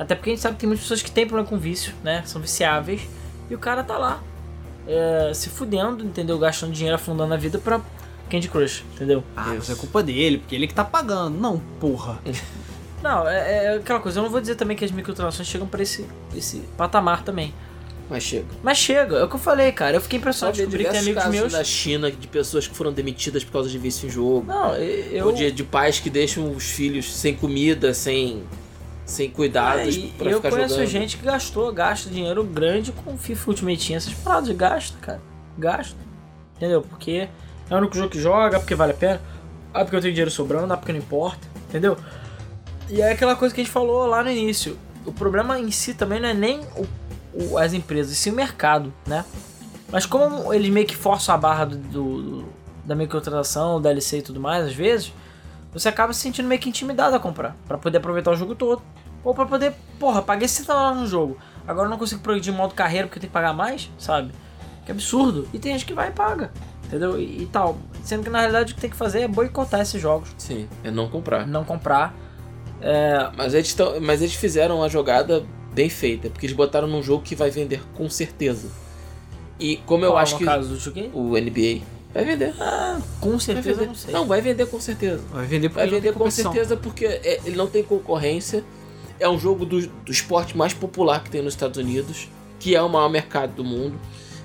[0.00, 2.22] Até porque a gente sabe que tem muitas pessoas que têm problema com vício, né?
[2.24, 3.02] São viciáveis.
[3.50, 4.22] E o cara tá lá,
[4.88, 6.38] é, se fudendo, entendeu?
[6.38, 7.82] Gastando dinheiro, afundando a vida pra
[8.30, 9.22] Candy Crush, entendeu?
[9.36, 9.70] Ah, Isso.
[9.70, 11.38] é culpa dele, porque ele que tá pagando.
[11.38, 12.18] Não, porra.
[13.02, 14.20] Não, é, é aquela coisa.
[14.20, 17.52] Eu não vou dizer também que as microtransações chegam pra esse, esse patamar também.
[18.08, 18.46] Mas chega.
[18.62, 19.96] Mas chega, é o que eu falei, cara.
[19.96, 21.52] Eu fiquei impressionado de descobrir que tem amigos casos meus.
[21.52, 24.46] da China de pessoas que foram demitidas por causa de vício em jogo.
[24.46, 25.26] Não, eu.
[25.26, 28.42] Ou de, de pais que deixam os filhos sem comida, sem,
[29.10, 30.88] sem cuidados É, e pra eu ficar conheço jogando.
[30.88, 35.20] gente que gastou, gasta dinheiro grande com FIFA Ultimate Team, essas paradas, gasta, cara.
[35.58, 35.96] Gasta.
[36.56, 36.82] Entendeu?
[36.82, 37.28] Porque
[37.68, 39.20] é o único jogo que joga, porque vale a pena.
[39.72, 41.46] Ah, porque eu tenho dinheiro sobrando, ah, porque não importa.
[41.68, 41.96] Entendeu?
[42.88, 44.76] E é aquela coisa que a gente falou lá no início.
[45.06, 46.86] O problema em si também não é nem o-
[47.52, 49.24] o- as empresas, e sim o mercado, né?
[49.92, 52.44] Mas como eles meio que forçam a barra do, do-
[52.84, 55.12] da microtransação, DLC e tudo mais, às vezes,
[55.72, 58.82] você acaba se sentindo meio que intimidado a comprar, Pra poder aproveitar o jogo todo.
[59.24, 61.38] Ou pra poder, porra, paguei 60 dólares no jogo.
[61.66, 64.32] Agora eu não consigo progredir em modo carreira porque eu tenho que pagar mais, sabe?
[64.84, 65.46] Que absurdo.
[65.52, 66.50] E tem gente que vai e paga,
[66.86, 67.20] entendeu?
[67.20, 67.78] E, e tal.
[68.02, 70.90] Sendo que na realidade o que tem que fazer é boicotar esses jogos, Sim, é
[70.90, 71.46] não comprar.
[71.46, 72.14] não comprar.
[73.36, 75.44] Mas eles, tão, mas eles fizeram uma jogada
[75.74, 78.68] bem feita, porque eles botaram num jogo que vai vender com certeza.
[79.58, 81.10] E como eu Qual, acho no que caso do joguinho?
[81.14, 81.82] o NBA
[82.14, 82.54] vai vender.
[83.20, 83.82] Com Vai certeza vender.
[83.82, 84.12] eu não sei.
[84.14, 85.22] Não, vai vender com certeza.
[85.30, 88.64] Vai vender porque Vai vender com certeza porque é- ele não tem concorrência.
[89.20, 92.28] É um jogo do, do esporte mais popular que tem nos Estados Unidos,
[92.58, 93.96] que é o maior mercado do mundo.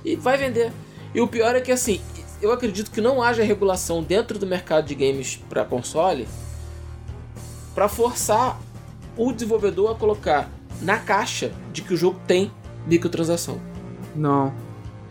[0.03, 0.71] E vai vender.
[1.13, 2.01] E o pior é que assim,
[2.41, 6.27] eu acredito que não haja regulação dentro do mercado de games para console
[7.73, 8.59] para forçar
[9.17, 10.49] o desenvolvedor a colocar
[10.81, 12.51] na caixa de que o jogo tem
[12.85, 13.59] microtransação.
[14.15, 14.53] Não,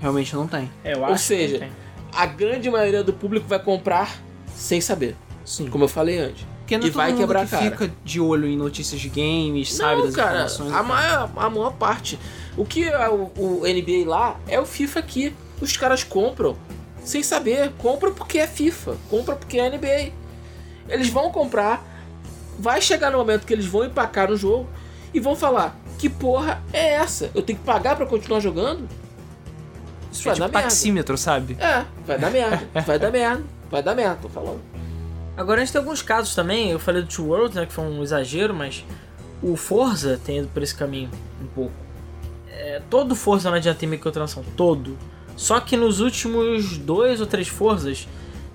[0.01, 0.71] realmente não tem.
[0.83, 1.73] É, Ou seja, tem.
[2.13, 4.19] A grande maioria do público vai comprar
[4.55, 5.69] sem saber, Sim.
[5.69, 6.47] como eu falei antes.
[6.65, 9.97] Porque não é e vai quebrar que fica de olho em notícias de games, sabe?
[9.97, 10.73] Não, das cara, informações.
[10.73, 12.19] a maior, a maior parte.
[12.57, 15.35] O que é o, o NBA lá é o FIFA aqui.
[15.61, 16.57] Os caras compram
[17.05, 17.71] sem saber.
[17.77, 18.97] Compram porque é FIFA.
[19.11, 20.13] Compram porque é NBA.
[20.89, 21.85] Eles vão comprar.
[22.59, 24.67] Vai chegar no momento que eles vão empacar no jogo
[25.13, 27.31] e vão falar: Que porra é essa?
[27.35, 28.89] Eu tenho que pagar pra continuar jogando?
[30.11, 30.71] Isso É vai tipo dar merda.
[31.19, 31.57] sabe?
[31.61, 32.69] É, vai dar merda.
[32.87, 33.45] Vai dar merda.
[33.71, 34.61] Vai dar merda, tô falando.
[35.37, 37.85] Agora a gente tem alguns casos também, eu falei do Two Worlds, né, que foi
[37.85, 38.85] um exagero, mas
[39.43, 41.11] o Forza tem ido por esse caminho
[41.43, 41.75] um pouco.
[42.49, 44.97] É, todo Forza não adianta ter microtransação, todo.
[45.37, 48.07] Só que nos últimos dois ou três Forzas,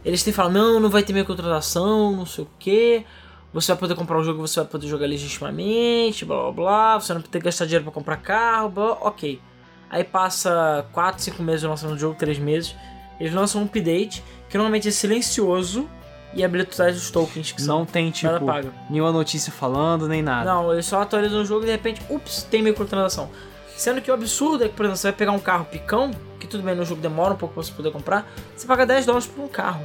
[0.06, 3.06] eles têm falado, não, não vai ter microtransação, não sei o que.
[3.51, 7.14] Você vai poder comprar um jogo, você vai poder jogar legitimamente, blá blá blá, você
[7.14, 9.41] não vai ter que gastar dinheiro pra comprar carro, blá, ok.
[9.89, 12.76] Aí passa 4, 5 meses lançando o jogo, 3 meses,
[13.19, 15.89] eles lançam um update que normalmente é silencioso
[16.34, 18.72] e habilita todos os tokens que são Não tem, tipo, paga.
[18.89, 20.51] nenhuma notícia falando, nem nada.
[20.53, 23.30] Não, eles só atualizam o jogo e de repente, ups, tem microtransação.
[23.76, 26.45] Sendo que o absurdo é que, por exemplo, você vai pegar um carro picão, que
[26.47, 29.26] tudo bem, no jogo demora um pouco pra você poder comprar, você paga 10 dólares
[29.27, 29.84] por um carro.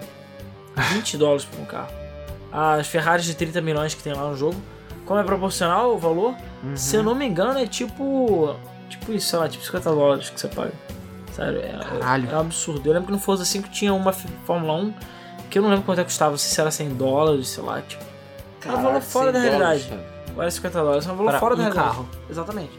[0.95, 1.93] 20 dólares por um carro.
[2.53, 4.61] As Ferraris de 30 milhões que tem lá no jogo,
[5.07, 6.77] como é proporcional o valor, Uhum.
[6.77, 8.57] se eu não me engano, é tipo.
[8.89, 10.73] Tipo isso, sei lá, tipo 50 dólares que você paga.
[11.33, 12.31] Sério, é, Caralho.
[12.31, 12.89] é um absurdo.
[12.89, 14.95] Eu lembro que no Forza 5 tinha uma Fórmula 1
[15.55, 18.03] que eu não lembro quanto é que custava, se era 100 dólares, sei lá, tipo.
[18.67, 20.35] É um valor fora da 100 dólares, realidade.
[20.35, 21.89] Vale 50 dólares, é um valor Pra fora da um realidade.
[21.89, 22.09] carro.
[22.29, 22.73] Exatamente.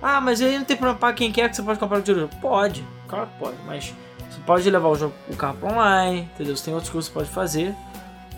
[0.00, 2.30] Ah, mas aí não tem problema para quem quer que você pode comprar o tiro.
[2.40, 3.92] Pode, claro que pode, mas
[4.30, 6.56] você pode levar o, jogo, o carro pra online, entendeu?
[6.56, 7.74] Você tem outras coisas que você pode fazer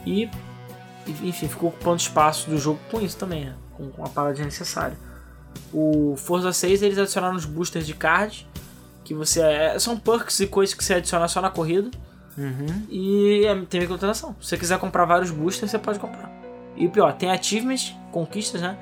[0.07, 0.31] e,
[1.07, 3.55] e, enfim, ficou ocupando espaço do jogo com isso também, né?
[3.77, 4.97] com, com a parada necessária.
[5.71, 8.49] O Forza 6 eles adicionaram os boosters de card,
[9.05, 11.91] que você é, são perks e coisas que você adiciona só na corrida.
[12.41, 12.87] Uhum.
[12.89, 14.35] E é, tem microtransação.
[14.41, 16.31] Se você quiser comprar vários boosters, você pode comprar.
[16.77, 18.77] E o pior, tem achievements, conquistas, né?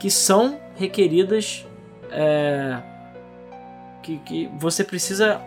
[0.00, 1.66] Que são requeridas.
[2.10, 2.78] é,
[4.02, 5.40] que, que você precisa.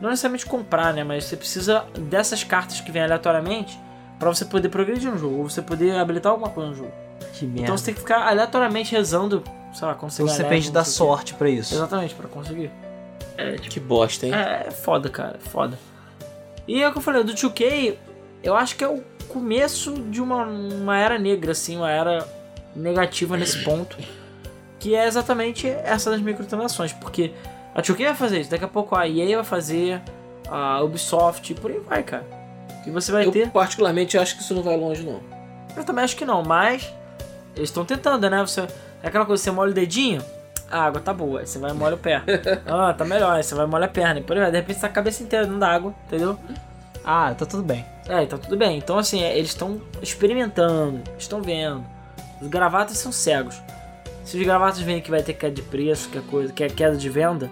[0.00, 1.02] Não necessariamente comprar, né?
[1.04, 3.78] Mas você precisa dessas cartas que vêm aleatoriamente
[4.18, 5.36] para você poder progredir no jogo.
[5.36, 6.92] Ou você poder habilitar alguma coisa no jogo.
[7.32, 7.62] Que merda.
[7.62, 9.42] Então você tem que ficar aleatoriamente rezando,
[9.72, 11.54] sei lá, quando você Então você depende da sorte pra quê.
[11.54, 11.74] isso.
[11.74, 12.70] Exatamente, para conseguir.
[13.70, 14.34] Que bosta, hein?
[14.34, 15.78] É, é foda, cara, é foda.
[16.66, 17.96] E é o que eu falei, do 2K,
[18.42, 22.26] eu acho que é o começo de uma, uma era negra, assim, uma era
[22.74, 23.96] negativa nesse ponto.
[24.78, 26.92] Que é exatamente essa das microtransações.
[26.92, 27.32] Porque
[27.74, 30.00] a 2K vai fazer isso, daqui a pouco a EA vai fazer,
[30.48, 32.24] a Ubisoft, por aí vai, cara.
[32.86, 33.50] E você vai Eu ter.
[33.50, 35.20] particularmente acho que isso não vai longe, não.
[35.76, 36.92] Eu também acho que não, mas
[37.54, 38.40] eles estão tentando, né?
[38.40, 38.60] Você,
[39.02, 40.22] é aquela coisa, você molha o dedinho,
[40.70, 42.22] a água tá boa, aí você vai e molha o pé.
[42.66, 44.20] ah, tá melhor, aí você vai e molha a perna.
[44.20, 46.38] E por aí de repente tá a cabeça inteira dentro da água, entendeu?
[47.04, 47.84] Ah, tá tudo bem.
[48.08, 48.78] É, então tudo bem.
[48.78, 51.84] Então assim, é, eles estão experimentando, estão vendo.
[52.40, 53.60] Os gravatas são cegos.
[54.24, 56.68] Se os gravatas veem que vai ter queda de preço, que é coisa, que é
[56.68, 57.48] queda de venda,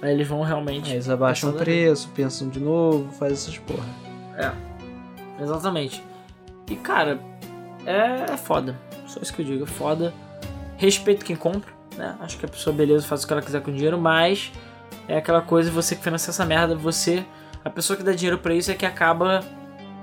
[0.00, 0.88] aí eles vão realmente.
[0.88, 3.84] Aí eles abaixam o preço, pensam de novo, faz essas porra.
[4.36, 5.42] É.
[5.42, 6.02] Exatamente.
[6.70, 7.20] E cara,
[7.84, 8.76] é, é foda.
[9.06, 10.14] Só isso que eu digo, é foda.
[10.76, 12.16] Respeito quem compra, né?
[12.20, 14.52] Acho que a pessoa, beleza, faz o que ela quiser com o dinheiro, mas
[15.08, 17.24] é aquela coisa, você que financia essa merda, você.
[17.64, 19.40] A pessoa que dá dinheiro pra isso é que acaba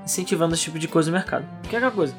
[0.05, 1.45] incentivando esse tipo de coisa no mercado.
[1.63, 2.13] Que é aquela coisa.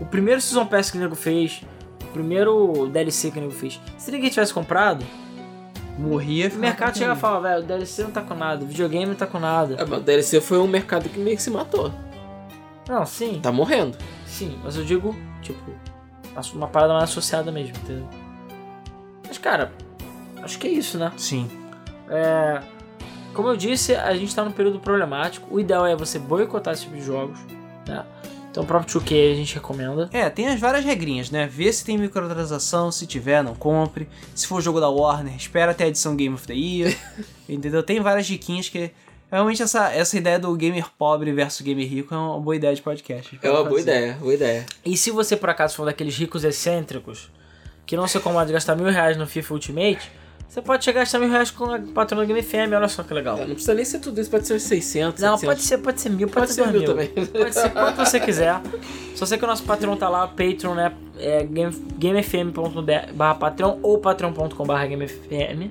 [0.00, 1.62] O primeiro Season Pass que o nego fez,
[2.02, 5.04] o primeiro DLC que o nego fez, se ninguém tivesse comprado,
[5.98, 6.50] Morria.
[6.52, 9.14] o mercado chega e fala, velho, o DLC não tá com nada, o videogame não
[9.14, 9.74] tá com nada.
[9.74, 11.92] É, mas o DLC foi um mercado que meio que se matou.
[12.88, 13.40] Não, sim.
[13.42, 13.96] Tá morrendo.
[14.26, 15.72] Sim, mas eu digo, tipo,
[16.54, 18.08] uma parada mais associada mesmo, entendeu?
[19.34, 19.72] Mas, cara,
[20.42, 21.12] acho que é isso, né?
[21.16, 21.50] Sim.
[22.08, 22.62] É,
[23.32, 25.52] como eu disse, a gente tá num período problemático.
[25.52, 27.36] O ideal é você boicotar esse tipo de jogos,
[27.88, 28.04] né?
[28.48, 30.08] Então, o próprio 2K a gente recomenda.
[30.12, 31.48] É, tem as várias regrinhas, né?
[31.48, 34.08] Vê se tem microtransação, se tiver, não compre.
[34.36, 36.96] Se for jogo da Warner, espera até a edição Game of the Year.
[37.48, 37.82] entendeu?
[37.82, 38.92] Tem várias diquinhas que.
[39.32, 42.80] Realmente essa, essa ideia do gamer pobre versus gamer rico é uma boa ideia de
[42.80, 43.36] podcast.
[43.42, 44.64] É uma boa ideia, boa ideia.
[44.84, 47.32] E se você, por acaso, for daqueles ricos excêntricos
[47.86, 50.10] que não se incomoda de gastar mil reais no FIFA Ultimate,
[50.48, 53.12] você pode chegar a gastar mil reais com a patrona Game FM, olha só que
[53.12, 53.36] legal.
[53.38, 55.44] Não precisa nem ser tudo isso, pode ser uns 600, Não, 700.
[55.44, 56.88] pode ser, pode ser mil, pode, Pode ser, ser mil mil.
[56.88, 57.08] também.
[57.08, 58.60] Pode ser quanto você quiser.
[59.16, 60.92] Só sei que o nosso Patreon tá lá, Patreon, né?
[61.18, 65.70] É game- gamefm.barra Patreon ou patreon.com.br gamefm.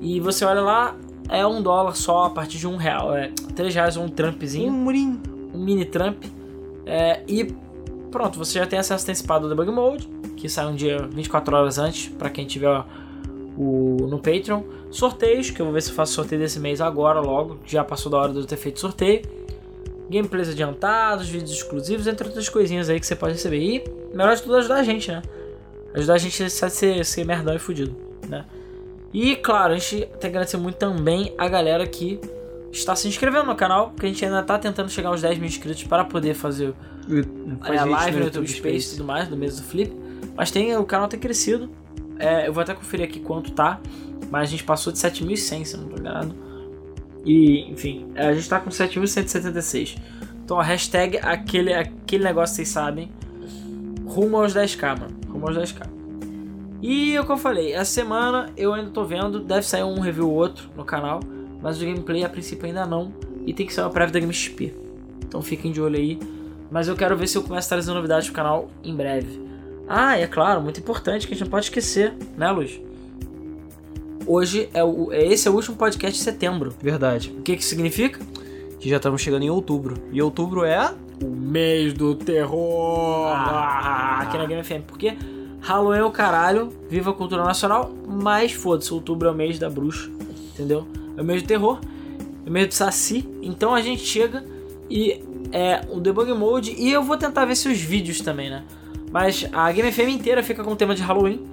[0.00, 0.94] E você olha lá,
[1.28, 3.16] é um dólar só a partir de um real.
[3.16, 5.20] É três reais um Um Trumpzinho, murinho.
[5.52, 6.24] um mini Trump.
[6.86, 7.54] É, e
[8.14, 11.78] pronto, você já tem acesso antecipado ao Debug Mode, que sai um dia 24 horas
[11.78, 12.70] antes, pra quem tiver
[13.58, 14.62] o, no Patreon.
[14.88, 17.58] Sorteios, que eu vou ver se eu faço sorteio desse mês agora, logo.
[17.66, 19.22] Já passou da hora de eu ter feito sorteio.
[20.08, 23.58] Gameplays adiantados, vídeos exclusivos, entre outras coisinhas aí que você pode receber.
[23.58, 23.84] E,
[24.14, 25.20] melhor de tudo, ajudar a gente, né?
[25.92, 27.96] Ajudar a gente a ser, ser merdão e fudido,
[28.28, 28.44] né?
[29.12, 32.20] E, claro, a gente tem que agradecer muito também a galera que
[32.70, 35.48] está se inscrevendo no canal, porque a gente ainda está tentando chegar aos 10 mil
[35.48, 36.72] inscritos para poder fazer
[37.60, 39.92] Faz a live no YouTube Space e tudo mais, do mês do Flip.
[40.36, 41.70] Mas tem, o canal tem crescido.
[42.18, 43.80] É, eu vou até conferir aqui quanto tá.
[44.30, 46.34] Mas a gente passou de 7.100, se eu não tô enganado.
[47.24, 49.98] E, enfim, a gente tá com 7.176.
[50.44, 53.10] Então a hashtag, aquele, aquele negócio vocês sabem.
[54.06, 55.16] Rumo aos 10k, mano.
[55.28, 55.88] Rumo aos 10k.
[56.82, 60.28] E o que eu falei, essa semana eu ainda tô vendo, deve sair um review
[60.28, 61.20] ou outro no canal.
[61.62, 63.12] Mas o gameplay a princípio ainda não.
[63.46, 64.74] E tem que sair uma prévia da Game XP.
[65.26, 66.18] Então fiquem de olho aí.
[66.70, 69.40] Mas eu quero ver se eu começo a trazer novidades pro canal em breve.
[69.88, 72.80] Ah, é claro, muito importante que a gente não pode esquecer, né, Luiz?
[74.26, 76.72] Hoje é o, é- esse é o último podcast de setembro.
[76.80, 77.34] Verdade.
[77.38, 78.18] O que que significa?
[78.80, 79.96] Que já estamos chegando em outubro.
[80.12, 80.94] E outubro é.
[81.22, 84.82] O mês do terror Ah, aqui na Game FM.
[84.86, 85.14] Porque
[85.60, 89.70] Halloween é o caralho, viva a cultura nacional, mas foda-se, outubro é o mês da
[89.70, 90.10] bruxa,
[90.52, 90.86] entendeu?
[91.16, 91.78] É o mês do terror,
[92.44, 93.26] é o mês do saci.
[93.40, 94.44] Então a gente chega
[94.90, 95.22] e
[95.54, 98.64] é o debug mode e eu vou tentar ver se os vídeos também, né?
[99.12, 101.46] Mas a Game FM inteira fica com o tema de Halloween.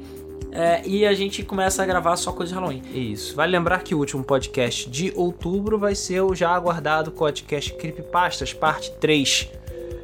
[0.51, 2.81] é, e a gente começa a gravar só coisa de Halloween.
[2.93, 3.35] Isso.
[3.35, 8.51] Vale lembrar que o último podcast de outubro vai ser o já aguardado podcast Creepypastas,
[8.53, 9.47] parte 3.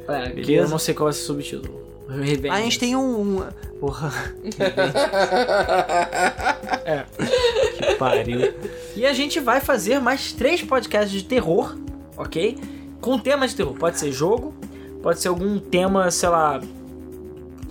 [0.08, 1.88] É, que eu não sei qual vai ser o subtítulo.
[2.08, 2.48] Revenge.
[2.48, 3.44] A gente tem um.
[3.80, 4.10] Porra.
[6.84, 7.04] É.
[7.76, 8.54] que pariu.
[8.96, 11.76] E a gente vai fazer mais três podcasts de terror,
[12.16, 12.56] ok?
[13.00, 13.74] Com tema de terror.
[13.74, 14.54] Pode ser jogo,
[15.02, 16.60] pode ser algum tema, sei lá.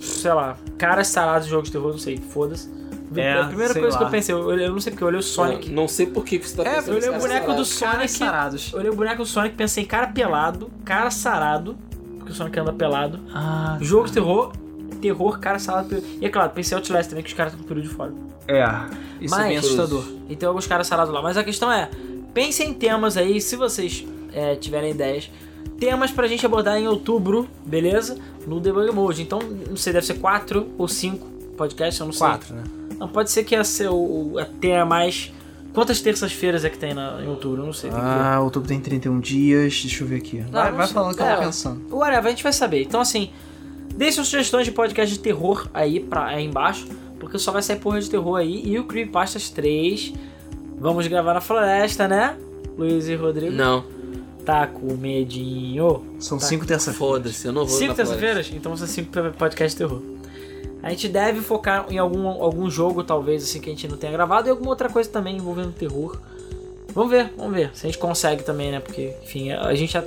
[0.00, 2.70] Sei lá, caras sarados de jogos de terror, não sei, foda-se.
[3.16, 4.08] É, a primeira coisa que lá.
[4.08, 5.68] eu pensei, eu, eu não sei porque eu olhei o Sonic.
[5.70, 7.64] Não, não sei por que que você tá É, pensando eu olhei o boneco do
[7.64, 7.96] Sonic.
[7.96, 8.70] Caras sarados.
[8.72, 11.76] Eu olhei o boneco do Sonic e pensei em cara pelado, cara sarado,
[12.18, 13.18] porque o Sonic anda pelado.
[13.34, 14.52] Ah, Jogo de terror,
[15.00, 16.02] terror, cara sarado.
[16.20, 17.92] E é claro, pensei em Outlast também, que os caras estão com o peru de
[17.94, 18.12] fora.
[18.46, 18.64] é.
[19.20, 20.04] Isso é Mas- bem assustador.
[20.28, 21.20] E tem alguns caras sarados lá.
[21.20, 21.90] Mas a questão é,
[22.32, 24.06] pensem em temas aí, se vocês
[24.38, 25.30] é, tiverem ideias.
[25.78, 28.16] Temas pra gente abordar em outubro, beleza?
[28.46, 29.22] No Debug Mode.
[29.22, 29.38] Então,
[29.68, 32.26] não sei, deve ser quatro ou cinco podcasts, eu não sei.
[32.26, 32.64] Quatro, né?
[32.98, 35.32] Não, pode ser que ia ser o, o- até mais...
[35.72, 37.62] Quantas terças-feiras é que tem na, em outubro?
[37.62, 37.90] Eu não sei.
[37.90, 38.04] tem que.
[38.04, 39.80] Ah, outubro tem 31 dias.
[39.82, 40.40] Deixa eu ver aqui.
[40.50, 40.94] Vai, não vai sei.
[40.94, 41.36] falando que eu É.
[41.36, 41.94] vou pensando.
[41.94, 42.82] Whatever, a gente vai saber.
[42.82, 43.30] Então, assim,
[43.94, 46.86] deixe suas sugestões de podcast de terror aí, pra, aí embaixo,
[47.20, 48.62] porque só vai sair porra de terror aí.
[48.64, 50.14] E o Creepypastas 3.
[50.80, 52.34] Vamos gravar na floresta, né?
[52.76, 53.52] Luiz e Rodrigo.
[53.54, 53.84] Não.
[54.48, 56.06] Tá com medinho?
[56.18, 56.46] São Tá.
[56.46, 58.50] cinco terça Foda-se, eu não vou Cinco terça-feiras?
[58.50, 60.00] Então são cinco podcasts de terror.
[60.82, 64.10] A gente deve focar em algum, algum jogo, talvez, assim, que a gente não tenha
[64.10, 66.18] gravado, e alguma outra coisa também envolvendo terror.
[66.94, 67.72] Vamos ver, vamos ver.
[67.74, 68.80] Se a gente consegue também, né?
[68.80, 70.02] Porque, enfim, a gente já.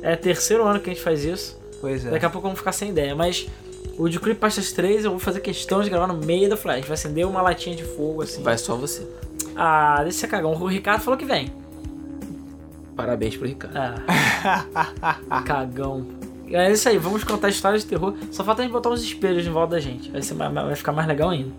[0.00, 1.58] É terceiro ano que a gente faz isso.
[1.80, 2.10] Pois é.
[2.10, 3.16] Daqui a pouco vamos ficar sem ideia.
[3.16, 3.48] Mas
[3.98, 6.78] o de Creepypastas 3 eu vou fazer questão de gravar no meio da floresta.
[6.78, 8.44] A gente vai acender uma latinha de fogo, assim.
[8.44, 9.04] Vai só você.
[9.56, 10.52] Ah, deixa cagão.
[10.52, 11.61] O Ricardo falou que vem.
[13.02, 13.74] Parabéns pro Ricardo.
[13.76, 15.40] Ah.
[15.44, 16.06] Cagão.
[16.48, 18.14] É isso aí, vamos contar histórias de terror.
[18.30, 20.08] Só falta a gente botar uns espelhos em volta da gente.
[20.12, 21.50] Vai, ser, mais- vai ficar mais legal ainda.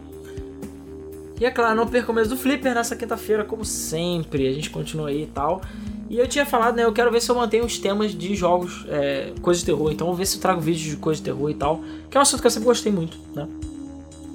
[1.42, 4.48] E é claro, não perca o mês do Flipper nessa quinta-feira, como sempre.
[4.48, 5.62] A gente continua aí e tal.
[6.10, 6.86] E eu tinha falado, né?
[6.86, 9.92] Eu quero ver se eu mantenho os temas de jogos, é, coisas de terror.
[9.92, 11.82] Então, eu vou ver se eu trago vídeos de coisas de terror e tal.
[12.10, 13.50] Que é um assunto que eu sempre gostei muito, né?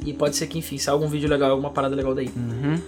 [0.05, 2.31] E pode ser que, enfim, saia algum vídeo legal, alguma parada legal daí.
[2.37, 2.79] Uhum.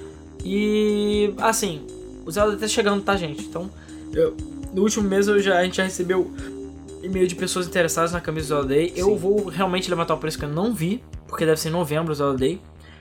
[0.44, 1.80] E assim,
[2.26, 3.42] o Zelda tá chegando, tá, gente?
[3.44, 3.70] Então,
[4.14, 4.36] eu-
[4.72, 6.30] no último mês eu já, a gente já recebeu
[7.02, 8.92] e-mail de pessoas interessadas na camisa do Zelda Day.
[8.96, 9.16] Eu Sim.
[9.16, 12.14] vou realmente levantar o preço que eu não vi, porque deve ser em novembro o
[12.14, 12.60] Zelda Day,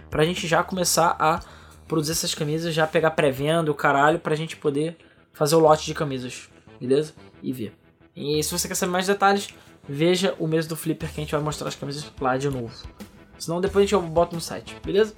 [0.09, 1.39] pra gente já começar a
[1.87, 4.97] produzir essas camisas, já pegar pré-venda, o caralho, pra gente poder
[5.33, 6.49] fazer o lote de camisas,
[6.79, 7.13] beleza?
[7.41, 7.73] E ver.
[8.15, 9.49] E se você quer saber mais detalhes,
[9.87, 12.71] veja o mês do Flipper que a gente vai mostrar as camisas lá de novo.
[13.37, 15.13] Senão depois a gente bota no site, beleza?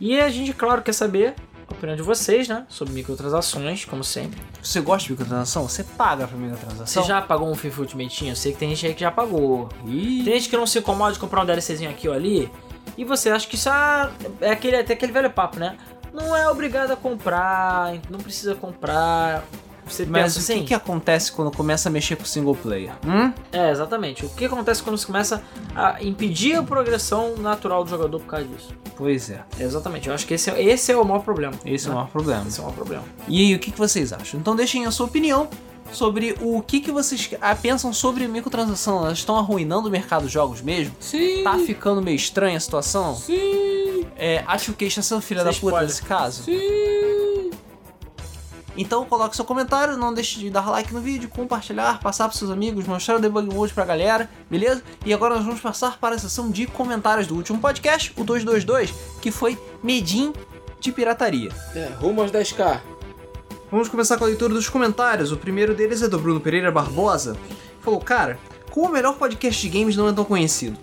[0.00, 1.34] E a gente, claro, quer saber
[1.76, 2.64] opinião de vocês, né?
[2.68, 4.40] Sobre microtransações, como sempre.
[4.62, 5.68] Você gosta de microtransação?
[5.68, 7.04] Você paga pra Você microtransação?
[7.04, 8.26] já pagou um FIFA Ultimate?
[8.28, 9.68] Eu sei que tem gente aí que já pagou.
[9.86, 12.50] Ih, Tem gente que não se incomoda de comprar um DLCzinho aqui ou ali.
[12.96, 15.76] E você acha que isso ah, é aquele, até aquele velho papo, né?
[16.12, 19.44] Não é obrigado a comprar, não precisa comprar.
[19.86, 20.60] Você mas pensa o assim?
[20.60, 22.92] que, que acontece quando começa a mexer com o single player?
[23.06, 23.32] Hum?
[23.52, 24.26] É, exatamente.
[24.26, 25.42] O que acontece quando você começa
[25.74, 28.74] a impedir a progressão natural do jogador por causa disso?
[28.96, 30.08] Pois é, Exatamente.
[30.08, 31.54] Eu acho que esse é, esse é o maior problema.
[31.64, 31.96] esse é o né?
[32.00, 32.44] maior problema.
[32.48, 33.04] Esse é o maior problema.
[33.28, 34.40] E aí, o que, que vocês acham?
[34.40, 35.48] Então deixem a sua opinião
[35.92, 38.98] sobre o que, que vocês ah, pensam sobre microtransação.
[39.04, 40.94] Elas estão arruinando o mercado de jogos mesmo?
[40.98, 41.44] Sim.
[41.44, 43.14] Tá ficando meio estranha a situação?
[43.14, 44.04] Sim.
[44.16, 45.88] É, acho que está sendo filha Sem da puta spoiler.
[45.88, 46.42] nesse caso?
[46.42, 46.58] Sim.
[48.76, 52.50] Então coloque seu comentário, não deixe de dar like no vídeo, compartilhar, passar pros seus
[52.50, 54.82] amigos, mostrar o debug mode pra galera, beleza?
[55.04, 58.92] E agora nós vamos passar para a sessão de comentários do último podcast, o 222,
[59.22, 60.32] que foi Medim
[60.78, 61.50] de pirataria.
[61.74, 62.80] É, rumo aos 10k.
[63.70, 65.32] Vamos começar com a leitura dos comentários.
[65.32, 67.36] O primeiro deles é do Bruno Pereira Barbosa.
[67.80, 68.38] Falou, cara,
[68.70, 70.76] como o melhor podcast de games não é tão conhecido?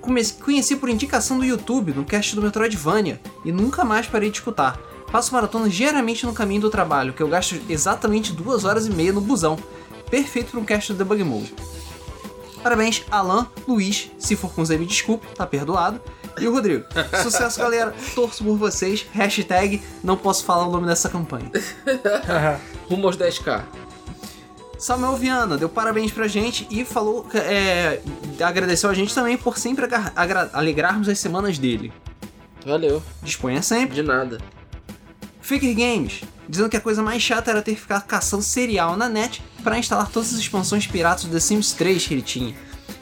[0.00, 4.38] Come- Conheci por indicação do YouTube, no cast do Metroidvania, e nunca mais parei de
[4.38, 4.78] escutar.
[5.10, 9.12] Faço maratona diariamente no caminho do trabalho, que eu gasto exatamente duas horas e meia
[9.12, 9.58] no busão.
[10.08, 11.54] Perfeito para um cast do Debug Mode.
[12.62, 16.00] Parabéns, Alan, Luiz, se for com Z me desculpe, tá perdoado.
[16.38, 16.84] E o Rodrigo.
[17.22, 17.92] Sucesso, galera.
[18.14, 19.04] Torço por vocês.
[19.12, 21.50] Hashtag não posso falar o nome dessa campanha.
[22.88, 23.64] Rumo aos 10k.
[24.78, 28.00] Samuel Viana deu parabéns pra gente e falou, é,
[28.42, 29.86] agradeceu a gente também por sempre
[30.54, 31.92] alegrarmos as semanas dele.
[32.64, 33.02] Valeu.
[33.22, 33.96] Disponha sempre.
[33.96, 34.38] De nada.
[35.40, 39.08] Faker Games, dizendo que a coisa mais chata era ter que ficar caçando serial na
[39.08, 42.54] net pra instalar todas as expansões piratas do The Sims 3 que ele tinha.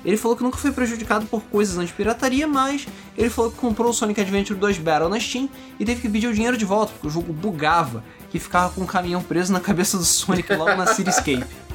[0.05, 2.87] Ele falou que nunca foi prejudicado por coisas anti-pirataria, mas
[3.17, 5.49] ele falou que comprou o Sonic Adventure 2 Battle na Steam
[5.79, 8.83] e teve que pedir o dinheiro de volta, porque o jogo bugava, que ficava com
[8.83, 11.45] um caminhão preso na cabeça do Sonic logo na Cityscape.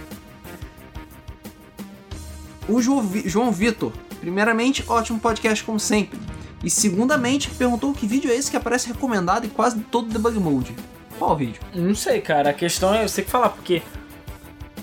[2.65, 3.91] O João Vitor,
[4.24, 6.18] primeiramente, ótimo podcast como sempre.
[6.64, 10.74] E segundamente, perguntou que vídeo é esse que aparece recomendado em quase todo debug mode.
[11.20, 11.62] Qual vídeo?
[11.76, 12.52] Não sei, cara.
[12.52, 13.82] A questão é, eu sei que falar, porque.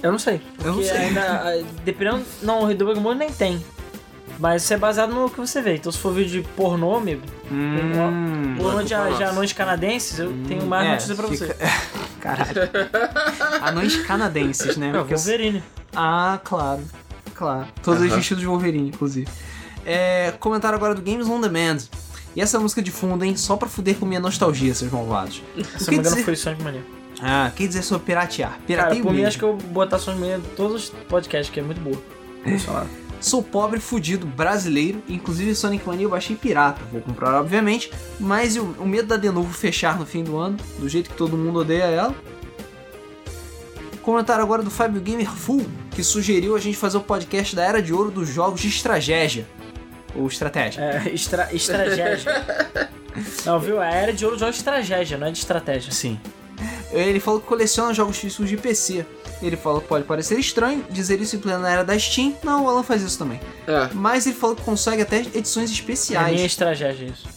[0.03, 0.41] Eu não sei.
[0.63, 0.91] Eu não sei.
[0.97, 1.21] ainda.
[1.43, 2.23] ah, Dependendo.
[2.43, 3.63] Não, o Debug Mode nem tem.
[4.39, 5.75] Mas isso é baseado no que você vê.
[5.77, 10.65] Então se for vídeo de pornô, amigo, Hum, pornô de, de anões canadenses, eu tenho
[10.67, 11.47] mais é, notícia pra você.
[11.49, 11.67] fica-
[12.21, 12.71] Caralho.
[13.63, 14.89] Anões canadenses, né?
[14.89, 15.63] É, o Porque- Wolverine.
[15.95, 16.81] Ah, claro.
[17.41, 17.67] Claro.
[17.83, 18.17] Todos Aham.
[18.17, 19.27] vestidos de Wolverine, inclusive.
[19.87, 21.79] É, comentário agora do Games on Demand.
[22.37, 23.35] E essa música de fundo, hein?
[23.35, 25.43] Só pra fuder com minha nostalgia, seus malvados.
[25.55, 26.25] Se eu que não me engano, dizer...
[26.25, 26.85] foi Sonic Mania.
[27.19, 28.51] Ah, quer dizer sobre piratear?
[28.51, 31.53] Cara, Pirateio por mim, acho que eu vou botar Sonic Mania em todos os podcasts,
[31.53, 31.97] que é muito boa.
[33.23, 36.83] Sou pobre, fudido, brasileiro, inclusive Sonic Mania eu baixei pirata.
[36.93, 40.89] Vou comprar, obviamente, mas o, o medo da Denuvo fechar no fim do ano, do
[40.91, 42.15] jeito que todo mundo odeia ela.
[44.11, 47.81] Comentário agora do Fábio Gamer Full, que sugeriu a gente fazer o podcast da Era
[47.81, 49.47] de Ouro dos jogos de estratégia.
[50.17, 50.81] Ou estratégia.
[50.83, 52.45] É, estra estratégia.
[53.47, 53.81] não, viu?
[53.81, 55.93] A era de ouro joga estratégia, não é de estratégia.
[55.93, 56.19] Sim.
[56.91, 59.07] Ele falou que coleciona jogos físicos de PC.
[59.41, 62.35] Ele falou que pode parecer estranho dizer isso em plena era da Steam.
[62.43, 63.41] Não, o Alan faz isso também.
[63.69, 63.89] É.
[63.95, 66.35] Mas ele falou que consegue até edições É especiais.
[66.35, 67.29] minha estratégia isso.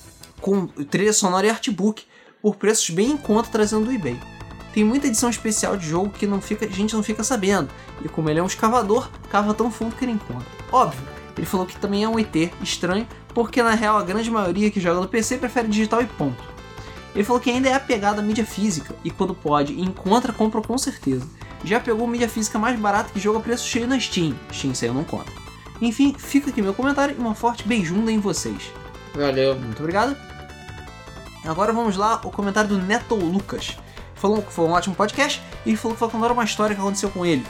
[0.42, 2.04] com trilha sonora e artbook
[2.42, 4.20] por preços bem em conta trazendo do eBay.
[4.74, 7.70] Tem muita edição especial de jogo que não fica, a gente não fica sabendo.
[8.04, 10.48] E como ele é um escavador, cava tão fundo que ele encontra.
[10.72, 11.02] Óbvio,
[11.38, 14.80] ele falou que também é um ET estranho, porque na real a grande maioria que
[14.80, 16.44] joga no PC prefere digital e ponto.
[17.14, 20.62] Ele falou que ainda é apegado à mídia física e quando pode e encontra, compra
[20.62, 21.28] com certeza.
[21.64, 24.36] Já pegou mídia física mais barata que joga a preço cheio na Steam.
[24.52, 25.32] Steam saiu não conta.
[25.80, 28.72] Enfim, fica aqui meu comentário e uma forte beijunda em vocês.
[29.14, 29.56] Valeu.
[29.56, 30.18] Muito obrigado.
[31.46, 33.78] Agora vamos lá, o comentário do Neto Lucas.
[34.24, 37.10] Falou que foi um ótimo podcast e falou que vai contar uma história que aconteceu
[37.10, 37.46] com ele.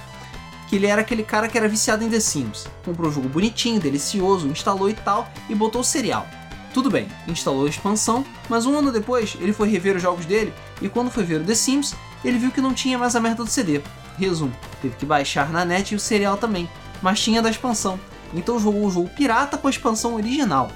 [0.67, 2.67] Que ele era aquele cara que era viciado em The Sims.
[2.83, 6.25] Comprou um jogo bonitinho, delicioso, instalou e tal, e botou o serial.
[6.73, 10.51] Tudo bem, instalou a expansão, mas um ano depois ele foi rever os jogos dele
[10.81, 11.93] e quando foi ver o The Sims,
[12.25, 13.79] ele viu que não tinha mais a merda do CD.
[14.17, 14.51] Resumo,
[14.81, 16.67] teve que baixar na net e o serial também,
[17.03, 17.99] mas tinha da expansão.
[18.33, 20.71] Então jogou o jogo pirata com a expansão original.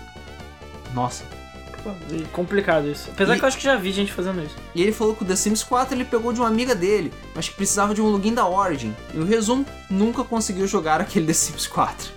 [0.93, 1.36] Nossa.
[2.31, 3.09] Complicado isso.
[3.11, 4.55] Apesar E- que eu acho que já vi gente fazendo isso.
[4.75, 7.47] E ele falou que o The Sims 4 ele pegou de uma amiga dele, mas
[7.49, 8.95] que precisava de um login da Origin.
[9.13, 12.11] E o resumo, nunca conseguiu jogar aquele The Sims 4.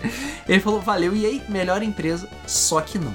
[0.48, 3.12] Ele falou, valeu EA, melhor empresa, só que não.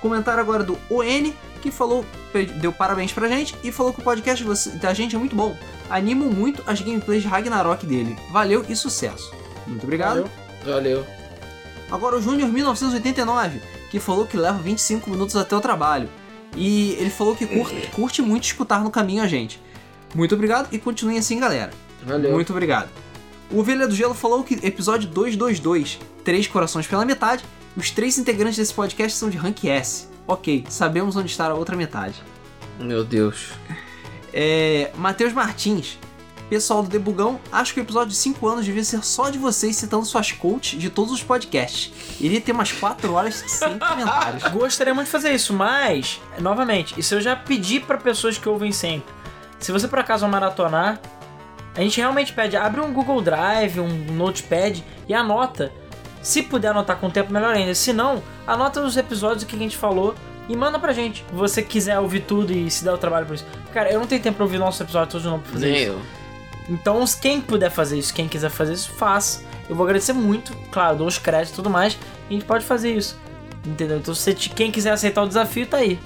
[0.00, 2.04] Comentário agora do ON, que falou,
[2.60, 4.44] deu parabéns pra gente e falou que o podcast
[4.78, 5.56] da gente é muito bom.
[5.88, 8.16] Animam muito as gameplays de Ragnarok dele.
[8.30, 9.32] Valeu e sucesso.
[9.66, 10.28] Muito obrigado.
[10.64, 10.74] Valeu.
[10.74, 11.06] Valeu.
[11.90, 13.60] Agora o Júnior 1989,
[13.92, 16.08] que falou que leva 25 minutos até o trabalho.
[16.56, 19.60] E ele falou que curte, curte muito escutar no caminho a gente.
[20.14, 21.70] Muito obrigado e continuem assim, galera.
[22.02, 22.32] Valeu.
[22.32, 22.88] Muito obrigado.
[23.50, 27.44] O Ovelha do Gelo falou que episódio 222, Três Corações pela Metade,
[27.76, 30.08] os três integrantes desse podcast são de Rank S.
[30.26, 32.22] Ok, sabemos onde está a outra metade.
[32.80, 33.50] Meu Deus.
[34.32, 35.98] É, Matheus Martins.
[36.52, 39.74] Pessoal do Debugão, acho que o episódio de 5 anos devia ser só de vocês
[39.74, 41.90] citando suas coaches de todos os podcasts.
[42.20, 44.42] Iria ter umas 4 horas sem comentários.
[44.52, 48.70] Gostaria muito de fazer isso, mas, novamente, isso eu já pedi pra pessoas que ouvem
[48.70, 49.10] sempre.
[49.58, 51.00] Se você por acaso maratonar,
[51.74, 55.72] a gente realmente pede, abre um Google Drive, um Notepad e anota.
[56.20, 57.74] Se puder anotar com o tempo, melhor ainda.
[57.74, 60.14] Se não, anota os episódios que a gente falou
[60.50, 61.24] e manda pra gente.
[61.26, 63.46] Se você quiser ouvir tudo e se der o trabalho por isso.
[63.72, 65.82] Cara, eu não tenho tempo pra ouvir nossos episódios todos de novo pra fazer Nem
[65.84, 65.92] isso.
[65.92, 66.21] eu.
[66.68, 69.42] Então, quem puder fazer isso, quem quiser fazer isso, faça.
[69.68, 71.94] Eu vou agradecer muito, claro, dou os créditos e tudo mais.
[72.28, 73.18] E a gente pode fazer isso.
[73.64, 73.98] Entendeu?
[73.98, 75.98] Então, se quem quiser aceitar o desafio, tá aí.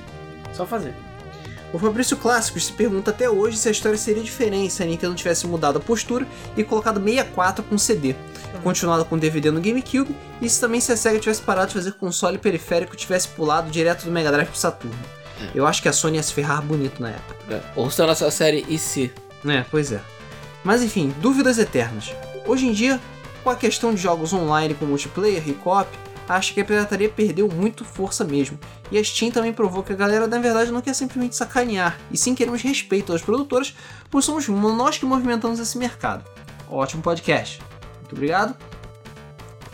[0.53, 0.95] Só fazer.
[1.73, 5.15] O Fabrício Clássicos se pergunta até hoje se a história seria diferente se a Nintendo
[5.15, 6.27] tivesse mudado a postura
[6.57, 8.15] e colocado 64 com CD,
[8.63, 11.93] continuado com DVD no GameCube, e se também se a SEGA tivesse parado de fazer
[11.93, 14.97] console periférico e tivesse pulado direto do Mega Drive pro Saturno.
[15.55, 17.37] Eu acho que a Sony ia se ferrar bonito na época.
[17.51, 17.61] É.
[17.75, 19.13] Ouça a nossa série E se?
[19.45, 20.01] É, pois é.
[20.67, 22.13] Mas enfim, dúvidas eternas.
[22.45, 23.01] Hoje em dia,
[23.45, 25.89] com a questão de jogos online com multiplayer e co-op,
[26.29, 28.59] acho que a pirataria perdeu muito força mesmo.
[28.91, 32.19] E a Steam também provou que a galera na verdade não quer simplesmente sacanear, e
[32.19, 33.77] sim queremos respeito às produtoras,
[34.11, 36.25] pois somos nós que movimentamos esse mercado.
[36.69, 37.63] Ótimo podcast.
[38.01, 38.57] Muito obrigado.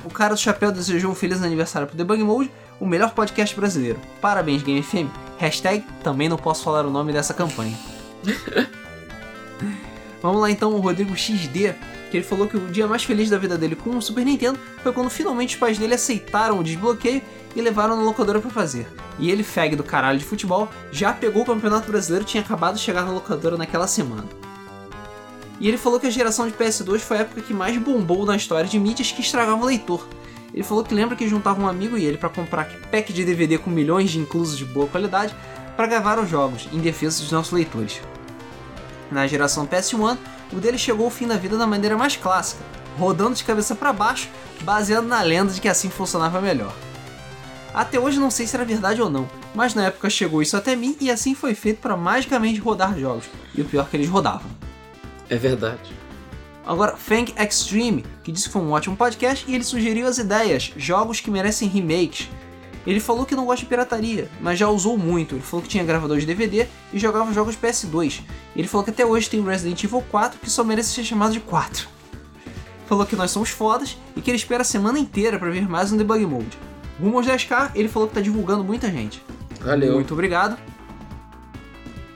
[0.05, 3.99] O cara do chapéu desejou um feliz aniversário pro Debug Mode, o melhor podcast brasileiro.
[4.21, 5.09] Parabéns, Game FM.
[5.39, 7.79] Hashtag também não posso falar o nome dessa campanha.
[10.23, 11.75] Vamos lá então, o Rodrigo XD,
[12.11, 14.59] que ele falou que o dia mais feliz da vida dele com o Super Nintendo
[14.81, 17.21] foi quando finalmente os pais dele aceitaram o desbloqueio
[17.57, 18.87] e levaram na locadora pra fazer.
[19.19, 22.77] E ele, fag do caralho de futebol, já pegou o Campeonato Brasileiro e tinha acabado
[22.77, 24.29] de chegar na locadora naquela semana.
[25.59, 28.37] E ele falou que a geração de PS2 foi a época que mais bombou na
[28.37, 30.07] história de mídias que estragavam o leitor.
[30.55, 33.59] Ele falou que lembra que juntava um amigo e ele para comprar pack de DVD
[33.59, 35.35] com milhões de inclusos de boa qualidade
[35.77, 38.01] para gravar os jogos, em defesa dos nossos leitores.
[39.13, 40.17] Na geração PS1,
[40.55, 42.65] o dele chegou ao fim da vida da maneira mais clássica,
[42.99, 44.27] rodando de cabeça para baixo,
[44.63, 46.75] baseado na lenda de que assim funcionava melhor.
[47.75, 50.75] Até hoje não sei se era verdade ou não, mas na época chegou isso até
[50.75, 54.09] mim e assim foi feito para magicamente rodar jogos, e o pior é que eles
[54.09, 54.51] rodavam.
[55.29, 55.95] É verdade.
[56.65, 60.73] Agora, Fang Extreme, que disse que foi um ótimo podcast e ele sugeriu as ideias,
[60.75, 62.31] jogos que merecem remakes.
[62.87, 65.35] Ele falou que não gosta de pirataria, mas já usou muito.
[65.35, 68.23] Ele falou que tinha gravador de DVD e jogava jogos PS2.
[68.57, 71.33] Ele falou que até hoje tem o Resident Evil 4 que só merece ser chamado
[71.33, 71.89] de 4.
[72.87, 75.93] Falou que nós somos fodas e que ele espera a semana inteira para ver mais
[75.93, 76.59] um Debug Mode.
[77.01, 79.23] Rumo aos 10k, ele falou que tá divulgando muita gente.
[79.61, 79.95] Valeu.
[79.95, 80.59] Muito obrigado.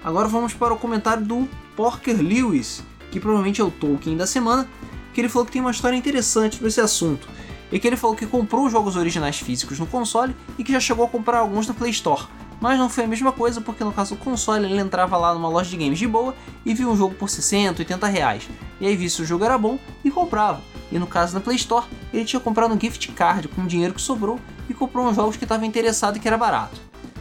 [0.04, 4.68] Agora vamos para o comentário do Porker Lewis, que provavelmente é o Tolkien da semana,
[5.12, 7.26] que ele falou que tem uma história interessante sobre esse assunto.
[7.70, 10.80] E que ele falou que comprou os jogos originais físicos no console e que já
[10.80, 12.26] chegou a comprar alguns na Play Store.
[12.60, 15.48] Mas não foi a mesma coisa porque no caso do console ele entrava lá numa
[15.48, 16.34] loja de games de boa
[16.64, 18.48] e via um jogo por 60, 80 reais.
[18.80, 20.62] E aí via se o jogo era bom e comprava.
[20.90, 21.84] E no caso da Play Store,
[22.14, 24.40] ele tinha comprado um gift card com o dinheiro que sobrou
[24.70, 26.80] e comprou uns jogos que estava interessado e que era barato.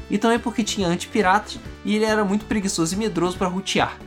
[0.10, 3.98] e também porque tinha antipiratas e ele era muito preguiçoso e medroso para rotear.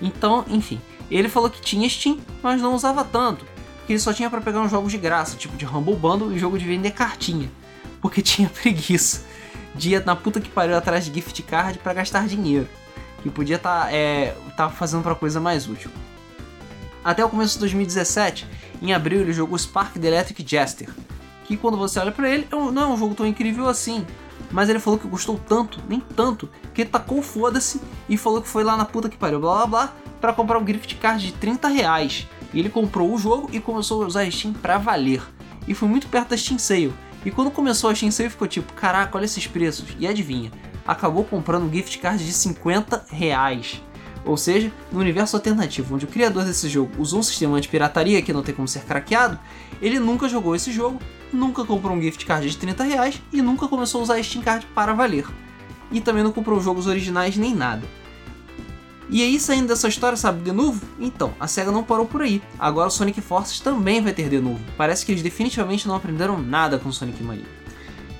[0.00, 3.44] Então, enfim, ele falou que tinha Steam, mas não usava tanto,
[3.86, 6.38] porque ele só tinha para pegar uns jogos de graça, tipo de Humble Bundle e
[6.40, 7.48] jogo de vender cartinha,
[8.00, 9.24] porque tinha preguiça
[9.76, 12.66] de ir na puta que pariu atrás de gift card para gastar dinheiro,
[13.22, 15.88] que podia estar tá, é, tá fazendo para coisa mais útil.
[17.04, 18.48] Até o começo de 2017,
[18.82, 20.88] em abril ele jogou Spark the Electric Jester,
[21.44, 24.04] que quando você olha para ele, é não é um jogo tão incrível assim,
[24.50, 28.48] mas ele falou que gostou tanto, nem tanto, que ele tacou foda-se e falou que
[28.48, 31.32] foi lá na puta que pariu, blá blá blá, pra comprar um gift card de
[31.34, 32.26] 30 reais.
[32.56, 35.22] E ele comprou o jogo e começou a usar a Steam pra valer.
[35.68, 36.94] E foi muito perto da Steam Sale.
[37.22, 39.84] E quando começou a Steam Sale ficou tipo, caraca, olha esses preços.
[40.00, 40.50] E adivinha,
[40.86, 43.82] acabou comprando um gift card de 50 reais.
[44.24, 48.22] Ou seja, no universo alternativo, onde o criador desse jogo usou um sistema de pirataria
[48.22, 49.38] que não tem como ser craqueado,
[49.82, 50.98] ele nunca jogou esse jogo,
[51.30, 54.66] nunca comprou um gift card de 30 reais e nunca começou a usar Steam Card
[54.74, 55.26] para valer.
[55.92, 57.86] E também não comprou jogos originais nem nada.
[59.08, 60.84] E aí, saindo dessa história, sabe, de novo?
[60.98, 62.42] Então, a SEGA não parou por aí.
[62.58, 64.60] Agora o Sonic Forces também vai ter de novo.
[64.76, 67.46] Parece que eles definitivamente não aprenderam nada com Sonic Mania.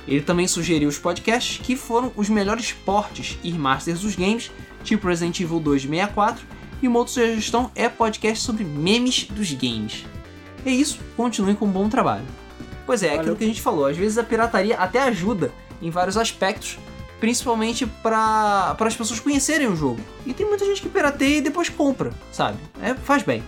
[0.07, 4.53] Ele também sugeriu os podcasts que foram os melhores portes e remasters dos games,
[4.85, 6.47] tipo Resident Evil 2 de 64,
[6.81, 10.05] e uma outra sugestão é podcast sobre memes dos games.
[10.65, 12.25] É isso, continuem com um bom trabalho.
[12.87, 15.53] Pois é, é aquilo que a gente falou, às vezes a pirataria até ajuda
[15.83, 16.79] em vários aspectos,
[17.21, 20.01] principalmente para as pessoas conhecerem o jogo.
[20.25, 22.59] E tem muita gente que pirateia e depois compra, sabe?
[22.81, 23.43] É, faz bem.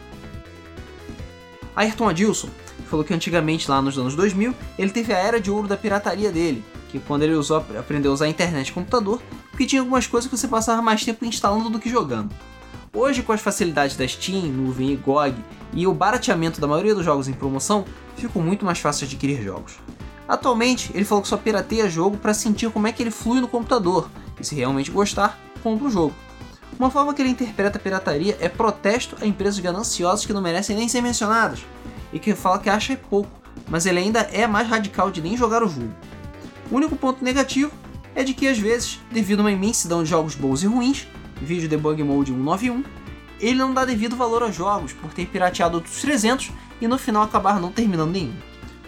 [1.77, 2.49] Ayrton Adilson
[2.89, 6.33] falou que antigamente, lá nos anos 2000, ele teve a era de ouro da pirataria
[6.33, 10.07] dele, que quando ele usou, aprendeu a usar a internet e computador, porque tinha algumas
[10.07, 12.35] coisas que você passava mais tempo instalando do que jogando.
[12.93, 15.35] Hoje, com as facilidades da Steam, Nuvem e GOG
[15.75, 17.85] e o barateamento da maioria dos jogos em promoção,
[18.17, 19.75] ficou muito mais fácil adquirir jogos.
[20.29, 23.49] Atualmente, ele falou que só pirateia jogo para sentir como é que ele flui no
[23.49, 26.15] computador, e se realmente gostar, compra o jogo.
[26.79, 30.77] Uma forma que ele interpreta a pirataria é protesto a empresas gananciosas que não merecem
[30.77, 31.61] nem ser mencionadas,
[32.13, 33.31] e que fala que acha pouco,
[33.69, 35.95] mas ele ainda é mais radical de nem jogar o jogo.
[36.71, 37.73] O único ponto negativo
[38.15, 41.09] é de que às vezes, devido a uma imensidão de jogos bons e ruins,
[41.41, 42.85] vídeo debug mode 191,
[43.41, 46.51] ele não dá devido valor aos jogos por ter pirateado outros 300
[46.81, 48.35] e no final acabar não terminando nenhum.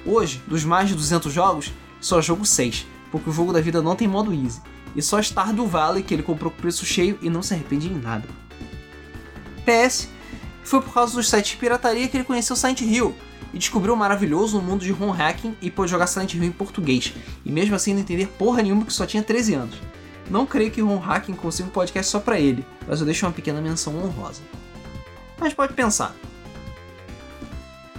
[0.05, 3.95] Hoje, dos mais de 200 jogos, só jogo 6, porque o jogo da vida não
[3.95, 4.61] tem modo easy,
[4.97, 7.95] e só Stardew Valley que ele comprou com preço cheio e não se arrepende em
[7.95, 8.27] nada.
[9.65, 10.09] PS,
[10.65, 13.15] foi por causa dos sites de pirataria que ele conheceu Silent Hill
[13.53, 17.13] e descobriu o maravilhoso mundo de home hacking e pôde jogar Silent Hill em português,
[17.45, 19.77] e mesmo assim não entender porra nenhuma que só tinha 13 anos.
[20.31, 23.33] Não creio que home hacking consiga um podcast só para ele, mas eu deixo uma
[23.33, 24.41] pequena menção honrosa.
[25.39, 26.15] Mas pode pensar.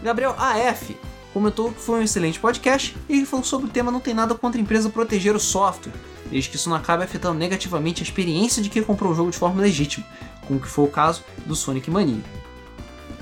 [0.02, 0.98] Gabriel AF
[1.34, 4.36] comentou que foi um excelente podcast e ele falou sobre o tema não tem nada
[4.36, 5.94] contra a empresa proteger o software,
[6.30, 9.38] desde que isso não acabe afetando negativamente a experiência de quem comprou o jogo de
[9.38, 10.06] forma legítima,
[10.48, 12.22] como que foi o caso do Sonic Mania.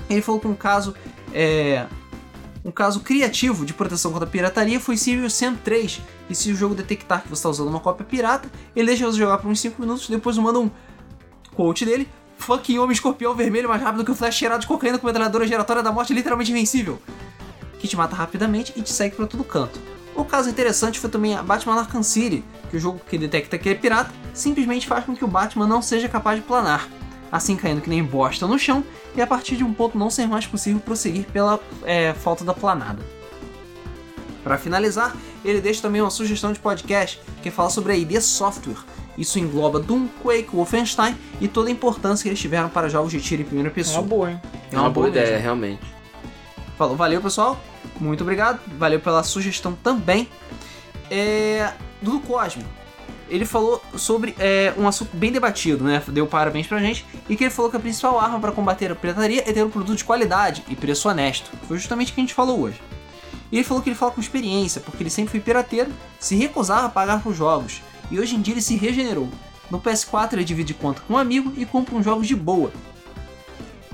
[0.08, 0.94] Ele falou que um caso
[1.32, 1.86] é,
[2.64, 6.56] um caso criativo de proteção contra a pirataria foi Serious Sam 3, e se o
[6.56, 9.60] jogo detectar que você está usando uma cópia pirata, ele deixa você jogar por uns
[9.60, 10.70] 5 minutos, depois manda um
[11.54, 12.08] quote dele,
[12.38, 15.82] fucking homem escorpião vermelho mais rápido que o flash cheirado de cocaína com metralhadora giratória
[15.82, 17.00] da morte literalmente invencível,
[17.80, 19.80] que te mata rapidamente e te segue para todo canto.
[20.14, 23.68] O caso interessante foi também a Batman Arkham City, que o jogo que detecta que
[23.70, 26.88] é pirata simplesmente faz com que o Batman não seja capaz de planar
[27.30, 28.84] assim caindo que nem bosta no chão,
[29.14, 32.52] e a partir de um ponto não ser mais possível prosseguir pela é, falta da
[32.52, 33.02] planada.
[34.42, 38.78] Para finalizar, ele deixa também uma sugestão de podcast que fala sobre a ID Software.
[39.18, 43.20] Isso engloba Doom, Quake, Wolfenstein e toda a importância que eles tiveram para jogos de
[43.20, 43.98] tiro em primeira pessoa.
[43.98, 44.40] É uma boa, hein?
[44.72, 45.82] É uma, uma boa, boa ideia, realmente.
[46.78, 47.60] Falou, valeu pessoal,
[48.00, 50.28] muito obrigado, valeu pela sugestão também.
[51.10, 51.72] É...
[52.00, 52.64] Dudu Cosme,
[53.30, 56.02] ele falou sobre é, um assunto bem debatido, né?
[56.08, 57.06] Deu parabéns pra gente.
[57.28, 59.70] E que ele falou que a principal arma para combater a pirataria é ter um
[59.70, 61.50] produto de qualidade e preço honesto.
[61.68, 62.80] Foi justamente o que a gente falou hoje.
[63.52, 66.86] E ele falou que ele fala com experiência, porque ele sempre foi pirateiro, se recusava
[66.86, 67.82] a pagar por jogos.
[68.10, 69.28] E hoje em dia ele se regenerou.
[69.70, 72.72] No PS4 ele divide conta com um amigo e compra uns jogos de boa.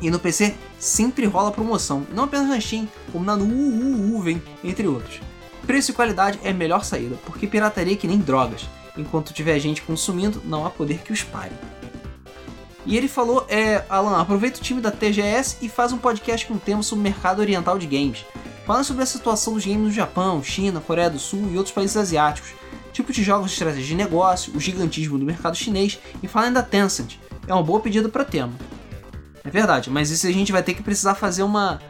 [0.01, 4.87] E no PC sempre rola promoção, não apenas na Steam, como na UUU, vem, entre
[4.87, 5.21] outros.
[5.67, 8.67] Preço e qualidade é a melhor saída, porque pirataria é que nem drogas
[8.97, 11.53] enquanto tiver gente consumindo, não há poder que os pare.
[12.85, 16.57] E ele falou, é, Alan, aproveita o time da TGS e faz um podcast com
[16.57, 18.25] tema sobre o mercado oriental de games.
[18.65, 21.97] Fala sobre a situação dos games no Japão, China, Coreia do Sul e outros países
[21.97, 22.53] asiáticos,
[22.93, 26.63] tipo de jogos de estratégia de negócio, o gigantismo do mercado chinês e falem da
[26.63, 27.19] Tencent.
[27.47, 28.53] É uma boa pedida para tema.
[29.47, 31.81] É verdade, mas isso a gente vai ter que precisar fazer uma,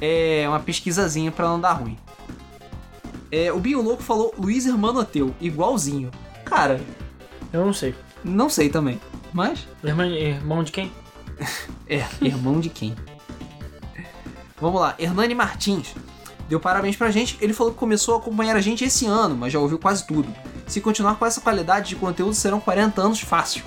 [0.00, 1.96] é, uma pesquisazinha para não dar ruim.
[3.30, 6.10] É, o Binho Louco falou Luiz Hermano Ateu, igualzinho.
[6.44, 6.80] Cara,
[7.52, 7.94] Eu não sei.
[8.24, 9.00] Não sei também.
[9.32, 10.90] Mas, Irmão, irmão de quem?
[11.88, 12.94] é, irmão de quem?
[14.60, 15.94] Vamos lá, Hernani Martins.
[16.48, 17.36] Deu parabéns pra gente.
[17.40, 20.32] Ele falou que começou a acompanhar a gente esse ano, mas já ouviu quase tudo.
[20.66, 23.64] Se continuar com essa qualidade de conteúdo, serão 40 anos fácil.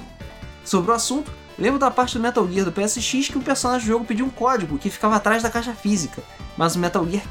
[0.63, 3.91] Sobre o assunto, lembro da parte do Metal Gear do PSX que um personagem do
[3.91, 6.23] jogo pediu um código que ficava atrás da caixa física,
[6.57, 7.23] mas o Metal Gear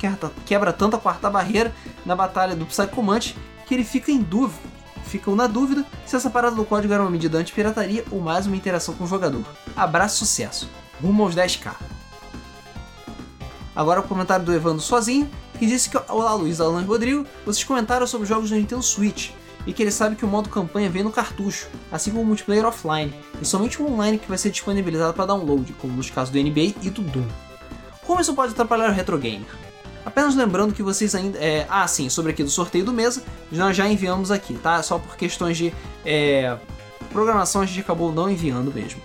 [0.44, 1.74] quebra, tanto a quarta barreira
[2.04, 3.36] na batalha do Psychomante
[3.66, 4.60] que ele fica em dúvida,
[5.04, 8.56] ficam na dúvida se essa parada do código era uma medida anti-pirataria ou mais uma
[8.56, 9.44] interação com o jogador.
[9.74, 10.68] Abraço sucesso.
[11.02, 11.74] Rumo aos 10k.
[13.74, 18.06] Agora o comentário do Evandro sozinho, que disse que Olá Luiz, Alan Rodrigo, vocês comentaram
[18.06, 19.30] sobre os jogos do Nintendo Switch
[19.68, 22.64] e que ele sabe que o modo campanha vem no cartucho, assim como o multiplayer
[22.64, 26.42] offline, e somente o online que vai ser disponibilizado para download, como nos casos do
[26.42, 27.26] NBA e do Doom.
[28.06, 29.46] Como isso pode atrapalhar o retro gamer?
[30.06, 31.38] Apenas lembrando que vocês ainda.
[31.38, 31.66] É...
[31.68, 33.22] Ah, sim, sobre aqui do sorteio do mesa,
[33.52, 34.82] nós já enviamos aqui, tá?
[34.82, 35.70] Só por questões de
[36.02, 36.56] é...
[37.12, 39.02] programação a gente acabou não enviando mesmo.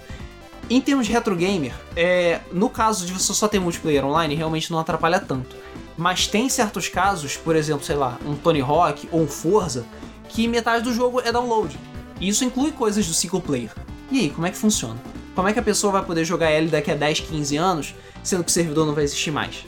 [0.69, 2.39] Em termos de retro gamer, é...
[2.53, 5.57] no caso de você só ter multiplayer online, realmente não atrapalha tanto.
[5.97, 9.85] Mas tem certos casos, por exemplo, sei lá, um Tony Hawk ou um Forza,
[10.33, 11.79] que metade do jogo é download.
[12.19, 13.71] E isso inclui coisas do single player.
[14.11, 14.99] E aí, como é que funciona?
[15.35, 18.43] Como é que a pessoa vai poder jogar ele daqui a 10, 15 anos, sendo
[18.43, 19.65] que o servidor não vai existir mais?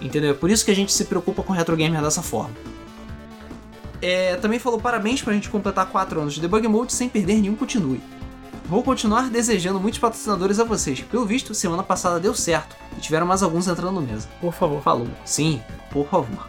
[0.00, 0.30] Entendeu?
[0.30, 2.54] É por isso que a gente se preocupa com retro gamer dessa forma.
[4.00, 7.56] É, também falou parabéns pra gente completar 4 anos de debug mode sem perder nenhum
[7.56, 8.00] continue.
[8.66, 11.00] Vou continuar desejando muitos patrocinadores a vocês.
[11.00, 14.28] Pelo visto, semana passada deu certo e tiveram mais alguns entrando no mesa.
[14.40, 14.82] Por favor.
[14.82, 15.08] Falou.
[15.24, 15.60] Sim,
[15.90, 16.48] por favor.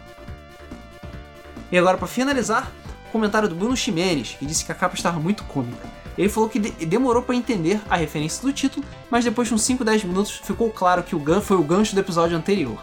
[1.70, 2.70] E agora, para finalizar,
[3.16, 5.88] comentário do Bruno Ximenes, que disse que a capa estava muito cômica.
[6.16, 9.62] Ele falou que de demorou para entender a referência do título, mas depois de uns
[9.62, 12.78] 5, 10 minutos ficou claro que o gan foi o gancho do episódio anterior.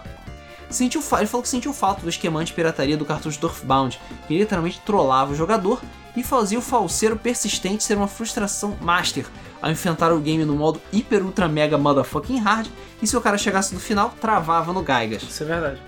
[0.70, 4.38] Sentiu ele falou que sentiu falta do esquema de pirataria do cartucho do Earthbound, que
[4.38, 5.80] literalmente trollava o jogador
[6.16, 9.26] e fazia o falseiro persistente ser uma frustração master
[9.62, 12.68] ao enfrentar o game no modo hiper ultra mega motherfucking hard
[13.02, 15.22] e se o cara chegasse no final, travava no Gaigas.
[15.24, 15.82] Isso é verdade.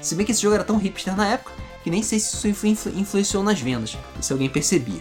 [0.00, 1.52] Se bem que esse jogo era tão hipster na época
[1.82, 5.00] que nem sei se isso influ influ influenciou nas vendas, se alguém percebia.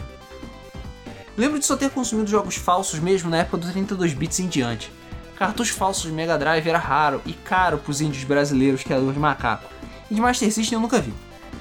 [1.38, 4.92] Lembro de só ter consumido jogos falsos mesmo na época dos 32 bits em diante.
[5.38, 9.70] Cartuchos falsos de Mega Drive era raro e caro pros índios brasileiros eram de macaco,
[10.12, 11.14] e de Master System eu nunca vi.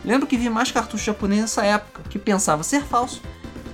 [0.04, 3.22] Lembro que vi mais cartucho japonês nessa época, que pensava ser falso,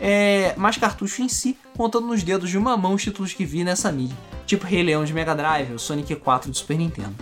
[0.01, 3.65] é, mais cartucho em si, contando nos dedos de uma mão os títulos que vi
[3.65, 7.15] nessa mídia, tipo Rei Leão de Mega Drive ou Sonic 4 do Super Nintendo.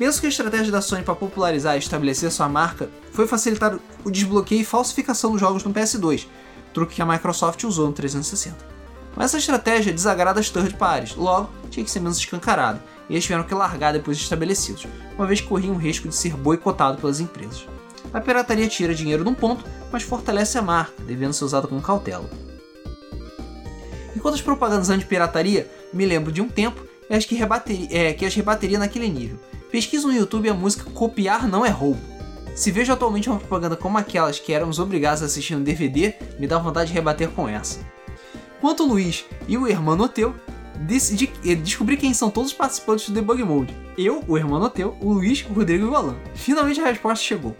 [0.00, 4.10] Penso que a estratégia da Sony para popularizar e estabelecer sua marca foi facilitar o
[4.10, 6.26] desbloqueio e falsificação dos jogos no PS2,
[6.72, 8.56] truque que a Microsoft usou no 360.
[9.14, 13.24] Mas essa estratégia desagrada as third parties, logo tinha que ser menos escancarada, e eles
[13.24, 14.86] tiveram que largar depois de estabelecidos,
[15.18, 17.66] uma vez que corriam o risco de ser boicotado pelas empresas.
[18.10, 19.62] A pirataria tira dinheiro de um ponto,
[19.92, 22.30] mas fortalece a marca, devendo ser usada com cautela.
[24.16, 28.34] Enquanto as propagandas anti-pirataria, me lembro de um tempo é que, rebateria, é, que as
[28.34, 29.38] rebateria naquele nível.
[29.70, 32.00] Pesquisa no YouTube a música Copiar Não é Roubo.
[32.56, 36.48] Se vejo atualmente uma propaganda como aquelas que éramos obrigados a assistir no DVD, me
[36.48, 37.78] dá vontade de rebater com essa.
[38.60, 40.34] Quanto o Luiz e o Hermano Teu,
[41.62, 43.76] descobri quem são todos os participantes do Debug Mode.
[43.96, 46.16] Eu, o Hermano Teu, o Luiz, o Rodrigo e o Alan.
[46.34, 47.56] Finalmente a resposta chegou.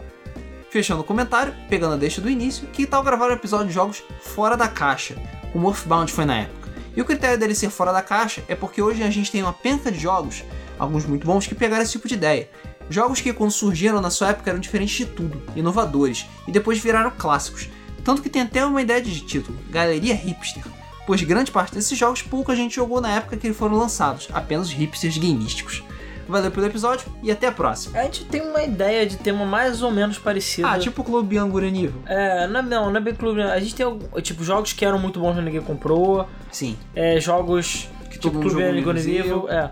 [0.69, 4.03] Fechando o comentário, pegando a deixa do início, que tal gravar um episódio de jogos
[4.21, 5.15] fora da caixa,
[5.53, 6.71] como Earthbound foi na época.
[6.97, 9.53] E o critério dele ser fora da caixa é porque hoje a gente tem uma
[9.53, 10.43] penca de jogos,
[10.81, 12.49] alguns muito bons, que pegaram esse tipo de ideia.
[12.89, 17.13] Jogos que quando surgiram na sua época eram diferentes de tudo, inovadores, e depois viraram
[17.17, 17.69] clássicos.
[18.03, 20.65] Tanto que tem até uma ideia de título, Galeria Hipster,
[21.07, 24.71] pois grande parte desses jogos pouca gente jogou na época que eles foram lançados, apenas
[24.73, 25.85] hipsters gameísticos.
[26.27, 27.99] Valeu pelo episódio e até a próxima.
[27.99, 30.71] A gente tem uma ideia de tema mais ou menos parecida.
[30.71, 32.01] Ah, tipo o Clube Angura Nível.
[32.07, 33.43] É, não, não, não é bem clube.
[33.43, 36.29] A gente tem, tipo, jogos que eram muito bons que ninguém comprou.
[36.53, 36.77] Sim.
[36.95, 39.25] É, jogos Que tipo Clube jogou Angura nível.
[39.25, 39.51] Nível.
[39.51, 39.71] É.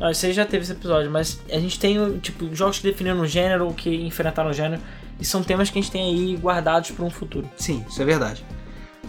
[0.00, 3.20] Ah, Isso aí já teve esse episódio, mas a gente tem, tipo, jogos que definiram
[3.20, 4.82] um gênero, que enfrentaram o gênero.
[5.20, 7.48] E são temas que a gente tem aí guardados para um futuro.
[7.56, 8.44] Sim, isso é verdade.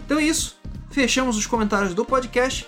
[0.06, 0.58] Então é isso.
[0.92, 2.68] Fechamos os comentários do podcast.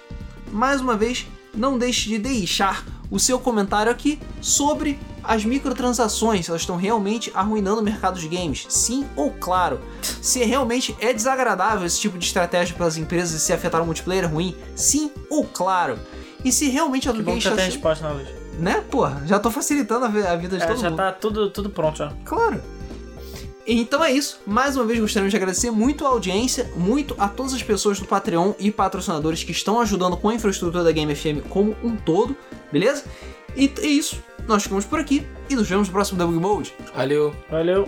[0.52, 6.62] Mais uma vez, não deixe de deixar o seu comentário aqui sobre as microtransações, elas
[6.62, 8.66] estão realmente arruinando o mercado de games.
[8.70, 9.80] Sim ou claro.
[10.22, 13.86] Se realmente é desagradável esse tipo de estratégia para as empresas e se afetar o
[13.86, 14.56] multiplayer ruim.
[14.76, 16.00] Sim ou claro.
[16.48, 18.28] E se realmente Que bom alguém que já tem a resposta na luz.
[18.60, 19.22] Né, porra?
[19.26, 20.98] Já tô facilitando a vi- a vida de É, todo já mundo.
[20.98, 22.14] tá tudo, tudo pronto já.
[22.26, 22.62] Claro.
[23.68, 24.40] Então é isso.
[24.48, 28.06] Mais uma vez gostaríamos de agradecer muito a audiência, muito a todas as pessoas do
[28.06, 32.36] Patreon e patrocinadores que estão ajudando com a infraestrutura da Game FM como um todo,
[32.72, 33.04] beleza?
[33.56, 34.24] E é isso.
[34.48, 36.74] Nós ficamos por aqui e nos vemos no próximo Double Mode.
[36.96, 37.36] Valeu.
[37.52, 37.88] Valeu.